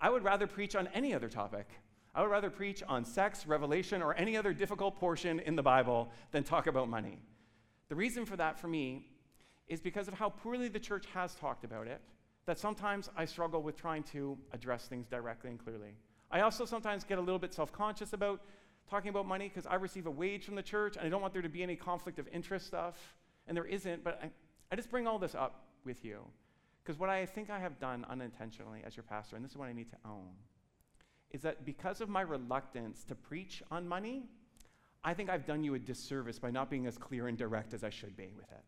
I 0.00 0.08
would 0.08 0.24
rather 0.24 0.46
preach 0.46 0.74
on 0.74 0.88
any 0.94 1.14
other 1.14 1.28
topic. 1.28 1.66
I 2.14 2.22
would 2.22 2.30
rather 2.30 2.50
preach 2.50 2.82
on 2.88 3.04
sex, 3.04 3.46
revelation, 3.46 4.02
or 4.02 4.14
any 4.14 4.36
other 4.36 4.52
difficult 4.52 4.96
portion 4.96 5.38
in 5.40 5.54
the 5.54 5.62
Bible 5.62 6.10
than 6.32 6.42
talk 6.42 6.66
about 6.66 6.88
money. 6.88 7.18
The 7.88 7.94
reason 7.94 8.26
for 8.26 8.36
that 8.36 8.58
for 8.58 8.68
me 8.68 9.06
is 9.68 9.80
because 9.80 10.08
of 10.08 10.14
how 10.14 10.30
poorly 10.30 10.68
the 10.68 10.80
church 10.80 11.06
has 11.14 11.34
talked 11.36 11.64
about 11.64 11.86
it, 11.86 12.00
that 12.46 12.58
sometimes 12.58 13.08
I 13.16 13.24
struggle 13.24 13.62
with 13.62 13.76
trying 13.76 14.02
to 14.04 14.36
address 14.52 14.86
things 14.86 15.06
directly 15.06 15.50
and 15.50 15.58
clearly. 15.58 15.94
I 16.32 16.40
also 16.40 16.64
sometimes 16.64 17.04
get 17.04 17.18
a 17.18 17.20
little 17.20 17.38
bit 17.38 17.54
self 17.54 17.72
conscious 17.72 18.12
about 18.12 18.40
talking 18.88 19.10
about 19.10 19.26
money 19.26 19.48
because 19.48 19.66
I 19.66 19.76
receive 19.76 20.06
a 20.06 20.10
wage 20.10 20.44
from 20.44 20.56
the 20.56 20.62
church 20.62 20.96
and 20.96 21.06
I 21.06 21.08
don't 21.08 21.20
want 21.20 21.32
there 21.32 21.42
to 21.42 21.48
be 21.48 21.62
any 21.62 21.76
conflict 21.76 22.18
of 22.18 22.26
interest 22.32 22.66
stuff, 22.66 23.16
and 23.46 23.56
there 23.56 23.66
isn't, 23.66 24.02
but 24.02 24.20
I, 24.22 24.30
I 24.72 24.76
just 24.76 24.90
bring 24.90 25.06
all 25.06 25.18
this 25.18 25.36
up 25.36 25.66
with 25.84 26.04
you 26.04 26.20
because 26.82 26.98
what 26.98 27.08
I 27.08 27.24
think 27.24 27.50
I 27.50 27.60
have 27.60 27.78
done 27.78 28.04
unintentionally 28.10 28.82
as 28.84 28.96
your 28.96 29.04
pastor, 29.04 29.36
and 29.36 29.44
this 29.44 29.52
is 29.52 29.56
what 29.56 29.68
I 29.68 29.72
need 29.72 29.90
to 29.90 29.96
own 30.04 30.30
is 31.30 31.42
that 31.42 31.64
because 31.64 32.00
of 32.00 32.08
my 32.08 32.22
reluctance 32.22 33.04
to 33.04 33.14
preach 33.14 33.62
on 33.70 33.86
money, 33.86 34.24
I 35.02 35.14
think 35.14 35.30
I've 35.30 35.46
done 35.46 35.64
you 35.64 35.74
a 35.74 35.78
disservice 35.78 36.38
by 36.38 36.50
not 36.50 36.70
being 36.70 36.86
as 36.86 36.98
clear 36.98 37.28
and 37.28 37.38
direct 37.38 37.72
as 37.72 37.84
I 37.84 37.90
should 37.90 38.16
be 38.16 38.32
with 38.36 38.50
it. 38.50 38.64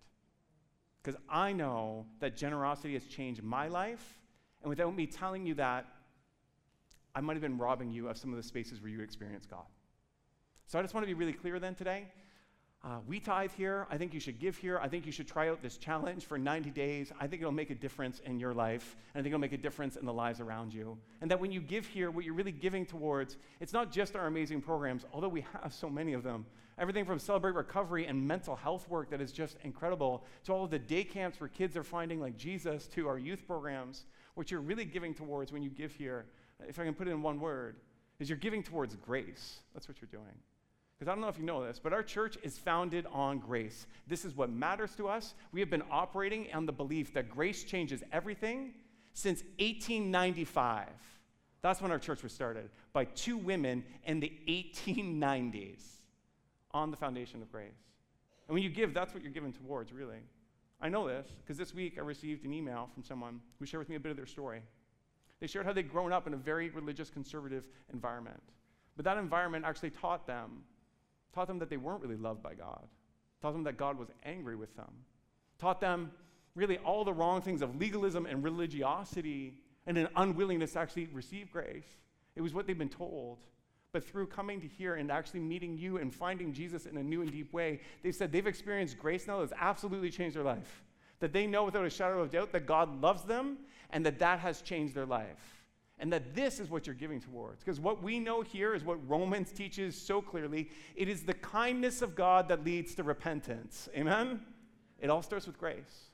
Because 1.02 1.20
I 1.28 1.52
know 1.52 2.06
that 2.20 2.36
generosity 2.36 2.94
has 2.94 3.04
changed 3.06 3.42
my 3.42 3.68
life, 3.68 4.20
and 4.62 4.70
without 4.70 4.94
me 4.94 5.06
telling 5.06 5.44
you 5.44 5.54
that, 5.54 5.86
I 7.14 7.20
might 7.20 7.34
have 7.34 7.42
been 7.42 7.58
robbing 7.58 7.90
you 7.90 8.08
of 8.08 8.16
some 8.16 8.30
of 8.30 8.36
the 8.36 8.42
spaces 8.42 8.80
where 8.80 8.90
you 8.90 9.00
experience 9.00 9.44
God. 9.44 9.66
So 10.66 10.78
I 10.78 10.82
just 10.82 10.94
want 10.94 11.02
to 11.04 11.08
be 11.08 11.14
really 11.14 11.32
clear 11.32 11.58
then 11.58 11.74
today 11.74 12.06
uh, 12.84 12.98
we 13.06 13.20
tithe 13.20 13.52
here. 13.56 13.86
I 13.90 13.96
think 13.96 14.12
you 14.12 14.18
should 14.18 14.40
give 14.40 14.56
here. 14.56 14.78
I 14.80 14.88
think 14.88 15.06
you 15.06 15.12
should 15.12 15.28
try 15.28 15.48
out 15.48 15.62
this 15.62 15.76
challenge 15.76 16.24
for 16.24 16.36
90 16.36 16.70
days. 16.70 17.12
I 17.20 17.28
think 17.28 17.40
it'll 17.40 17.52
make 17.52 17.70
a 17.70 17.76
difference 17.76 18.20
in 18.24 18.40
your 18.40 18.52
life. 18.52 18.96
And 19.14 19.20
I 19.20 19.22
think 19.22 19.32
it'll 19.32 19.40
make 19.40 19.52
a 19.52 19.56
difference 19.56 19.94
in 19.94 20.04
the 20.04 20.12
lives 20.12 20.40
around 20.40 20.74
you. 20.74 20.98
And 21.20 21.30
that 21.30 21.38
when 21.38 21.52
you 21.52 21.60
give 21.60 21.86
here, 21.86 22.10
what 22.10 22.24
you're 22.24 22.34
really 22.34 22.50
giving 22.50 22.84
towards, 22.84 23.36
it's 23.60 23.72
not 23.72 23.92
just 23.92 24.16
our 24.16 24.26
amazing 24.26 24.62
programs, 24.62 25.06
although 25.12 25.28
we 25.28 25.44
have 25.62 25.72
so 25.72 25.88
many 25.88 26.12
of 26.12 26.24
them. 26.24 26.44
Everything 26.76 27.04
from 27.04 27.20
Celebrate 27.20 27.54
Recovery 27.54 28.06
and 28.06 28.26
mental 28.26 28.56
health 28.56 28.88
work 28.88 29.10
that 29.10 29.20
is 29.20 29.30
just 29.30 29.58
incredible, 29.62 30.24
to 30.44 30.52
all 30.52 30.64
of 30.64 30.70
the 30.70 30.78
day 30.78 31.04
camps 31.04 31.38
where 31.38 31.48
kids 31.48 31.76
are 31.76 31.84
finding 31.84 32.20
like 32.20 32.36
Jesus, 32.36 32.88
to 32.88 33.06
our 33.06 33.18
youth 33.18 33.46
programs. 33.46 34.06
What 34.34 34.50
you're 34.50 34.60
really 34.60 34.86
giving 34.86 35.14
towards 35.14 35.52
when 35.52 35.62
you 35.62 35.70
give 35.70 35.92
here, 35.92 36.24
if 36.66 36.80
I 36.80 36.84
can 36.84 36.94
put 36.94 37.06
it 37.06 37.12
in 37.12 37.22
one 37.22 37.38
word, 37.38 37.76
is 38.18 38.28
you're 38.28 38.38
giving 38.38 38.62
towards 38.62 38.96
grace. 38.96 39.60
That's 39.72 39.86
what 39.86 40.00
you're 40.00 40.08
doing. 40.10 40.34
Because 41.02 41.10
I 41.10 41.14
don't 41.16 41.22
know 41.22 41.28
if 41.30 41.38
you 41.38 41.44
know 41.44 41.66
this, 41.66 41.80
but 41.82 41.92
our 41.92 42.04
church 42.04 42.38
is 42.44 42.56
founded 42.56 43.06
on 43.12 43.40
grace. 43.40 43.88
This 44.06 44.24
is 44.24 44.36
what 44.36 44.50
matters 44.50 44.94
to 44.94 45.08
us. 45.08 45.34
We 45.50 45.58
have 45.58 45.68
been 45.68 45.82
operating 45.90 46.46
on 46.54 46.64
the 46.64 46.70
belief 46.70 47.12
that 47.14 47.28
grace 47.28 47.64
changes 47.64 48.04
everything 48.12 48.74
since 49.12 49.42
1895. 49.58 50.86
That's 51.60 51.82
when 51.82 51.90
our 51.90 51.98
church 51.98 52.22
was 52.22 52.30
started 52.30 52.70
by 52.92 53.06
two 53.06 53.36
women 53.36 53.82
in 54.04 54.20
the 54.20 54.32
1890s 54.46 55.82
on 56.70 56.92
the 56.92 56.96
foundation 56.96 57.42
of 57.42 57.50
grace. 57.50 57.72
And 58.46 58.54
when 58.54 58.62
you 58.62 58.70
give, 58.70 58.94
that's 58.94 59.12
what 59.12 59.24
you're 59.24 59.32
giving 59.32 59.52
towards, 59.52 59.92
really. 59.92 60.20
I 60.80 60.88
know 60.88 61.08
this 61.08 61.26
because 61.40 61.58
this 61.58 61.74
week 61.74 61.94
I 61.98 62.02
received 62.02 62.44
an 62.44 62.54
email 62.54 62.88
from 62.94 63.02
someone 63.02 63.40
who 63.58 63.66
shared 63.66 63.80
with 63.80 63.88
me 63.88 63.96
a 63.96 64.00
bit 64.00 64.10
of 64.10 64.16
their 64.16 64.24
story. 64.24 64.62
They 65.40 65.48
shared 65.48 65.66
how 65.66 65.72
they'd 65.72 65.90
grown 65.90 66.12
up 66.12 66.28
in 66.28 66.34
a 66.34 66.36
very 66.36 66.70
religious, 66.70 67.10
conservative 67.10 67.66
environment. 67.92 68.40
But 68.94 69.04
that 69.06 69.16
environment 69.16 69.64
actually 69.64 69.90
taught 69.90 70.28
them 70.28 70.62
taught 71.34 71.48
them 71.48 71.58
that 71.58 71.70
they 71.70 71.76
weren't 71.76 72.02
really 72.02 72.16
loved 72.16 72.42
by 72.42 72.54
God, 72.54 72.86
taught 73.40 73.52
them 73.52 73.64
that 73.64 73.76
God 73.76 73.98
was 73.98 74.08
angry 74.24 74.56
with 74.56 74.74
them, 74.76 74.90
taught 75.58 75.80
them 75.80 76.10
really 76.54 76.78
all 76.78 77.04
the 77.04 77.12
wrong 77.12 77.40
things 77.40 77.62
of 77.62 77.76
legalism 77.76 78.26
and 78.26 78.44
religiosity 78.44 79.54
and 79.86 79.96
an 79.96 80.08
unwillingness 80.16 80.72
to 80.72 80.78
actually 80.78 81.08
receive 81.12 81.50
grace. 81.50 81.86
It 82.36 82.42
was 82.42 82.54
what 82.54 82.66
they've 82.66 82.78
been 82.78 82.88
told. 82.88 83.38
But 83.92 84.04
through 84.04 84.28
coming 84.28 84.60
to 84.62 84.66
here 84.66 84.94
and 84.94 85.10
actually 85.10 85.40
meeting 85.40 85.76
you 85.76 85.98
and 85.98 86.14
finding 86.14 86.52
Jesus 86.52 86.86
in 86.86 86.96
a 86.96 87.02
new 87.02 87.20
and 87.20 87.30
deep 87.30 87.52
way, 87.52 87.80
they've 88.02 88.14
said 88.14 88.32
they've 88.32 88.46
experienced 88.46 88.98
grace 88.98 89.26
now 89.26 89.40
that's 89.40 89.52
absolutely 89.58 90.10
changed 90.10 90.34
their 90.34 90.42
life. 90.42 90.82
That 91.20 91.32
they 91.32 91.46
know 91.46 91.64
without 91.64 91.84
a 91.84 91.90
shadow 91.90 92.20
of 92.20 92.30
doubt 92.30 92.52
that 92.52 92.66
God 92.66 93.02
loves 93.02 93.22
them 93.24 93.58
and 93.90 94.04
that 94.06 94.18
that 94.20 94.38
has 94.38 94.62
changed 94.62 94.94
their 94.94 95.06
life. 95.06 95.61
And 96.02 96.12
that 96.12 96.34
this 96.34 96.58
is 96.58 96.68
what 96.68 96.84
you're 96.84 96.96
giving 96.96 97.20
towards. 97.20 97.62
Because 97.62 97.78
what 97.78 98.02
we 98.02 98.18
know 98.18 98.42
here 98.42 98.74
is 98.74 98.82
what 98.82 98.98
Romans 99.08 99.52
teaches 99.52 99.98
so 99.98 100.20
clearly 100.20 100.68
it 100.96 101.08
is 101.08 101.22
the 101.22 101.32
kindness 101.32 102.02
of 102.02 102.16
God 102.16 102.48
that 102.48 102.64
leads 102.64 102.96
to 102.96 103.04
repentance. 103.04 103.88
Amen? 103.96 104.40
It 104.98 105.10
all 105.10 105.22
starts 105.22 105.46
with 105.46 105.56
grace. 105.56 106.10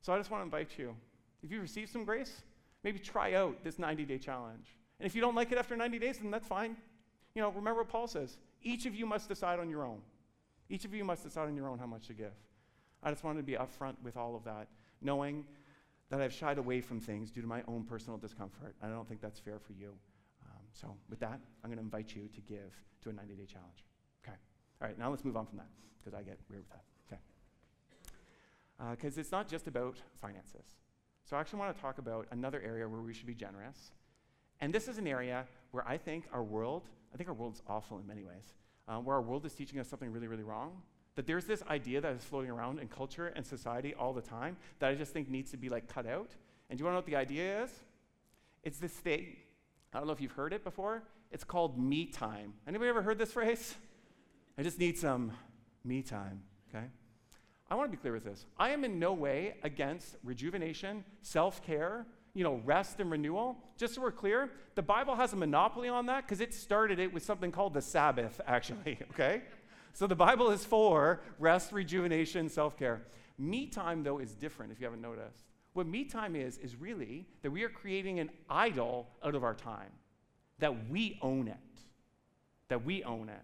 So 0.00 0.12
I 0.12 0.18
just 0.18 0.32
want 0.32 0.40
to 0.40 0.44
invite 0.44 0.76
you 0.76 0.96
if 1.44 1.52
you 1.52 1.60
receive 1.60 1.88
some 1.88 2.04
grace, 2.04 2.42
maybe 2.82 2.98
try 2.98 3.34
out 3.34 3.62
this 3.62 3.78
90 3.78 4.04
day 4.04 4.18
challenge. 4.18 4.76
And 4.98 5.06
if 5.06 5.14
you 5.14 5.20
don't 5.20 5.36
like 5.36 5.52
it 5.52 5.58
after 5.58 5.76
90 5.76 6.00
days, 6.00 6.18
then 6.18 6.32
that's 6.32 6.48
fine. 6.48 6.76
You 7.36 7.42
know, 7.42 7.50
remember 7.50 7.80
what 7.82 7.88
Paul 7.88 8.08
says 8.08 8.38
each 8.60 8.86
of 8.86 8.94
you 8.94 9.06
must 9.06 9.28
decide 9.28 9.60
on 9.60 9.70
your 9.70 9.84
own. 9.84 10.00
Each 10.68 10.84
of 10.84 10.92
you 10.92 11.04
must 11.04 11.22
decide 11.22 11.46
on 11.46 11.54
your 11.54 11.68
own 11.68 11.78
how 11.78 11.86
much 11.86 12.08
to 12.08 12.12
give. 12.12 12.32
I 13.04 13.10
just 13.10 13.22
wanted 13.22 13.38
to 13.38 13.44
be 13.44 13.54
upfront 13.54 13.94
with 14.02 14.16
all 14.16 14.34
of 14.34 14.42
that, 14.44 14.66
knowing 15.00 15.44
that 16.12 16.20
I've 16.20 16.32
shied 16.32 16.58
away 16.58 16.82
from 16.82 17.00
things 17.00 17.30
due 17.30 17.40
to 17.40 17.46
my 17.46 17.62
own 17.66 17.84
personal 17.84 18.18
discomfort. 18.18 18.76
I 18.82 18.88
don't 18.88 19.08
think 19.08 19.22
that's 19.22 19.40
fair 19.40 19.58
for 19.58 19.72
you. 19.72 19.94
Um, 20.44 20.60
so, 20.70 20.94
with 21.08 21.18
that, 21.20 21.40
I'm 21.64 21.70
going 21.70 21.78
to 21.78 21.82
invite 21.82 22.14
you 22.14 22.28
to 22.34 22.40
give 22.42 22.74
to 23.02 23.08
a 23.08 23.12
90 23.14 23.32
day 23.34 23.46
challenge. 23.46 23.86
Okay. 24.22 24.36
All 24.80 24.88
right, 24.88 24.98
now 24.98 25.08
let's 25.08 25.24
move 25.24 25.38
on 25.38 25.46
from 25.46 25.56
that 25.56 25.68
because 25.98 26.12
I 26.12 26.22
get 26.22 26.38
weird 26.50 26.64
with 26.64 26.70
that. 26.70 26.84
Okay. 27.08 28.90
Because 28.90 29.16
uh, 29.16 29.20
it's 29.22 29.32
not 29.32 29.48
just 29.48 29.66
about 29.66 29.96
finances. 30.20 30.66
So, 31.24 31.34
I 31.34 31.40
actually 31.40 31.60
want 31.60 31.74
to 31.74 31.80
talk 31.80 31.96
about 31.96 32.26
another 32.30 32.60
area 32.60 32.86
where 32.86 33.00
we 33.00 33.14
should 33.14 33.26
be 33.26 33.34
generous. 33.34 33.92
And 34.60 34.70
this 34.70 34.88
is 34.88 34.98
an 34.98 35.06
area 35.06 35.46
where 35.70 35.88
I 35.88 35.96
think 35.96 36.26
our 36.30 36.42
world, 36.42 36.82
I 37.14 37.16
think 37.16 37.30
our 37.30 37.34
world's 37.34 37.62
awful 37.66 37.98
in 37.98 38.06
many 38.06 38.22
ways, 38.22 38.52
uh, 38.86 38.98
where 38.98 39.16
our 39.16 39.22
world 39.22 39.46
is 39.46 39.54
teaching 39.54 39.80
us 39.80 39.88
something 39.88 40.12
really, 40.12 40.28
really 40.28 40.42
wrong. 40.42 40.82
That 41.14 41.26
there's 41.26 41.44
this 41.44 41.62
idea 41.68 42.00
that 42.00 42.14
is 42.14 42.24
floating 42.24 42.50
around 42.50 42.78
in 42.78 42.88
culture 42.88 43.28
and 43.28 43.46
society 43.46 43.94
all 43.94 44.12
the 44.12 44.22
time 44.22 44.56
that 44.78 44.90
I 44.90 44.94
just 44.94 45.12
think 45.12 45.28
needs 45.28 45.50
to 45.50 45.56
be 45.56 45.68
like 45.68 45.92
cut 45.92 46.06
out. 46.06 46.30
And 46.70 46.78
do 46.78 46.82
you 46.82 46.86
want 46.86 46.92
to 46.92 46.94
know 46.94 46.98
what 46.98 47.06
the 47.06 47.16
idea 47.16 47.64
is? 47.64 47.70
It's 48.62 48.78
this 48.78 48.92
thing. 48.92 49.36
I 49.92 49.98
don't 49.98 50.06
know 50.06 50.12
if 50.12 50.20
you've 50.20 50.32
heard 50.32 50.52
it 50.52 50.64
before. 50.64 51.02
It's 51.30 51.44
called 51.44 51.78
me 51.78 52.06
time. 52.06 52.54
Anybody 52.66 52.88
ever 52.88 53.02
heard 53.02 53.18
this 53.18 53.32
phrase? 53.32 53.74
I 54.56 54.62
just 54.62 54.78
need 54.78 54.98
some 54.98 55.32
me 55.84 56.02
time, 56.02 56.42
okay? 56.68 56.86
I 57.70 57.74
want 57.74 57.90
to 57.90 57.96
be 57.96 58.00
clear 58.00 58.12
with 58.12 58.24
this. 58.24 58.44
I 58.58 58.70
am 58.70 58.84
in 58.84 58.98
no 58.98 59.12
way 59.12 59.54
against 59.62 60.16
rejuvenation, 60.22 61.04
self 61.22 61.62
care, 61.62 62.06
you 62.34 62.44
know, 62.44 62.60
rest 62.64 63.00
and 63.00 63.10
renewal. 63.10 63.56
Just 63.78 63.94
so 63.94 64.02
we're 64.02 64.12
clear, 64.12 64.50
the 64.74 64.82
Bible 64.82 65.14
has 65.16 65.32
a 65.32 65.36
monopoly 65.36 65.88
on 65.88 66.06
that 66.06 66.26
because 66.26 66.40
it 66.40 66.52
started 66.54 66.98
it 66.98 67.12
with 67.12 67.22
something 67.22 67.50
called 67.50 67.74
the 67.74 67.80
Sabbath, 67.80 68.40
actually, 68.46 68.98
okay? 69.12 69.42
So 69.92 70.06
the 70.06 70.16
Bible 70.16 70.50
is 70.50 70.64
for 70.64 71.20
rest, 71.38 71.72
rejuvenation, 71.72 72.48
self 72.48 72.78
care. 72.78 73.02
Me 73.38 73.66
time, 73.66 74.02
though, 74.02 74.18
is 74.18 74.34
different 74.34 74.72
if 74.72 74.80
you 74.80 74.84
haven't 74.86 75.02
noticed. 75.02 75.44
What 75.72 75.86
me 75.86 76.04
time 76.04 76.36
is, 76.36 76.58
is 76.58 76.76
really 76.76 77.26
that 77.42 77.50
we 77.50 77.62
are 77.62 77.68
creating 77.68 78.20
an 78.20 78.30
idol 78.48 79.08
out 79.24 79.34
of 79.34 79.42
our 79.42 79.54
time, 79.54 79.90
that 80.58 80.90
we 80.90 81.18
own 81.22 81.48
it. 81.48 81.56
That 82.68 82.84
we 82.84 83.02
own 83.04 83.28
it. 83.28 83.40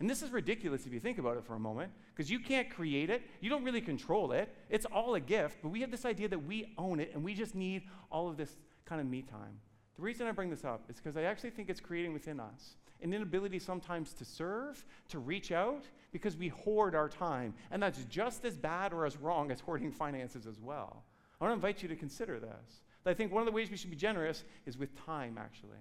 And 0.00 0.10
this 0.10 0.22
is 0.22 0.30
ridiculous 0.30 0.86
if 0.86 0.92
you 0.92 0.98
think 0.98 1.18
about 1.18 1.36
it 1.36 1.44
for 1.44 1.54
a 1.54 1.60
moment, 1.60 1.92
because 2.14 2.30
you 2.30 2.40
can't 2.40 2.68
create 2.68 3.08
it. 3.08 3.22
You 3.40 3.50
don't 3.50 3.62
really 3.62 3.80
control 3.80 4.32
it. 4.32 4.52
It's 4.68 4.86
all 4.86 5.14
a 5.14 5.20
gift, 5.20 5.58
but 5.62 5.68
we 5.68 5.80
have 5.80 5.92
this 5.92 6.04
idea 6.04 6.28
that 6.28 6.44
we 6.44 6.72
own 6.76 6.98
it 6.98 7.12
and 7.14 7.22
we 7.22 7.34
just 7.34 7.54
need 7.54 7.82
all 8.10 8.28
of 8.28 8.36
this 8.36 8.56
kind 8.84 9.00
of 9.00 9.06
me 9.06 9.22
time. 9.22 9.60
The 9.94 10.02
reason 10.02 10.26
I 10.26 10.32
bring 10.32 10.50
this 10.50 10.64
up 10.64 10.82
is 10.88 10.96
because 10.96 11.16
I 11.16 11.22
actually 11.22 11.50
think 11.50 11.70
it's 11.70 11.80
creating 11.80 12.12
within 12.12 12.40
us 12.40 12.74
an 13.02 13.12
inability 13.12 13.58
sometimes 13.58 14.12
to 14.14 14.24
serve, 14.24 14.84
to 15.08 15.18
reach 15.18 15.52
out, 15.52 15.84
because 16.12 16.36
we 16.36 16.48
hoard 16.48 16.94
our 16.94 17.08
time. 17.08 17.54
And 17.70 17.82
that's 17.82 18.04
just 18.04 18.44
as 18.44 18.56
bad 18.56 18.92
or 18.92 19.06
as 19.06 19.16
wrong 19.16 19.50
as 19.50 19.60
hoarding 19.60 19.90
finances 19.90 20.46
as 20.46 20.60
well. 20.60 21.04
I 21.40 21.44
want 21.44 21.52
to 21.52 21.54
invite 21.54 21.82
you 21.82 21.88
to 21.88 21.96
consider 21.96 22.38
this. 22.38 22.82
I 23.04 23.14
think 23.14 23.32
one 23.32 23.42
of 23.42 23.46
the 23.46 23.52
ways 23.52 23.70
we 23.70 23.76
should 23.76 23.90
be 23.90 23.96
generous 23.96 24.44
is 24.64 24.78
with 24.78 24.94
time, 25.04 25.36
actually. 25.38 25.78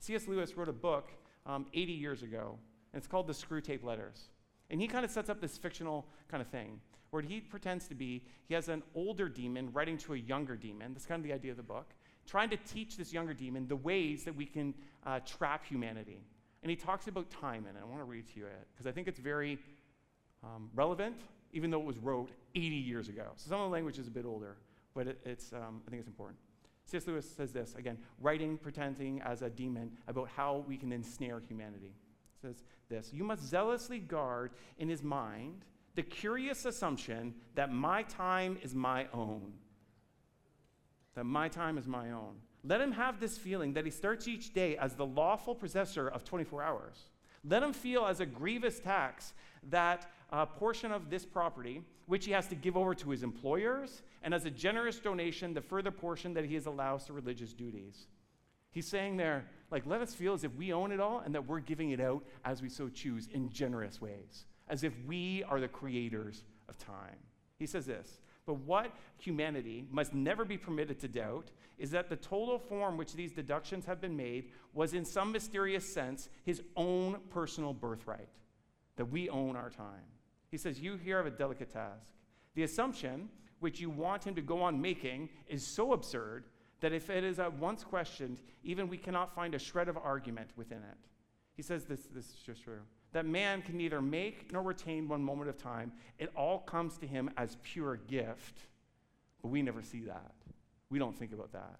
C.S. 0.00 0.26
Lewis 0.26 0.56
wrote 0.56 0.68
a 0.68 0.72
book 0.72 1.10
um, 1.46 1.66
80 1.72 1.92
years 1.92 2.22
ago, 2.22 2.58
and 2.92 2.98
it's 2.98 3.06
called 3.06 3.28
The 3.28 3.32
Screwtape 3.32 3.84
Letters. 3.84 4.24
And 4.68 4.80
he 4.80 4.88
kind 4.88 5.04
of 5.04 5.10
sets 5.10 5.30
up 5.30 5.40
this 5.40 5.56
fictional 5.56 6.06
kind 6.28 6.42
of 6.42 6.48
thing 6.48 6.80
where 7.10 7.22
he 7.22 7.40
pretends 7.40 7.86
to 7.88 7.94
be, 7.94 8.24
he 8.48 8.54
has 8.54 8.68
an 8.68 8.82
older 8.94 9.28
demon 9.28 9.72
writing 9.72 9.96
to 9.96 10.14
a 10.14 10.16
younger 10.16 10.56
demon. 10.56 10.92
That's 10.92 11.06
kind 11.06 11.20
of 11.20 11.24
the 11.26 11.32
idea 11.32 11.52
of 11.52 11.56
the 11.56 11.62
book 11.62 11.94
trying 12.26 12.50
to 12.50 12.56
teach 12.56 12.96
this 12.96 13.12
younger 13.12 13.34
demon 13.34 13.68
the 13.68 13.76
ways 13.76 14.24
that 14.24 14.34
we 14.34 14.46
can 14.46 14.74
uh, 15.04 15.20
trap 15.20 15.64
humanity. 15.64 16.18
And 16.62 16.70
he 16.70 16.76
talks 16.76 17.06
about 17.06 17.30
time 17.30 17.66
and. 17.68 17.78
I 17.78 17.84
want 17.84 18.00
to 18.00 18.04
read 18.04 18.26
to 18.34 18.40
you 18.40 18.46
it 18.46 18.66
because 18.72 18.86
I 18.86 18.92
think 18.92 19.08
it's 19.08 19.20
very 19.20 19.58
um, 20.42 20.68
relevant, 20.74 21.16
even 21.52 21.70
though 21.70 21.80
it 21.80 21.86
was 21.86 21.98
wrote 21.98 22.30
80 22.54 22.66
years 22.66 23.08
ago. 23.08 23.24
So 23.36 23.50
some 23.50 23.60
of 23.60 23.66
the 23.66 23.72
language 23.72 23.98
is 23.98 24.08
a 24.08 24.10
bit 24.10 24.24
older, 24.24 24.56
but 24.94 25.06
it, 25.06 25.20
it's, 25.24 25.52
um, 25.52 25.82
I 25.86 25.90
think 25.90 26.00
it's 26.00 26.08
important. 26.08 26.38
C.S. 26.86 27.06
Lewis 27.06 27.28
says 27.28 27.52
this 27.52 27.74
again, 27.74 27.98
writing, 28.20 28.56
pretending 28.56 29.20
as 29.22 29.42
a 29.42 29.50
demon 29.50 29.90
about 30.06 30.28
how 30.28 30.64
we 30.68 30.76
can 30.76 30.92
ensnare 30.92 31.40
humanity. 31.46 31.94
says 32.40 32.62
this 32.88 33.12
You 33.12 33.24
must 33.24 33.42
zealously 33.42 33.98
guard 33.98 34.52
in 34.78 34.88
his 34.88 35.02
mind 35.02 35.64
the 35.96 36.02
curious 36.02 36.64
assumption 36.64 37.34
that 37.54 37.72
my 37.72 38.02
time 38.02 38.58
is 38.62 38.74
my 38.74 39.06
own 39.12 39.52
that 41.16 41.24
my 41.24 41.48
time 41.48 41.76
is 41.78 41.88
my 41.88 42.12
own. 42.12 42.36
Let 42.62 42.80
him 42.80 42.92
have 42.92 43.18
this 43.18 43.36
feeling 43.36 43.72
that 43.72 43.84
he 43.84 43.90
starts 43.90 44.28
each 44.28 44.52
day 44.52 44.76
as 44.76 44.94
the 44.94 45.06
lawful 45.06 45.54
possessor 45.54 46.08
of 46.08 46.24
24 46.24 46.62
hours. 46.62 47.10
Let 47.44 47.62
him 47.62 47.72
feel 47.72 48.06
as 48.06 48.20
a 48.20 48.26
grievous 48.26 48.78
tax 48.80 49.32
that 49.70 50.10
a 50.30 50.46
portion 50.46 50.92
of 50.92 51.10
this 51.10 51.24
property, 51.24 51.82
which 52.06 52.24
he 52.24 52.32
has 52.32 52.48
to 52.48 52.54
give 52.54 52.76
over 52.76 52.94
to 52.94 53.10
his 53.10 53.22
employers, 53.22 54.02
and 54.22 54.34
as 54.34 54.44
a 54.44 54.50
generous 54.50 54.98
donation, 54.98 55.54
the 55.54 55.60
further 55.60 55.90
portion 55.90 56.34
that 56.34 56.44
he 56.44 56.56
is 56.56 56.66
allowed 56.66 57.00
to 57.06 57.12
religious 57.12 57.52
duties. 57.52 58.06
He's 58.72 58.86
saying 58.86 59.16
there, 59.16 59.46
like, 59.70 59.86
let 59.86 60.02
us 60.02 60.14
feel 60.14 60.34
as 60.34 60.44
if 60.44 60.54
we 60.54 60.72
own 60.72 60.92
it 60.92 61.00
all 61.00 61.20
and 61.20 61.34
that 61.34 61.46
we're 61.46 61.60
giving 61.60 61.90
it 61.90 62.00
out 62.00 62.24
as 62.44 62.60
we 62.60 62.68
so 62.68 62.88
choose 62.88 63.28
in 63.32 63.48
generous 63.48 64.00
ways, 64.00 64.44
as 64.68 64.84
if 64.84 64.92
we 65.06 65.44
are 65.44 65.60
the 65.60 65.68
creators 65.68 66.42
of 66.68 66.76
time. 66.76 67.16
He 67.58 67.66
says 67.66 67.86
this 67.86 68.18
but 68.46 68.54
what 68.60 68.92
humanity 69.18 69.84
must 69.90 70.14
never 70.14 70.44
be 70.44 70.56
permitted 70.56 71.00
to 71.00 71.08
doubt 71.08 71.50
is 71.78 71.90
that 71.90 72.08
the 72.08 72.16
total 72.16 72.58
form 72.58 72.96
which 72.96 73.12
these 73.14 73.32
deductions 73.32 73.84
have 73.84 74.00
been 74.00 74.16
made 74.16 74.52
was, 74.72 74.94
in 74.94 75.04
some 75.04 75.32
mysterious 75.32 75.92
sense, 75.92 76.28
his 76.44 76.62
own 76.76 77.18
personal 77.28 77.74
birthright, 77.74 78.28
that 78.94 79.06
we 79.06 79.28
own 79.28 79.56
our 79.56 79.68
time. 79.68 80.04
He 80.48 80.56
says, 80.56 80.80
You 80.80 80.96
here 80.96 81.16
have 81.16 81.26
a 81.26 81.30
delicate 81.30 81.72
task. 81.72 82.06
The 82.54 82.62
assumption 82.62 83.28
which 83.58 83.80
you 83.80 83.90
want 83.90 84.24
him 84.24 84.34
to 84.36 84.42
go 84.42 84.62
on 84.62 84.80
making 84.80 85.28
is 85.48 85.66
so 85.66 85.92
absurd 85.92 86.44
that 86.80 86.92
if 86.92 87.10
it 87.10 87.24
is 87.24 87.40
at 87.40 87.52
once 87.58 87.82
questioned, 87.82 88.38
even 88.62 88.88
we 88.88 88.96
cannot 88.96 89.34
find 89.34 89.54
a 89.54 89.58
shred 89.58 89.88
of 89.88 89.96
argument 89.96 90.50
within 90.56 90.78
it. 90.78 90.98
He 91.54 91.62
says 91.62 91.84
this, 91.84 92.06
this 92.14 92.26
is 92.26 92.36
just 92.44 92.62
true 92.62 92.80
that 93.16 93.24
man 93.24 93.62
can 93.62 93.78
neither 93.78 94.02
make 94.02 94.52
nor 94.52 94.62
retain 94.62 95.08
one 95.08 95.24
moment 95.24 95.48
of 95.48 95.56
time. 95.56 95.90
It 96.18 96.30
all 96.36 96.58
comes 96.58 96.98
to 96.98 97.06
him 97.06 97.30
as 97.38 97.56
pure 97.62 97.96
gift, 97.96 98.66
but 99.40 99.48
we 99.48 99.62
never 99.62 99.82
see 99.82 100.00
that. 100.00 100.34
We 100.90 100.98
don't 100.98 101.18
think 101.18 101.32
about 101.32 101.50
that. 101.52 101.78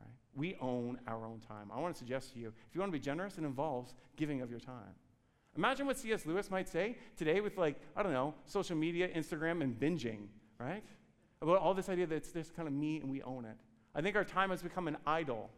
Right? 0.00 0.14
We 0.34 0.56
own 0.58 0.98
our 1.06 1.26
own 1.26 1.40
time. 1.46 1.70
I 1.70 1.78
want 1.80 1.94
to 1.94 1.98
suggest 1.98 2.32
to 2.32 2.38
you 2.38 2.48
if 2.48 2.74
you 2.74 2.80
want 2.80 2.90
to 2.90 2.98
be 2.98 3.04
generous, 3.04 3.36
it 3.36 3.44
involves 3.44 3.94
giving 4.16 4.40
of 4.40 4.50
your 4.50 4.58
time. 4.58 4.94
Imagine 5.54 5.86
what 5.86 5.98
C.S. 5.98 6.24
Lewis 6.24 6.50
might 6.50 6.66
say 6.66 6.96
today 7.14 7.42
with, 7.42 7.58
like, 7.58 7.76
I 7.94 8.02
don't 8.02 8.12
know, 8.12 8.32
social 8.46 8.76
media, 8.76 9.08
Instagram, 9.08 9.62
and 9.62 9.78
binging, 9.78 10.28
right? 10.58 10.84
About 11.42 11.58
all 11.58 11.74
this 11.74 11.90
idea 11.90 12.06
that 12.06 12.14
it's 12.14 12.30
this 12.30 12.50
kind 12.50 12.66
of 12.66 12.72
me 12.72 13.00
and 13.00 13.10
we 13.10 13.20
own 13.22 13.44
it. 13.44 13.56
I 13.94 14.00
think 14.00 14.16
our 14.16 14.24
time 14.24 14.48
has 14.48 14.62
become 14.62 14.88
an 14.88 14.96
idol 15.06 15.50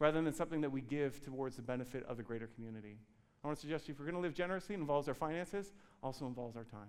rather 0.00 0.20
than 0.20 0.32
something 0.32 0.62
that 0.62 0.72
we 0.72 0.80
give 0.80 1.24
towards 1.24 1.54
the 1.54 1.62
benefit 1.62 2.04
of 2.08 2.16
the 2.16 2.24
greater 2.24 2.48
community. 2.48 2.98
I 3.46 3.48
want 3.48 3.58
to 3.58 3.60
suggest 3.60 3.86
you 3.86 3.94
if 3.94 4.00
we're 4.00 4.06
going 4.06 4.16
to 4.16 4.20
live 4.20 4.34
generously, 4.34 4.74
it 4.74 4.78
involves 4.78 5.06
our 5.06 5.14
finances, 5.14 5.72
also 6.02 6.26
involves 6.26 6.56
our 6.56 6.64
time. 6.64 6.88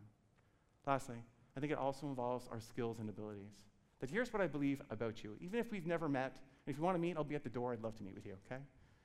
Lastly, 0.87 1.17
I 1.55 1.59
think 1.59 1.71
it 1.71 1.77
also 1.77 2.07
involves 2.07 2.47
our 2.51 2.59
skills 2.59 2.97
and 2.97 3.07
abilities. 3.07 3.51
That 3.99 4.09
here's 4.09 4.33
what 4.33 4.41
I 4.41 4.47
believe 4.47 4.81
about 4.89 5.23
you. 5.23 5.35
Even 5.39 5.59
if 5.59 5.71
we've 5.71 5.85
never 5.85 6.09
met, 6.09 6.31
and 6.65 6.73
if 6.73 6.79
you 6.79 6.83
want 6.83 6.95
to 6.95 6.99
meet, 6.99 7.15
I'll 7.15 7.23
be 7.23 7.35
at 7.35 7.43
the 7.43 7.49
door. 7.49 7.73
I'd 7.73 7.83
love 7.83 7.95
to 7.97 8.03
meet 8.03 8.15
with 8.15 8.25
you, 8.25 8.33
okay? 8.47 8.59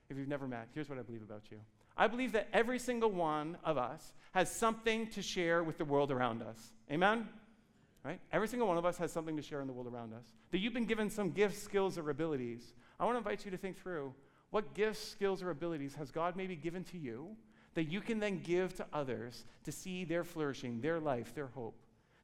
If 0.09 0.17
you've 0.17 0.29
never 0.29 0.49
met, 0.49 0.69
here's 0.73 0.89
what 0.89 0.99
I 0.99 1.03
believe 1.03 1.21
about 1.21 1.43
you. 1.51 1.59
I 1.95 2.07
believe 2.07 2.33
that 2.33 2.49
every 2.55 2.79
single 2.79 3.11
one 3.11 3.59
of 3.65 3.77
us 3.77 4.15
has 4.33 4.51
something 4.51 5.09
to 5.09 5.21
share 5.21 5.63
with 5.63 5.77
the 5.77 5.85
world 5.85 6.11
around 6.11 6.41
us. 6.41 6.73
Amen? 6.91 7.29
Right? 8.03 8.21
Every 8.33 8.49
single 8.49 8.67
one 8.67 8.79
of 8.79 8.87
us 8.87 8.97
has 8.97 9.13
something 9.13 9.37
to 9.37 9.43
share 9.43 9.61
in 9.61 9.67
the 9.67 9.75
world 9.75 9.93
around 9.93 10.15
us. 10.15 10.25
That 10.53 10.59
you've 10.61 10.73
been 10.73 10.87
given 10.87 11.11
some 11.11 11.33
gifts, 11.33 11.63
skills, 11.63 11.99
or 11.99 12.09
abilities. 12.09 12.73
I 12.99 13.05
want 13.05 13.17
to 13.17 13.19
invite 13.19 13.45
you 13.45 13.51
to 13.51 13.59
think 13.59 13.79
through 13.79 14.15
what 14.53 14.75
gifts, 14.75 15.03
skills, 15.03 15.43
or 15.43 15.49
abilities 15.49 15.95
has 15.95 16.11
God 16.11 16.37
maybe 16.37 16.55
given 16.55 16.85
to 16.85 16.99
you 16.99 17.29
that 17.75 17.85
you 17.85 18.03
can 18.03 18.21
then 18.21 18.39
give 18.43 18.75
to 18.77 18.87
others 18.93 19.47
to 19.65 19.73
see 19.73 20.05
their 20.05 20.25
flourishing, 20.25 20.81
their 20.83 21.01
life, 21.01 21.35
their 21.35 21.47
hope? 21.47 21.75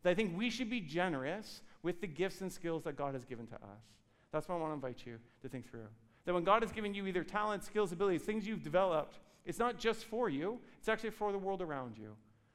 That 0.02 0.10
I 0.10 0.14
think 0.14 0.36
we 0.36 0.50
should 0.50 0.68
be 0.68 0.80
generous 0.80 1.62
with 1.82 2.02
the 2.02 2.06
gifts 2.06 2.42
and 2.42 2.52
skills 2.52 2.84
that 2.84 2.96
God 2.96 3.14
has 3.14 3.24
given 3.24 3.46
to 3.46 3.54
us. 3.54 3.82
That's 4.30 4.46
what 4.46 4.56
I 4.56 4.58
want 4.58 4.72
to 4.72 4.74
invite 4.74 5.06
you 5.06 5.16
to 5.40 5.48
think 5.48 5.70
through. 5.70 5.88
That 6.26 6.34
when 6.34 6.44
God 6.44 6.60
has 6.60 6.70
given 6.70 6.92
you 6.92 7.06
either 7.06 7.24
talent, 7.24 7.64
skills, 7.64 7.92
abilities, 7.92 8.22
things 8.22 8.46
you've 8.46 8.62
developed, 8.62 9.20
it's 9.46 9.58
not 9.58 9.78
just 9.78 10.04
for 10.04 10.28
you, 10.28 10.60
it's 10.78 10.90
actually 10.90 11.10
for 11.10 11.32
the 11.32 11.38
world 11.38 11.62
around 11.62 11.96
you. 11.96 12.14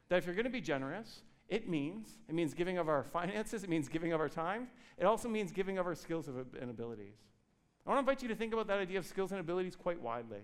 That 0.10 0.18
if 0.18 0.28
you're 0.28 0.36
going 0.36 0.46
to 0.46 0.52
be 0.52 0.62
generous, 0.62 1.24
it 1.50 1.68
means 1.68 2.20
it 2.30 2.36
means 2.36 2.54
giving 2.54 2.78
of 2.78 2.88
our 2.88 3.04
finances, 3.12 3.64
it 3.64 3.72
means 3.72 3.88
giving 3.88 4.14
of 4.14 4.22
our 4.22 4.30
time, 4.30 4.68
it 5.00 5.06
also 5.06 5.28
means 5.28 5.52
giving 5.52 5.80
of 5.80 5.88
our 5.88 5.96
skills 5.96 6.28
and 6.28 6.70
abilities. 6.70 7.16
I 7.86 7.90
want 7.90 7.98
to 7.98 8.12
invite 8.12 8.22
you 8.22 8.30
to 8.30 8.36
think 8.36 8.54
about 8.54 8.68
that 8.68 8.80
idea 8.80 8.98
of 8.98 9.06
skills 9.06 9.32
and 9.32 9.40
abilities 9.40 9.76
quite 9.76 10.02
widely. 10.02 10.42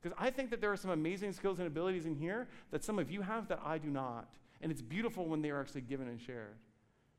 Because 0.00 0.16
I 0.20 0.30
think 0.30 0.50
that 0.50 0.60
there 0.60 0.72
are 0.72 0.76
some 0.76 0.90
amazing 0.90 1.32
skills 1.32 1.58
and 1.58 1.68
abilities 1.68 2.06
in 2.06 2.16
here 2.16 2.48
that 2.72 2.82
some 2.82 2.98
of 2.98 3.10
you 3.10 3.22
have 3.22 3.46
that 3.48 3.60
I 3.64 3.78
do 3.78 3.88
not. 3.88 4.28
And 4.60 4.72
it's 4.72 4.82
beautiful 4.82 5.26
when 5.26 5.42
they 5.42 5.50
are 5.50 5.60
actually 5.60 5.82
given 5.82 6.08
and 6.08 6.20
shared. 6.20 6.56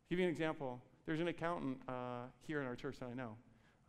Give 0.09 0.19
you 0.19 0.25
an 0.25 0.31
example. 0.31 0.81
There's 1.05 1.21
an 1.21 1.29
accountant 1.29 1.77
uh, 1.87 2.25
here 2.45 2.61
in 2.61 2.67
our 2.67 2.75
church 2.75 2.99
that 2.99 3.09
I 3.09 3.13
know. 3.13 3.35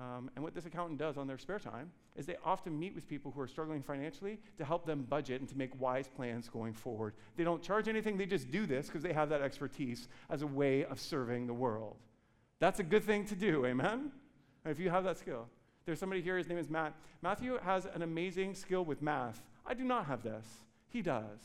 Um, 0.00 0.30
and 0.34 0.44
what 0.44 0.54
this 0.54 0.66
accountant 0.66 0.98
does 0.98 1.16
on 1.16 1.26
their 1.26 1.38
spare 1.38 1.60
time 1.60 1.90
is 2.16 2.26
they 2.26 2.36
often 2.44 2.78
meet 2.78 2.94
with 2.94 3.08
people 3.08 3.30
who 3.30 3.40
are 3.40 3.46
struggling 3.46 3.82
financially 3.82 4.40
to 4.58 4.64
help 4.64 4.86
them 4.86 5.02
budget 5.02 5.40
and 5.40 5.48
to 5.48 5.56
make 5.56 5.80
wise 5.80 6.08
plans 6.08 6.48
going 6.48 6.72
forward. 6.72 7.14
They 7.36 7.44
don't 7.44 7.62
charge 7.62 7.86
anything, 7.86 8.16
they 8.16 8.26
just 8.26 8.50
do 8.50 8.66
this 8.66 8.86
because 8.86 9.02
they 9.02 9.12
have 9.12 9.28
that 9.28 9.40
expertise 9.40 10.08
as 10.30 10.42
a 10.42 10.46
way 10.46 10.84
of 10.84 11.00
serving 11.00 11.46
the 11.46 11.54
world. 11.54 11.96
That's 12.58 12.80
a 12.80 12.84
good 12.84 13.04
thing 13.04 13.24
to 13.26 13.36
do, 13.36 13.66
amen? 13.66 14.10
If 14.64 14.80
you 14.80 14.90
have 14.90 15.04
that 15.04 15.18
skill. 15.18 15.48
There's 15.86 15.98
somebody 15.98 16.22
here, 16.22 16.38
his 16.38 16.48
name 16.48 16.58
is 16.58 16.70
Matt. 16.70 16.94
Matthew 17.22 17.58
has 17.62 17.86
an 17.86 18.02
amazing 18.02 18.54
skill 18.54 18.84
with 18.84 19.02
math. 19.02 19.42
I 19.66 19.74
do 19.74 19.84
not 19.84 20.06
have 20.06 20.22
this. 20.22 20.46
He 20.88 21.02
does. 21.02 21.40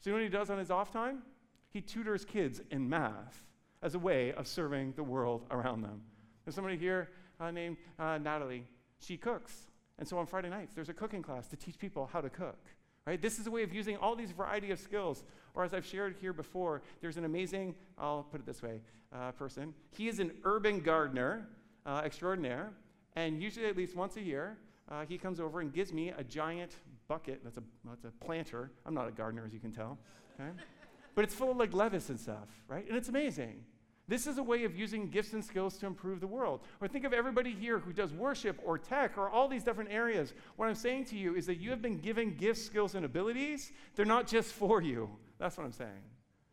So, 0.00 0.10
you 0.10 0.12
know 0.12 0.22
what 0.22 0.24
he 0.24 0.28
does 0.28 0.50
on 0.50 0.58
his 0.58 0.70
off 0.70 0.92
time? 0.92 1.22
He 1.70 1.80
tutors 1.80 2.24
kids 2.24 2.60
in 2.70 2.88
math 2.88 3.44
as 3.82 3.94
a 3.94 3.98
way 3.98 4.32
of 4.32 4.46
serving 4.46 4.92
the 4.96 5.02
world 5.02 5.44
around 5.50 5.82
them. 5.82 6.02
There's 6.44 6.54
somebody 6.54 6.76
here 6.76 7.10
uh, 7.40 7.50
named 7.50 7.76
uh, 7.98 8.18
Natalie. 8.18 8.64
She 8.98 9.16
cooks. 9.16 9.66
And 9.98 10.06
so 10.06 10.18
on 10.18 10.26
Friday 10.26 10.48
nights, 10.48 10.74
there's 10.74 10.88
a 10.88 10.94
cooking 10.94 11.22
class 11.22 11.48
to 11.48 11.56
teach 11.56 11.78
people 11.78 12.08
how 12.12 12.20
to 12.20 12.30
cook. 12.30 12.58
Right? 13.06 13.20
This 13.20 13.38
is 13.38 13.46
a 13.46 13.50
way 13.50 13.62
of 13.62 13.74
using 13.74 13.96
all 13.96 14.14
these 14.14 14.30
variety 14.30 14.70
of 14.70 14.78
skills. 14.78 15.24
Or 15.54 15.64
as 15.64 15.74
I've 15.74 15.86
shared 15.86 16.16
here 16.20 16.32
before, 16.32 16.82
there's 17.00 17.16
an 17.16 17.24
amazing, 17.24 17.74
I'll 17.98 18.22
put 18.22 18.40
it 18.40 18.46
this 18.46 18.62
way, 18.62 18.80
uh, 19.12 19.32
person. 19.32 19.74
He 19.90 20.08
is 20.08 20.20
an 20.20 20.32
urban 20.44 20.80
gardener 20.80 21.48
uh, 21.84 22.02
extraordinaire. 22.04 22.70
And 23.16 23.42
usually, 23.42 23.66
at 23.66 23.76
least 23.76 23.96
once 23.96 24.16
a 24.16 24.22
year, 24.22 24.56
uh, 24.90 25.04
he 25.08 25.18
comes 25.18 25.40
over 25.40 25.60
and 25.60 25.72
gives 25.72 25.92
me 25.92 26.12
a 26.16 26.24
giant 26.24 26.76
bucket. 27.08 27.40
That's 27.44 27.58
a, 27.58 27.62
that's 27.84 28.04
a 28.04 28.24
planter. 28.24 28.70
I'm 28.86 28.94
not 28.94 29.08
a 29.08 29.12
gardener, 29.12 29.44
as 29.44 29.52
you 29.52 29.60
can 29.60 29.72
tell. 29.72 29.98
Okay? 30.38 30.50
but 31.14 31.24
it's 31.24 31.34
full 31.34 31.50
of 31.50 31.56
like 31.56 31.74
lettuce 31.74 32.08
and 32.08 32.18
stuff, 32.18 32.48
right? 32.68 32.86
And 32.88 32.96
it's 32.96 33.08
amazing. 33.08 33.64
This 34.10 34.26
is 34.26 34.38
a 34.38 34.42
way 34.42 34.64
of 34.64 34.76
using 34.76 35.08
gifts 35.08 35.34
and 35.34 35.44
skills 35.44 35.78
to 35.78 35.86
improve 35.86 36.20
the 36.20 36.26
world. 36.26 36.62
Or 36.80 36.88
think 36.88 37.04
of 37.04 37.12
everybody 37.12 37.52
here 37.52 37.78
who 37.78 37.92
does 37.92 38.12
worship 38.12 38.60
or 38.64 38.76
tech 38.76 39.16
or 39.16 39.30
all 39.30 39.46
these 39.46 39.62
different 39.62 39.92
areas. 39.92 40.34
What 40.56 40.68
I'm 40.68 40.74
saying 40.74 41.04
to 41.06 41.16
you 41.16 41.36
is 41.36 41.46
that 41.46 41.58
you 41.58 41.70
have 41.70 41.80
been 41.80 41.98
given 41.98 42.34
gifts, 42.34 42.60
skills, 42.60 42.96
and 42.96 43.04
abilities. 43.04 43.70
They're 43.94 44.04
not 44.04 44.26
just 44.26 44.52
for 44.52 44.82
you. 44.82 45.10
That's 45.38 45.56
what 45.56 45.64
I'm 45.64 45.72
saying. 45.72 46.02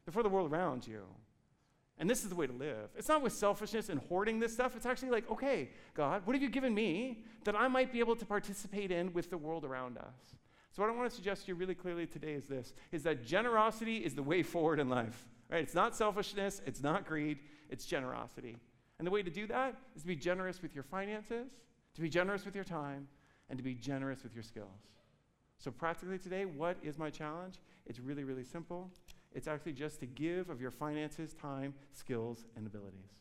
They're 0.06 0.14
for 0.14 0.22
the 0.22 0.30
world 0.30 0.52
around 0.52 0.86
you. 0.86 1.02
And 2.00 2.10
this 2.10 2.24
is 2.24 2.30
the 2.30 2.36
way 2.36 2.46
to 2.46 2.54
live. 2.54 2.90
It's 2.96 3.08
not 3.08 3.24
with 3.24 3.34
selfishness 3.34 3.90
and 3.90 4.00
hoarding 4.08 4.40
this 4.40 4.54
stuff. 4.54 4.76
It's 4.76 4.86
actually 4.86 5.10
like, 5.10 5.30
okay, 5.32 5.70
God, 5.96 6.22
what 6.26 6.36
have 6.36 6.44
you 6.44 6.50
given 6.50 6.74
me 6.74 7.24
that 7.44 7.56
I 7.56 7.68
might 7.68 7.92
be 7.92 8.00
able 8.00 8.16
to 8.16 8.26
participate 8.26 8.92
in 8.92 9.14
with 9.14 9.30
the 9.32 9.38
world 9.38 9.66
around 9.66 9.98
us? 9.98 10.36
So 10.72 10.84
what 10.84 10.92
I 10.92 10.96
want 10.96 11.10
to 11.10 11.16
suggest 11.16 11.46
to 11.46 11.48
you 11.50 11.56
really 11.56 11.74
clearly 11.74 12.06
today 12.06 12.34
is 12.34 12.46
this 12.46 12.74
is 12.92 13.02
that 13.04 13.26
generosity 13.26 13.98
is 13.98 14.14
the 14.14 14.22
way 14.22 14.44
forward 14.54 14.80
in 14.80 14.90
life. 14.90 15.26
Right? 15.50 15.64
It's 15.64 15.74
not 15.74 15.96
selfishness, 15.96 16.62
it's 16.66 16.84
not 16.84 17.08
greed, 17.08 17.40
it's 17.70 17.86
generosity. 17.86 18.58
And 19.00 19.08
the 19.08 19.12
way 19.12 19.24
to 19.24 19.32
do 19.32 19.48
that 19.48 19.76
is 19.96 20.02
to 20.02 20.08
be 20.08 20.16
generous 20.16 20.62
with 20.62 20.76
your 20.76 20.84
finances, 20.84 21.50
to 21.96 22.02
be 22.02 22.10
generous 22.10 22.46
with 22.46 22.54
your 22.54 22.64
time, 22.64 23.08
and 23.50 23.58
to 23.58 23.64
be 23.64 23.74
generous 23.74 24.24
with 24.24 24.34
your 24.36 24.44
skills. 24.44 24.88
So 25.58 25.72
practically 25.72 26.20
today, 26.20 26.46
what 26.46 26.78
is 26.84 26.98
my 26.98 27.10
challenge? 27.10 27.56
It's 27.86 28.00
really, 28.00 28.24
really 28.24 28.44
simple. 28.44 28.92
It's 29.34 29.48
actually 29.48 29.74
just 29.74 30.00
to 30.00 30.06
give 30.06 30.50
of 30.50 30.62
your 30.62 30.72
finances, 30.72 31.34
time, 31.34 31.74
skills, 31.94 32.46
and 32.56 32.66
abilities. 32.66 33.12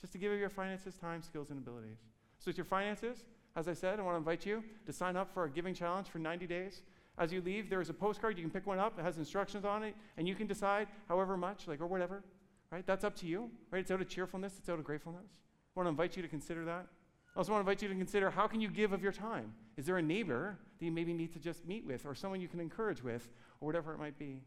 Just 0.00 0.12
to 0.12 0.18
give 0.18 0.32
of 0.32 0.38
your 0.38 0.50
finances, 0.50 0.94
time, 0.94 1.22
skills, 1.22 1.50
and 1.50 1.58
abilities. 1.58 1.98
So, 2.38 2.50
with 2.50 2.58
your 2.58 2.64
finances, 2.66 3.24
as 3.56 3.68
I 3.68 3.72
said, 3.72 3.98
I 3.98 4.02
want 4.02 4.14
to 4.14 4.18
invite 4.18 4.44
you 4.44 4.62
to 4.86 4.92
sign 4.92 5.16
up 5.16 5.32
for 5.32 5.40
our 5.40 5.48
giving 5.48 5.74
challenge 5.74 6.08
for 6.08 6.18
90 6.18 6.46
days. 6.46 6.82
As 7.16 7.32
you 7.32 7.40
leave, 7.40 7.70
there 7.70 7.80
is 7.80 7.90
a 7.90 7.94
postcard. 7.94 8.36
You 8.36 8.42
can 8.42 8.50
pick 8.50 8.66
one 8.66 8.78
up. 8.78 8.98
It 8.98 9.02
has 9.02 9.18
instructions 9.18 9.64
on 9.64 9.84
it, 9.84 9.94
and 10.16 10.26
you 10.26 10.34
can 10.34 10.46
decide 10.46 10.88
however 11.08 11.36
much, 11.36 11.68
like, 11.68 11.80
or 11.80 11.86
whatever, 11.86 12.24
right? 12.70 12.84
That's 12.86 13.04
up 13.04 13.14
to 13.16 13.26
you, 13.26 13.50
right? 13.70 13.80
It's 13.80 13.90
out 13.90 14.00
of 14.00 14.08
cheerfulness, 14.08 14.54
it's 14.58 14.68
out 14.68 14.78
of 14.78 14.84
gratefulness. 14.84 15.26
I 15.30 15.80
want 15.80 15.86
to 15.86 15.90
invite 15.90 16.16
you 16.16 16.22
to 16.22 16.28
consider 16.28 16.64
that. 16.64 16.86
I 17.34 17.38
also 17.38 17.52
want 17.52 17.64
to 17.64 17.70
invite 17.70 17.82
you 17.82 17.88
to 17.88 17.94
consider 17.94 18.30
how 18.30 18.46
can 18.46 18.60
you 18.60 18.68
give 18.68 18.92
of 18.92 19.02
your 19.02 19.12
time? 19.12 19.52
Is 19.76 19.86
there 19.86 19.96
a 19.96 20.02
neighbor 20.02 20.58
that 20.78 20.84
you 20.84 20.92
maybe 20.92 21.12
need 21.12 21.32
to 21.32 21.38
just 21.38 21.66
meet 21.66 21.84
with, 21.84 22.04
or 22.04 22.14
someone 22.14 22.40
you 22.40 22.48
can 22.48 22.60
encourage 22.60 23.02
with, 23.02 23.28
or 23.60 23.66
whatever 23.66 23.92
it 23.92 23.98
might 23.98 24.18
be? 24.18 24.42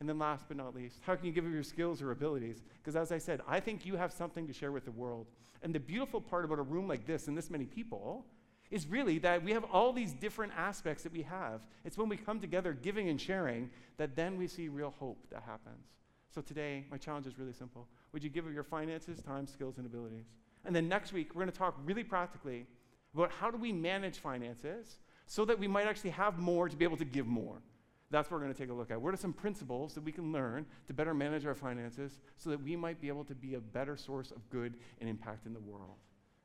And 0.00 0.08
then, 0.08 0.18
last 0.18 0.46
but 0.48 0.56
not 0.56 0.74
least, 0.74 0.98
how 1.02 1.14
can 1.14 1.26
you 1.26 1.32
give 1.32 1.46
of 1.46 1.52
your 1.52 1.62
skills 1.62 2.02
or 2.02 2.10
abilities? 2.10 2.62
Because, 2.78 2.96
as 2.96 3.12
I 3.12 3.18
said, 3.18 3.40
I 3.46 3.60
think 3.60 3.86
you 3.86 3.96
have 3.96 4.12
something 4.12 4.46
to 4.46 4.52
share 4.52 4.72
with 4.72 4.84
the 4.84 4.90
world. 4.90 5.26
And 5.62 5.74
the 5.74 5.80
beautiful 5.80 6.20
part 6.20 6.44
about 6.44 6.58
a 6.58 6.62
room 6.62 6.88
like 6.88 7.06
this 7.06 7.28
and 7.28 7.38
this 7.38 7.48
many 7.48 7.64
people 7.64 8.26
is 8.70 8.86
really 8.86 9.18
that 9.20 9.42
we 9.42 9.52
have 9.52 9.64
all 9.64 9.92
these 9.92 10.12
different 10.12 10.52
aspects 10.56 11.04
that 11.04 11.12
we 11.12 11.22
have. 11.22 11.60
It's 11.84 11.96
when 11.96 12.08
we 12.08 12.16
come 12.16 12.40
together 12.40 12.72
giving 12.72 13.08
and 13.08 13.20
sharing 13.20 13.70
that 13.96 14.16
then 14.16 14.36
we 14.36 14.48
see 14.48 14.68
real 14.68 14.92
hope 14.98 15.18
that 15.30 15.42
happens. 15.42 15.86
So, 16.34 16.40
today, 16.40 16.84
my 16.90 16.98
challenge 16.98 17.26
is 17.26 17.38
really 17.38 17.52
simple. 17.52 17.86
Would 18.12 18.24
you 18.24 18.30
give 18.30 18.46
of 18.46 18.52
your 18.52 18.64
finances, 18.64 19.22
time, 19.22 19.46
skills, 19.46 19.78
and 19.78 19.86
abilities? 19.86 20.26
And 20.64 20.74
then 20.74 20.88
next 20.88 21.12
week, 21.12 21.34
we're 21.34 21.42
going 21.42 21.52
to 21.52 21.58
talk 21.58 21.78
really 21.84 22.04
practically 22.04 22.66
about 23.14 23.30
how 23.30 23.50
do 23.50 23.56
we 23.56 23.72
manage 23.72 24.18
finances 24.18 24.96
so 25.26 25.44
that 25.44 25.58
we 25.58 25.68
might 25.68 25.86
actually 25.86 26.10
have 26.10 26.38
more 26.38 26.68
to 26.68 26.76
be 26.76 26.84
able 26.84 26.96
to 26.96 27.04
give 27.04 27.26
more. 27.26 27.62
That's 28.10 28.30
what 28.30 28.36
we're 28.36 28.44
going 28.44 28.54
to 28.54 28.58
take 28.58 28.70
a 28.70 28.74
look 28.74 28.90
at. 28.90 29.00
What 29.00 29.14
are 29.14 29.16
some 29.16 29.32
principles 29.32 29.94
that 29.94 30.04
we 30.04 30.12
can 30.12 30.32
learn 30.32 30.66
to 30.86 30.92
better 30.92 31.14
manage 31.14 31.46
our 31.46 31.54
finances 31.54 32.18
so 32.36 32.50
that 32.50 32.62
we 32.62 32.76
might 32.76 33.00
be 33.00 33.08
able 33.08 33.24
to 33.24 33.34
be 33.34 33.54
a 33.54 33.60
better 33.60 33.96
source 33.96 34.30
of 34.30 34.48
good 34.50 34.74
and 35.00 35.08
impact 35.08 35.46
in 35.46 35.52
the 35.52 35.60
world? 35.60 35.96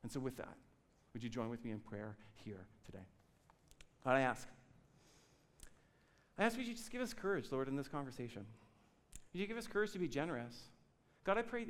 And 0.02 0.10
so, 0.10 0.18
with 0.18 0.36
that, 0.38 0.56
would 1.12 1.22
you 1.22 1.28
join 1.28 1.50
with 1.50 1.64
me 1.64 1.70
in 1.70 1.78
prayer 1.78 2.16
here 2.44 2.66
today? 2.84 3.04
God, 4.04 4.16
I 4.16 4.20
ask. 4.22 4.48
I 6.38 6.44
ask, 6.44 6.56
would 6.56 6.66
you 6.66 6.74
just 6.74 6.90
give 6.90 7.02
us 7.02 7.12
courage, 7.12 7.46
Lord, 7.50 7.68
in 7.68 7.76
this 7.76 7.88
conversation? 7.88 8.46
Would 9.32 9.40
you 9.40 9.46
give 9.46 9.58
us 9.58 9.66
courage 9.66 9.92
to 9.92 9.98
be 9.98 10.08
generous? 10.08 10.70
God, 11.24 11.36
I 11.36 11.42
pray 11.42 11.66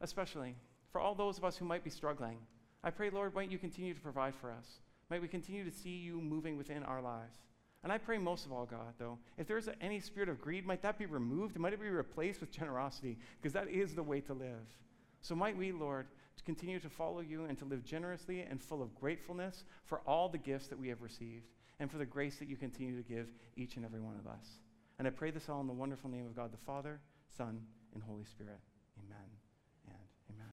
especially 0.00 0.54
for 0.90 1.00
all 1.00 1.14
those 1.14 1.38
of 1.38 1.44
us 1.44 1.56
who 1.56 1.64
might 1.64 1.82
be 1.82 1.90
struggling. 1.90 2.38
I 2.84 2.90
pray, 2.90 3.10
Lord, 3.10 3.34
might 3.34 3.50
you 3.50 3.58
continue 3.58 3.94
to 3.94 4.00
provide 4.00 4.34
for 4.34 4.50
us? 4.50 4.80
Might 5.10 5.22
we 5.22 5.28
continue 5.28 5.64
to 5.64 5.70
see 5.70 5.90
you 5.90 6.20
moving 6.20 6.56
within 6.56 6.82
our 6.84 7.02
lives? 7.02 7.38
And 7.82 7.92
I 7.92 7.98
pray 7.98 8.18
most 8.18 8.46
of 8.46 8.52
all, 8.52 8.64
God, 8.64 8.94
though, 8.98 9.18
if 9.36 9.48
there's 9.48 9.68
any 9.80 9.98
spirit 9.98 10.28
of 10.28 10.40
greed, 10.40 10.64
might 10.64 10.82
that 10.82 10.98
be 10.98 11.06
removed? 11.06 11.58
Might 11.58 11.72
it 11.72 11.80
be 11.80 11.88
replaced 11.88 12.40
with 12.40 12.52
generosity? 12.52 13.18
Because 13.40 13.52
that 13.54 13.68
is 13.68 13.94
the 13.94 14.02
way 14.02 14.20
to 14.20 14.34
live. 14.34 14.66
So 15.20 15.34
might 15.34 15.56
we, 15.56 15.72
Lord, 15.72 16.06
continue 16.44 16.80
to 16.80 16.88
follow 16.88 17.20
you 17.20 17.44
and 17.44 17.58
to 17.58 17.64
live 17.64 17.84
generously 17.84 18.40
and 18.42 18.60
full 18.60 18.82
of 18.82 18.94
gratefulness 18.94 19.64
for 19.84 20.00
all 20.06 20.28
the 20.28 20.38
gifts 20.38 20.68
that 20.68 20.78
we 20.78 20.88
have 20.88 21.02
received 21.02 21.46
and 21.80 21.90
for 21.90 21.98
the 21.98 22.06
grace 22.06 22.36
that 22.36 22.48
you 22.48 22.56
continue 22.56 22.96
to 23.00 23.08
give 23.08 23.28
each 23.56 23.76
and 23.76 23.84
every 23.84 24.00
one 24.00 24.16
of 24.16 24.26
us. 24.26 24.58
And 24.98 25.06
I 25.06 25.10
pray 25.10 25.30
this 25.30 25.48
all 25.48 25.60
in 25.60 25.66
the 25.66 25.72
wonderful 25.72 26.10
name 26.10 26.26
of 26.26 26.36
God 26.36 26.52
the 26.52 26.58
Father, 26.58 27.00
Son, 27.36 27.60
and 27.94 28.02
Holy 28.02 28.24
Spirit. 28.24 28.60
Amen. 28.98 29.41